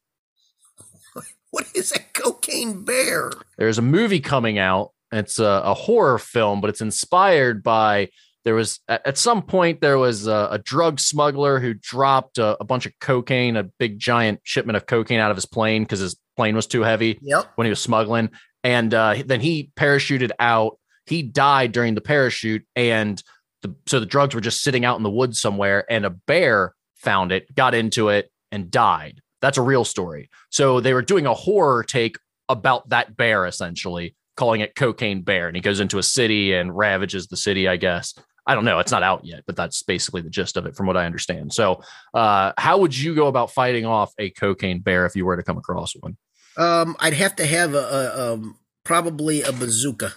What 1.50 1.66
is 1.74 1.94
a 1.94 2.00
cocaine 2.14 2.84
bear? 2.84 3.32
There's 3.58 3.78
a 3.78 3.82
movie 3.82 4.20
coming 4.20 4.60
out. 4.60 4.92
It's 5.14 5.40
a, 5.40 5.62
a 5.64 5.74
horror 5.74 6.20
film, 6.20 6.60
but 6.60 6.70
it's 6.70 6.82
inspired 6.82 7.64
by 7.64 8.10
there 8.48 8.56
was 8.56 8.80
at 8.88 9.18
some 9.18 9.42
point 9.42 9.82
there 9.82 9.98
was 9.98 10.26
a, 10.26 10.48
a 10.52 10.58
drug 10.58 11.02
smuggler 11.02 11.60
who 11.60 11.74
dropped 11.74 12.38
a, 12.38 12.56
a, 12.62 12.64
bunch 12.64 12.86
of 12.86 12.94
cocaine, 13.02 13.58
a 13.58 13.64
big 13.64 14.00
giant 14.00 14.40
shipment 14.44 14.78
of 14.78 14.86
cocaine 14.86 15.20
out 15.20 15.32
of 15.32 15.36
his 15.36 15.46
plane 15.46 15.84
because 15.84 16.00
his 16.00 16.16
plane 16.38 16.56
was 16.56 16.66
too 16.66 16.82
heavy 16.82 17.20
yep. 17.22 17.52
when 17.56 17.66
he 17.66 17.70
was 17.70 17.82
smuggling, 17.82 18.30
and 18.64 18.94
uh, 18.94 19.16
then 19.26 19.42
he 19.42 19.70
parachuted 19.76 20.32
out. 20.40 20.80
He 21.08 21.24
died 21.24 21.74
during 21.74 21.94
the 21.94 22.00
parachute, 22.00 22.66
and 22.74 23.22
the, 23.64 23.76
so 23.86 24.00
the 24.00 24.06
drugs 24.06 24.34
were 24.34 24.40
just 24.40 24.62
sitting 24.62 24.86
out 24.86 24.96
in 24.96 25.04
the 25.04 25.10
woods 25.10 25.42
somewhere, 25.42 25.84
and 25.92 26.06
a 26.06 26.10
bear 26.10 26.74
found 26.96 27.34
it, 27.34 27.54
got 27.54 27.76
into 27.76 28.08
it, 28.08 28.32
and 28.50 28.72
died. 28.72 29.20
That's 29.42 29.58
a 29.58 29.62
real 29.62 29.84
story. 29.84 30.30
So 30.52 30.80
they 30.80 30.94
were 30.94 31.02
doing 31.02 31.26
a 31.26 31.34
horror 31.34 31.84
take 31.84 32.18
about 32.48 32.88
that 32.90 33.18
bear 33.18 33.46
essentially 33.46 34.16
calling 34.38 34.62
it 34.62 34.76
cocaine 34.76 35.24
bear 35.24 35.48
and 35.48 35.58
he 35.58 35.62
goes 35.62 35.80
into 35.80 35.98
a 35.98 36.04
city 36.04 36.54
and 36.54 36.78
ravages 36.78 37.28
the 37.28 37.36
city 37.36 37.68
i 37.68 37.76
guess 37.76 38.14
I 38.48 38.56
don't 38.56 38.66
know. 38.66 38.80
It's 38.80 38.92
not 38.92 39.04
out 39.04 39.26
yet, 39.26 39.44
but 39.46 39.56
that's 39.56 39.84
basically 39.84 40.22
the 40.22 40.30
gist 40.30 40.58
of 40.58 40.66
it, 40.66 40.76
from 40.76 40.88
what 40.88 40.98
I 40.98 41.06
understand. 41.06 41.54
So, 41.54 41.82
uh, 42.14 42.54
how 42.58 42.78
would 42.80 42.98
you 42.98 43.14
go 43.14 43.28
about 43.28 43.52
fighting 43.52 43.86
off 43.86 44.14
a 44.18 44.30
cocaine 44.32 44.80
bear 44.80 45.06
if 45.06 45.16
you 45.16 45.26
were 45.26 45.36
to 45.36 45.44
come 45.44 45.58
across 45.58 45.94
one? 46.00 46.18
Um, 46.58 46.96
I'd 47.00 47.14
have 47.14 47.36
to 47.36 47.46
have 47.46 47.76
a, 47.76 47.78
a 47.78 48.34
um, 48.34 48.58
probably 48.84 49.42
a 49.42 49.52
bazooka. 49.52 50.14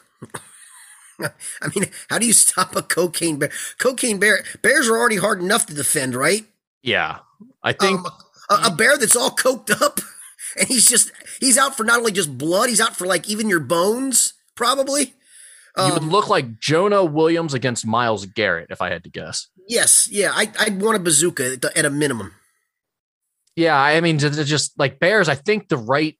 I 1.20 1.68
mean, 1.74 1.90
how 2.08 2.18
do 2.18 2.26
you 2.26 2.32
stop 2.32 2.74
a 2.76 2.82
cocaine 2.82 3.38
bear? 3.38 3.50
Cocaine 3.78 4.18
bear 4.18 4.44
bears 4.62 4.88
are 4.88 4.96
already 4.96 5.16
hard 5.16 5.40
enough 5.40 5.66
to 5.66 5.74
defend, 5.74 6.14
right? 6.14 6.46
Yeah, 6.82 7.18
I 7.62 7.72
think 7.72 8.00
um, 8.00 8.06
a, 8.48 8.68
a 8.68 8.70
bear 8.74 8.96
that's 8.96 9.16
all 9.16 9.30
coked 9.30 9.70
up 9.82 10.00
and 10.58 10.68
he's 10.68 10.88
just 10.88 11.12
he's 11.40 11.58
out 11.58 11.76
for 11.76 11.84
not 11.84 11.98
only 11.98 12.12
just 12.12 12.38
blood, 12.38 12.68
he's 12.68 12.80
out 12.80 12.96
for 12.96 13.06
like 13.06 13.28
even 13.28 13.48
your 13.48 13.60
bones, 13.60 14.34
probably. 14.54 15.14
Um, 15.76 15.88
you 15.88 15.94
would 15.94 16.02
um, 16.02 16.10
look 16.10 16.28
like 16.28 16.58
Jonah 16.58 17.04
Williams 17.04 17.54
against 17.54 17.86
Myles 17.86 18.26
Garrett, 18.26 18.68
if 18.70 18.82
I 18.82 18.90
had 18.90 19.04
to 19.04 19.10
guess. 19.10 19.48
Yes, 19.68 20.08
yeah, 20.10 20.32
I, 20.34 20.48
would 20.64 20.82
want 20.82 20.96
a 20.96 21.00
bazooka 21.00 21.58
at 21.76 21.84
a 21.84 21.90
minimum. 21.90 22.34
Yeah, 23.56 23.78
I 23.78 24.00
mean, 24.00 24.18
just 24.18 24.78
like 24.78 24.98
Bears, 24.98 25.28
I 25.28 25.34
think 25.34 25.68
the 25.68 25.76
right 25.76 26.18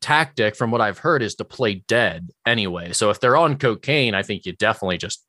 tactic, 0.00 0.56
from 0.56 0.70
what 0.70 0.80
I've 0.80 0.98
heard, 0.98 1.22
is 1.22 1.34
to 1.36 1.44
play 1.44 1.82
dead 1.88 2.30
anyway. 2.46 2.92
So 2.92 3.10
if 3.10 3.20
they're 3.20 3.36
on 3.36 3.58
cocaine, 3.58 4.14
I 4.14 4.22
think 4.22 4.46
you 4.46 4.52
definitely 4.52 4.98
just 4.98 5.24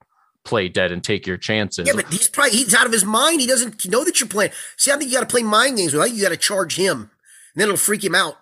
play 0.45 0.69
dead 0.69 0.91
and 0.91 1.03
take 1.03 1.27
your 1.27 1.37
chances. 1.37 1.87
Yeah, 1.87 1.93
but 1.95 2.11
he's 2.11 2.27
probably 2.27 2.51
he's 2.51 2.73
out 2.73 2.85
of 2.85 2.91
his 2.91 3.05
mind. 3.05 3.41
He 3.41 3.47
doesn't 3.47 3.87
know 3.89 4.03
that 4.05 4.19
you're 4.19 4.29
playing. 4.29 4.51
See, 4.77 4.91
I 4.91 4.97
think 4.97 5.11
you 5.11 5.17
got 5.17 5.27
to 5.27 5.31
play 5.31 5.43
mind 5.43 5.77
games 5.77 5.93
with. 5.93 6.13
You 6.13 6.21
got 6.21 6.29
to 6.29 6.37
charge 6.37 6.75
him, 6.75 6.97
and 6.99 7.09
then 7.55 7.67
it'll 7.67 7.77
freak 7.77 8.03
him 8.03 8.15
out 8.15 8.37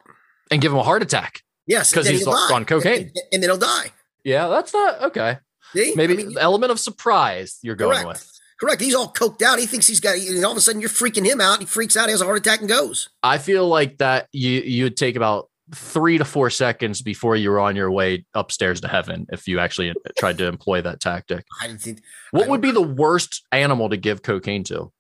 and 0.52 0.62
give 0.62 0.72
him 0.72 0.78
a 0.78 0.84
heart 0.84 1.02
attack. 1.02 1.44
Yes, 1.66 1.92
because 1.92 2.08
he's 2.08 2.26
on 2.26 2.66
cocaine, 2.66 3.02
and, 3.02 3.12
and, 3.34 3.44
then 3.44 3.50
he'll 3.50 3.58
die. 3.58 3.92
Yeah, 4.28 4.50
that's 4.50 4.74
not 4.74 5.02
okay. 5.04 5.38
See? 5.72 5.94
Maybe 5.96 6.14
I 6.14 6.18
mean, 6.18 6.38
element 6.38 6.70
of 6.74 6.82
surprise 6.82 7.60
you're 7.62 7.78
going 7.78 8.04
correct. 8.04 8.08
with. 8.08 8.40
Correct. 8.60 8.82
He's 8.82 8.94
all 8.94 9.14
coked 9.14 9.42
out. 9.42 9.58
He 9.58 9.66
thinks 9.66 9.88
he's 9.88 10.02
got. 10.02 10.18
And 10.18 10.44
all 10.44 10.52
of 10.52 10.58
a 10.58 10.62
sudden, 10.62 10.82
you're 10.82 10.90
freaking 10.90 11.26
him 11.26 11.40
out. 11.40 11.60
He 11.60 11.66
freaks 11.66 11.96
out. 11.96 12.08
He 12.08 12.12
has 12.12 12.20
a 12.20 12.26
heart 12.26 12.38
attack 12.38 12.60
and 12.60 12.68
goes. 12.68 13.08
I 13.24 13.38
feel 13.38 13.70
like 13.70 14.00
that 14.00 14.28
you 14.34 14.60
you'd 14.60 14.98
take 14.98 15.16
about 15.16 15.50
three 15.74 16.18
to 16.18 16.26
four 16.26 16.50
seconds 16.50 17.02
before 17.02 17.38
you 17.38 17.52
were 17.52 17.60
on 17.62 17.78
your 17.78 17.90
way 17.90 18.26
upstairs 18.34 18.82
to 18.82 18.90
heaven 18.90 19.28
if 19.32 19.48
you 19.48 19.60
actually 19.60 19.94
tried 20.18 20.38
to 20.40 20.48
employ 20.48 20.82
that 20.82 21.00
tactic. 21.00 21.46
I 21.62 21.68
didn't 21.68 21.82
think. 21.82 22.02
What 22.32 22.50
would 22.50 22.60
be 22.60 22.72
the 22.72 22.82
worst 22.82 23.46
animal 23.54 23.88
to 23.90 23.98
give 23.98 24.24
cocaine 24.24 24.66
to? 24.66 24.92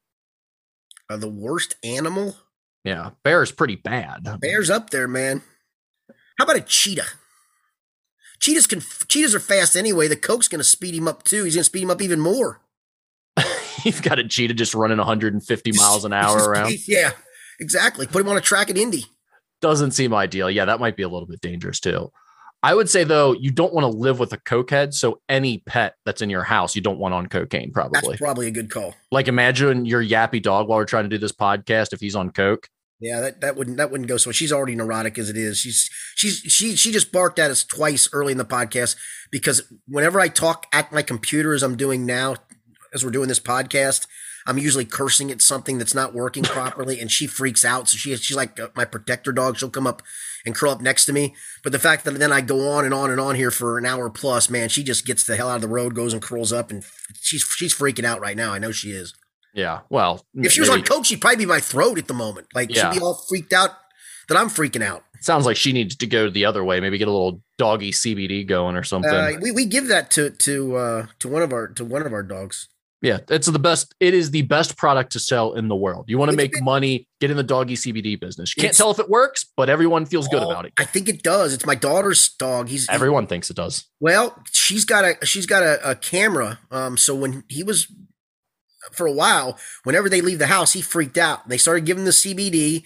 Uh, 1.09 1.17
the 1.17 1.29
worst 1.29 1.75
animal? 1.83 2.37
Yeah, 2.85 3.09
bear 3.23 3.43
is 3.43 3.51
pretty 3.51 3.75
bad. 3.75 4.39
Bear's 4.39 4.69
up 4.69 4.91
there, 4.91 5.09
man. 5.09 5.41
How 6.37 6.45
about 6.45 6.55
a 6.55 6.61
cheetah? 6.61 7.07
Cheetahs 8.39 8.67
can 8.67 8.81
cheetahs 9.07 9.33
are 9.33 9.39
fast 9.39 9.75
anyway. 9.75 10.07
The 10.07 10.15
coke's 10.15 10.47
going 10.47 10.59
to 10.59 10.63
speed 10.63 10.95
him 10.95 11.07
up 11.07 11.23
too. 11.23 11.43
He's 11.43 11.55
going 11.55 11.61
to 11.61 11.65
speed 11.65 11.83
him 11.83 11.91
up 11.91 12.01
even 12.01 12.19
more. 12.19 12.61
You've 13.83 14.01
got 14.01 14.19
a 14.19 14.27
cheetah 14.27 14.53
just 14.53 14.73
running 14.73 14.97
150 14.97 15.71
miles 15.73 16.05
an 16.05 16.13
hour 16.13 16.37
around. 16.49 16.75
Yeah, 16.87 17.11
exactly. 17.59 18.07
Put 18.07 18.21
him 18.21 18.29
on 18.29 18.37
a 18.37 18.41
track 18.41 18.69
at 18.69 18.77
Indy. 18.77 19.05
Doesn't 19.61 19.91
seem 19.91 20.13
ideal. 20.13 20.51
Yeah, 20.51 20.65
that 20.65 20.79
might 20.79 20.95
be 20.95 21.03
a 21.03 21.09
little 21.09 21.27
bit 21.27 21.41
dangerous 21.41 21.79
too. 21.79 22.11
I 22.63 22.73
would 22.73 22.89
say 22.89 23.03
though, 23.03 23.33
you 23.33 23.51
don't 23.51 23.73
want 23.73 23.83
to 23.85 23.97
live 23.97 24.19
with 24.19 24.33
a 24.33 24.37
cokehead. 24.37 24.93
So 24.93 25.21
any 25.29 25.59
pet 25.59 25.95
that's 26.05 26.21
in 26.21 26.29
your 26.29 26.43
house, 26.43 26.75
you 26.75 26.81
don't 26.81 26.99
want 26.99 27.13
on 27.13 27.27
cocaine. 27.27 27.71
Probably. 27.71 27.99
That's 28.01 28.17
probably 28.17 28.47
a 28.47 28.51
good 28.51 28.69
call. 28.71 28.95
Like 29.11 29.27
imagine 29.27 29.85
your 29.85 30.03
yappy 30.03 30.41
dog 30.41 30.67
while 30.67 30.79
we're 30.79 30.85
trying 30.85 31.05
to 31.05 31.09
do 31.09 31.17
this 31.17 31.31
podcast. 31.31 31.93
If 31.93 31.99
he's 31.99 32.15
on 32.15 32.31
coke, 32.31 32.67
yeah, 32.99 33.19
that, 33.19 33.41
that 33.41 33.55
wouldn't 33.55 33.77
that 33.77 33.91
wouldn't 33.91 34.09
go 34.09 34.17
so. 34.17 34.31
She's 34.31 34.51
already 34.51 34.75
neurotic 34.75 35.19
as 35.19 35.29
it 35.29 35.37
is. 35.37 35.59
She's 35.59 35.89
she's 36.15 36.39
she 36.39 36.75
she 36.75 36.91
just 36.91 37.11
barked 37.11 37.37
at 37.37 37.51
us 37.51 37.63
twice 37.63 38.09
early 38.11 38.31
in 38.31 38.39
the 38.39 38.45
podcast 38.45 38.95
because 39.29 39.71
whenever 39.87 40.19
I 40.19 40.29
talk 40.29 40.65
at 40.73 40.91
my 40.91 41.03
computer 41.03 41.53
as 41.53 41.61
I'm 41.61 41.77
doing 41.77 42.05
now, 42.05 42.37
as 42.93 43.05
we're 43.05 43.11
doing 43.11 43.27
this 43.27 43.39
podcast, 43.39 44.07
I'm 44.47 44.57
usually 44.57 44.85
cursing 44.85 45.29
at 45.29 45.43
something 45.43 45.77
that's 45.77 45.93
not 45.93 46.15
working 46.15 46.43
properly, 46.43 46.99
and 46.99 47.11
she 47.11 47.27
freaks 47.27 47.63
out. 47.63 47.87
So 47.87 47.97
she 47.97 48.15
she's 48.15 48.37
like 48.37 48.59
uh, 48.59 48.69
my 48.75 48.85
protector 48.85 49.31
dog. 49.31 49.57
She'll 49.57 49.69
come 49.69 49.85
up 49.85 50.01
and 50.43 50.55
curl 50.55 50.71
up 50.71 50.81
next 50.81 51.05
to 51.05 51.13
me. 51.13 51.35
But 51.63 51.73
the 51.73 51.79
fact 51.79 52.03
that 52.05 52.17
then 52.17 52.31
I 52.31 52.41
go 52.41 52.71
on 52.71 52.83
and 52.83 52.95
on 52.95 53.11
and 53.11 53.19
on 53.19 53.35
here 53.35 53.51
for 53.51 53.77
an 53.77 53.85
hour 53.85 54.09
plus, 54.09 54.49
man, 54.49 54.69
she 54.69 54.83
just 54.83 55.05
gets 55.05 55.23
the 55.23 55.35
hell 55.35 55.49
out 55.49 55.57
of 55.57 55.61
the 55.61 55.67
road, 55.67 55.93
goes 55.93 56.13
and 56.13 56.21
curls 56.21 56.51
up, 56.51 56.71
and 56.71 56.83
she's 57.21 57.43
she's 57.43 57.75
freaking 57.75 58.05
out 58.05 58.21
right 58.21 58.37
now. 58.37 58.53
I 58.53 58.57
know 58.57 58.71
she 58.71 58.89
is. 58.89 59.13
Yeah. 59.53 59.81
Well, 59.89 60.25
if 60.35 60.51
she 60.51 60.59
was 60.59 60.69
maybe. 60.69 60.81
on 60.81 60.85
coke, 60.85 61.05
she'd 61.05 61.21
probably 61.21 61.37
be 61.37 61.45
my 61.45 61.59
throat 61.59 61.97
at 61.97 62.07
the 62.07 62.13
moment. 62.13 62.47
Like 62.53 62.73
yeah. 62.73 62.91
she'd 62.91 62.99
be 62.99 63.03
all 63.03 63.15
freaked 63.27 63.53
out 63.53 63.71
that 64.27 64.37
I'm 64.37 64.49
freaking 64.49 64.83
out. 64.83 65.03
sounds 65.21 65.45
like 65.45 65.57
she 65.57 65.73
needs 65.73 65.95
to 65.95 66.07
go 66.07 66.29
the 66.29 66.45
other 66.45 66.63
way. 66.63 66.79
Maybe 66.79 66.97
get 66.97 67.07
a 67.07 67.11
little 67.11 67.41
doggy 67.57 67.91
CBD 67.91 68.45
going 68.47 68.75
or 68.75 68.83
something. 68.83 69.09
Uh, 69.09 69.31
we, 69.41 69.51
we 69.51 69.65
give 69.65 69.87
that 69.87 70.11
to 70.11 70.29
to 70.31 70.75
uh, 70.75 71.05
to 71.19 71.27
one 71.27 71.41
of 71.41 71.51
our 71.53 71.67
to 71.69 71.85
one 71.85 72.05
of 72.05 72.13
our 72.13 72.23
dogs. 72.23 72.67
Yeah, 73.01 73.19
it's 73.29 73.45
the 73.45 73.59
best. 73.59 73.93
It 73.99 74.15
is 74.15 74.31
the 74.31 74.41
best 74.43 74.75
product 74.75 75.11
to 75.11 75.19
sell 75.19 75.53
in 75.53 75.67
the 75.67 75.75
world. 75.75 76.05
You 76.07 76.17
want 76.17 76.31
to 76.31 76.37
make 76.37 76.59
money, 76.61 77.07
get 77.21 77.29
in 77.29 77.37
the 77.37 77.43
doggy 77.43 77.75
CBD 77.75 78.19
business. 78.19 78.57
You 78.57 78.63
can't 78.63 78.75
tell 78.75 78.89
if 78.89 78.97
it 78.97 79.07
works, 79.07 79.45
but 79.55 79.69
everyone 79.69 80.07
feels 80.07 80.27
good 80.27 80.41
about 80.41 80.65
it. 80.65 80.73
I 80.79 80.83
think 80.85 81.07
it 81.07 81.21
does. 81.21 81.53
It's 81.53 81.65
my 81.65 81.75
daughter's 81.75 82.29
dog. 82.39 82.69
He's 82.69 82.89
everyone 82.89 83.25
he, 83.25 83.27
thinks 83.27 83.51
it 83.51 83.55
does. 83.55 83.85
Well, 83.99 84.41
she's 84.51 84.83
got 84.83 85.05
a 85.05 85.25
she's 85.25 85.45
got 85.45 85.61
a, 85.61 85.91
a 85.91 85.95
camera. 85.95 86.59
Um, 86.71 86.97
so 86.97 87.15
when 87.15 87.43
he 87.47 87.61
was 87.61 87.87
for 88.91 89.07
a 89.07 89.11
while, 89.11 89.57
whenever 89.83 90.09
they 90.09 90.21
leave 90.21 90.39
the 90.39 90.47
house, 90.47 90.73
he 90.73 90.81
freaked 90.81 91.17
out. 91.17 91.47
They 91.47 91.57
started 91.57 91.85
giving 91.85 92.05
the 92.05 92.11
CBD. 92.11 92.83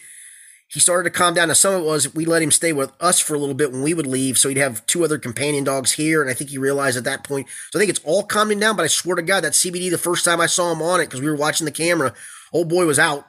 He 0.67 0.79
started 0.79 1.11
to 1.11 1.17
calm 1.17 1.33
down. 1.33 1.49
Now, 1.49 1.53
some 1.53 1.73
of 1.73 1.81
it 1.81 1.85
was 1.85 2.13
we 2.13 2.25
let 2.25 2.41
him 2.41 2.51
stay 2.51 2.71
with 2.71 2.93
us 3.01 3.19
for 3.19 3.33
a 3.35 3.37
little 3.39 3.55
bit 3.55 3.71
when 3.71 3.81
we 3.81 3.93
would 3.93 4.07
leave, 4.07 4.37
so 4.37 4.47
he'd 4.47 4.57
have 4.57 4.85
two 4.85 5.03
other 5.03 5.17
companion 5.17 5.65
dogs 5.65 5.91
here. 5.91 6.21
And 6.21 6.31
I 6.31 6.33
think 6.33 6.49
he 6.49 6.57
realized 6.57 6.97
at 6.97 7.03
that 7.03 7.25
point. 7.25 7.47
So 7.71 7.77
I 7.77 7.81
think 7.81 7.89
it's 7.89 8.05
all 8.05 8.23
calming 8.23 8.59
down. 8.59 8.77
But 8.77 8.83
I 8.83 8.87
swear 8.87 9.17
to 9.17 9.21
God, 9.21 9.43
that 9.43 9.53
CBD, 9.53 9.91
the 9.91 9.97
first 9.97 10.23
time 10.23 10.39
I 10.39 10.45
saw 10.45 10.71
him 10.71 10.81
on 10.81 11.01
it, 11.01 11.05
because 11.05 11.21
we 11.21 11.29
were 11.29 11.35
watching 11.35 11.65
the 11.65 11.71
camera, 11.71 12.13
old 12.53 12.69
boy 12.69 12.85
was 12.85 12.99
out. 12.99 13.25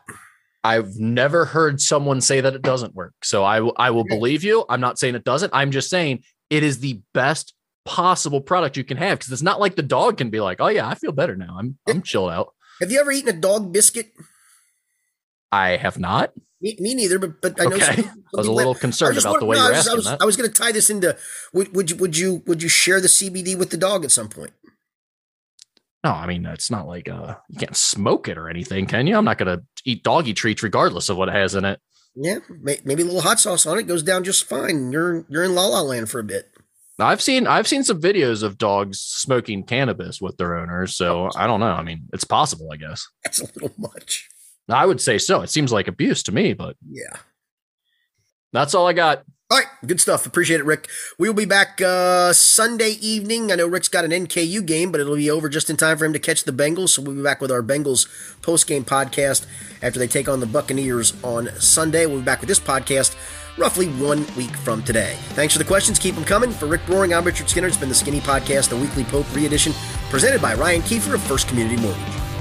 I've 0.65 0.97
never 0.97 1.45
heard 1.45 1.81
someone 1.81 2.21
say 2.21 2.41
that 2.41 2.55
it 2.55 2.63
doesn't 2.63 2.95
work. 2.95 3.15
So 3.25 3.43
I, 3.43 3.59
I 3.77 3.91
will 3.91 4.05
believe 4.05 4.45
you. 4.45 4.65
I'm 4.69 4.81
not 4.81 4.99
saying 4.99 5.17
it 5.17 5.25
doesn't. 5.25 5.53
I'm 5.53 5.73
just 5.73 5.91
saying 5.91 6.23
it 6.51 6.63
is 6.63 6.79
the 6.79 7.01
best 7.13 7.55
possible 7.85 8.41
product 8.41 8.77
you 8.77 8.85
can 8.85 8.97
have 8.97 9.19
because 9.19 9.33
it's 9.33 9.43
not 9.43 9.61
like 9.61 9.77
the 9.77 9.83
dog 9.83 10.19
can 10.19 10.31
be 10.31 10.41
like, 10.41 10.61
oh 10.61 10.69
yeah, 10.69 10.89
I 10.89 10.95
feel 10.95 11.13
better 11.13 11.37
now. 11.37 11.57
I'm 11.59 11.79
I'm 11.89 12.03
chilled 12.03 12.31
out. 12.31 12.55
Have 12.81 12.91
you 12.91 13.01
ever 13.01 13.13
eaten 13.13 13.37
a 13.37 13.39
dog 13.39 13.73
biscuit? 13.73 14.13
I 15.51 15.77
have 15.77 15.99
not. 15.99 16.33
Me, 16.61 16.77
me 16.79 16.95
neither, 16.95 17.19
but 17.19 17.43
but 17.43 17.61
I 17.61 17.65
know. 17.65 17.77
Okay. 17.77 18.03
I 18.05 18.13
was 18.33 18.47
a 18.47 18.53
little 18.53 18.75
concerned 18.75 19.19
about 19.19 19.41
the 19.41 19.47
way 19.47 19.57
no, 19.57 19.65
you're 19.65 19.75
asking 19.75 19.93
I 19.93 19.97
was, 19.97 20.05
that. 20.05 20.23
I 20.23 20.25
was 20.25 20.37
going 20.37 20.51
to 20.51 20.55
tie 20.55 20.73
this 20.73 20.89
into. 20.91 21.17
Would, 21.53 21.75
would 21.75 21.91
you 21.91 21.97
would 21.97 22.17
you 22.17 22.43
would 22.47 22.63
you 22.63 22.69
share 22.69 23.01
the 23.01 23.09
CBD 23.09 23.57
with 23.57 23.71
the 23.71 23.77
dog 23.77 24.05
at 24.05 24.13
some 24.13 24.29
point? 24.29 24.53
No, 26.05 26.11
I 26.11 26.27
mean 26.27 26.47
it's 26.47 26.71
not 26.71 26.87
like 26.87 27.09
uh 27.09 27.37
you 27.49 27.59
can't 27.59 27.77
smoke 27.77 28.29
it 28.29 28.39
or 28.39 28.49
anything, 28.49 28.87
can 28.87 29.07
you? 29.07 29.17
I'm 29.17 29.25
not 29.25 29.39
going 29.39 29.59
to 29.59 29.65
eat 29.85 30.03
doggy 30.03 30.35
treats 30.35 30.63
regardless 30.63 31.09
of 31.09 31.17
what 31.17 31.29
it 31.29 31.35
has 31.35 31.55
in 31.55 31.65
it. 31.65 31.81
Yeah, 32.15 32.39
maybe 32.61 33.03
a 33.03 33.07
little 33.07 33.23
hot 33.23 33.41
sauce 33.41 33.67
on 33.67 33.79
it 33.79 33.85
goes 33.85 34.03
down 34.03 34.23
just 34.23 34.45
fine. 34.45 34.93
You're 34.93 35.25
you're 35.29 35.45
in 35.45 35.55
la 35.55 35.67
la 35.67 35.81
land 35.81 36.11
for 36.11 36.21
a 36.21 36.25
bit. 36.25 36.52
I've 36.99 37.23
seen 37.23 37.47
I've 37.47 37.67
seen 37.67 37.85
some 37.85 38.01
videos 38.01 38.43
of 38.43 38.59
dogs 38.59 39.01
smoking 39.01 39.65
cannabis 39.65 40.21
with 40.21 40.37
their 40.37 40.57
owners, 40.57 40.95
so 40.95 41.31
I 41.37 41.47
don't 41.47 41.61
know. 41.61 41.73
I 41.73 41.83
mean, 41.83 42.09
it's 42.13 42.25
possible, 42.25 42.69
I 42.73 42.77
guess. 42.77 43.07
That's 43.25 43.41
a 43.41 43.45
little 43.55 43.73
much. 43.79 44.29
I 44.69 44.87
would 44.87 45.01
say 45.01 45.19
so. 45.19 45.43
It 45.43 45.51
seems 45.51 45.73
like 45.73 45.89
abuse 45.89 46.23
to 46.25 46.33
me, 46.33 46.53
but 46.53 46.77
yeah. 46.89 47.17
That's 48.53 48.75
all 48.75 48.87
I 48.87 48.93
got. 48.93 49.25
All 49.51 49.59
right, 49.59 49.67
good 49.85 50.01
stuff. 50.01 50.25
Appreciate 50.25 50.61
it, 50.61 50.67
Rick. 50.67 50.89
We 51.19 51.29
will 51.29 51.35
be 51.35 51.45
back 51.45 51.79
uh, 51.83 52.33
Sunday 52.33 52.97
evening. 53.03 53.53
I 53.53 53.57
know 53.57 53.67
Rick's 53.67 53.89
got 53.89 54.05
an 54.05 54.11
NKU 54.11 54.65
game, 54.65 54.91
but 54.91 54.99
it'll 54.99 55.17
be 55.17 55.31
over 55.31 55.51
just 55.51 55.69
in 55.69 55.77
time 55.77 55.99
for 55.99 56.07
him 56.07 56.15
to 56.15 56.19
catch 56.19 56.45
the 56.45 56.53
Bengals. 56.53 56.91
So 56.91 57.03
we'll 57.03 57.17
be 57.17 57.23
back 57.23 57.43
with 57.43 57.51
our 57.51 57.63
Bengals 57.63 58.09
post 58.41 58.67
game 58.67 58.83
podcast 58.83 59.45
after 59.83 59.99
they 59.99 60.07
take 60.07 60.27
on 60.27 60.41
the 60.41 60.47
Buccaneers 60.47 61.13
on 61.23 61.51
Sunday. 61.61 62.07
We'll 62.07 62.21
be 62.21 62.25
back 62.25 62.41
with 62.41 62.49
this 62.49 62.61
podcast 62.61 63.15
roughly 63.59 63.89
one 63.89 64.27
week 64.37 64.55
from 64.57 64.83
today. 64.83 65.17
Thanks 65.31 65.55
for 65.55 65.59
the 65.59 65.65
questions. 65.65 65.99
Keep 65.99 66.15
them 66.15 66.25
coming. 66.25 66.51
For 66.51 66.67
Rick 66.67 66.87
Broering, 66.87 67.15
I'm 67.15 67.25
Richard 67.25 67.49
Skinner. 67.49 67.69
It's 67.69 67.77
been 67.77 67.89
the 67.89 67.95
Skinny 67.95 68.21
Podcast, 68.21 68.69
the 68.69 68.77
weekly 68.77 69.05
Pope 69.05 69.33
re 69.35 69.47
edition, 69.47 69.73
presented 70.11 70.41
by 70.41 70.55
Ryan 70.55 70.83
Kiefer 70.83 71.15
of 71.15 71.23
First 71.23 71.49
Community 71.49 71.81
Mortgage. 71.81 72.32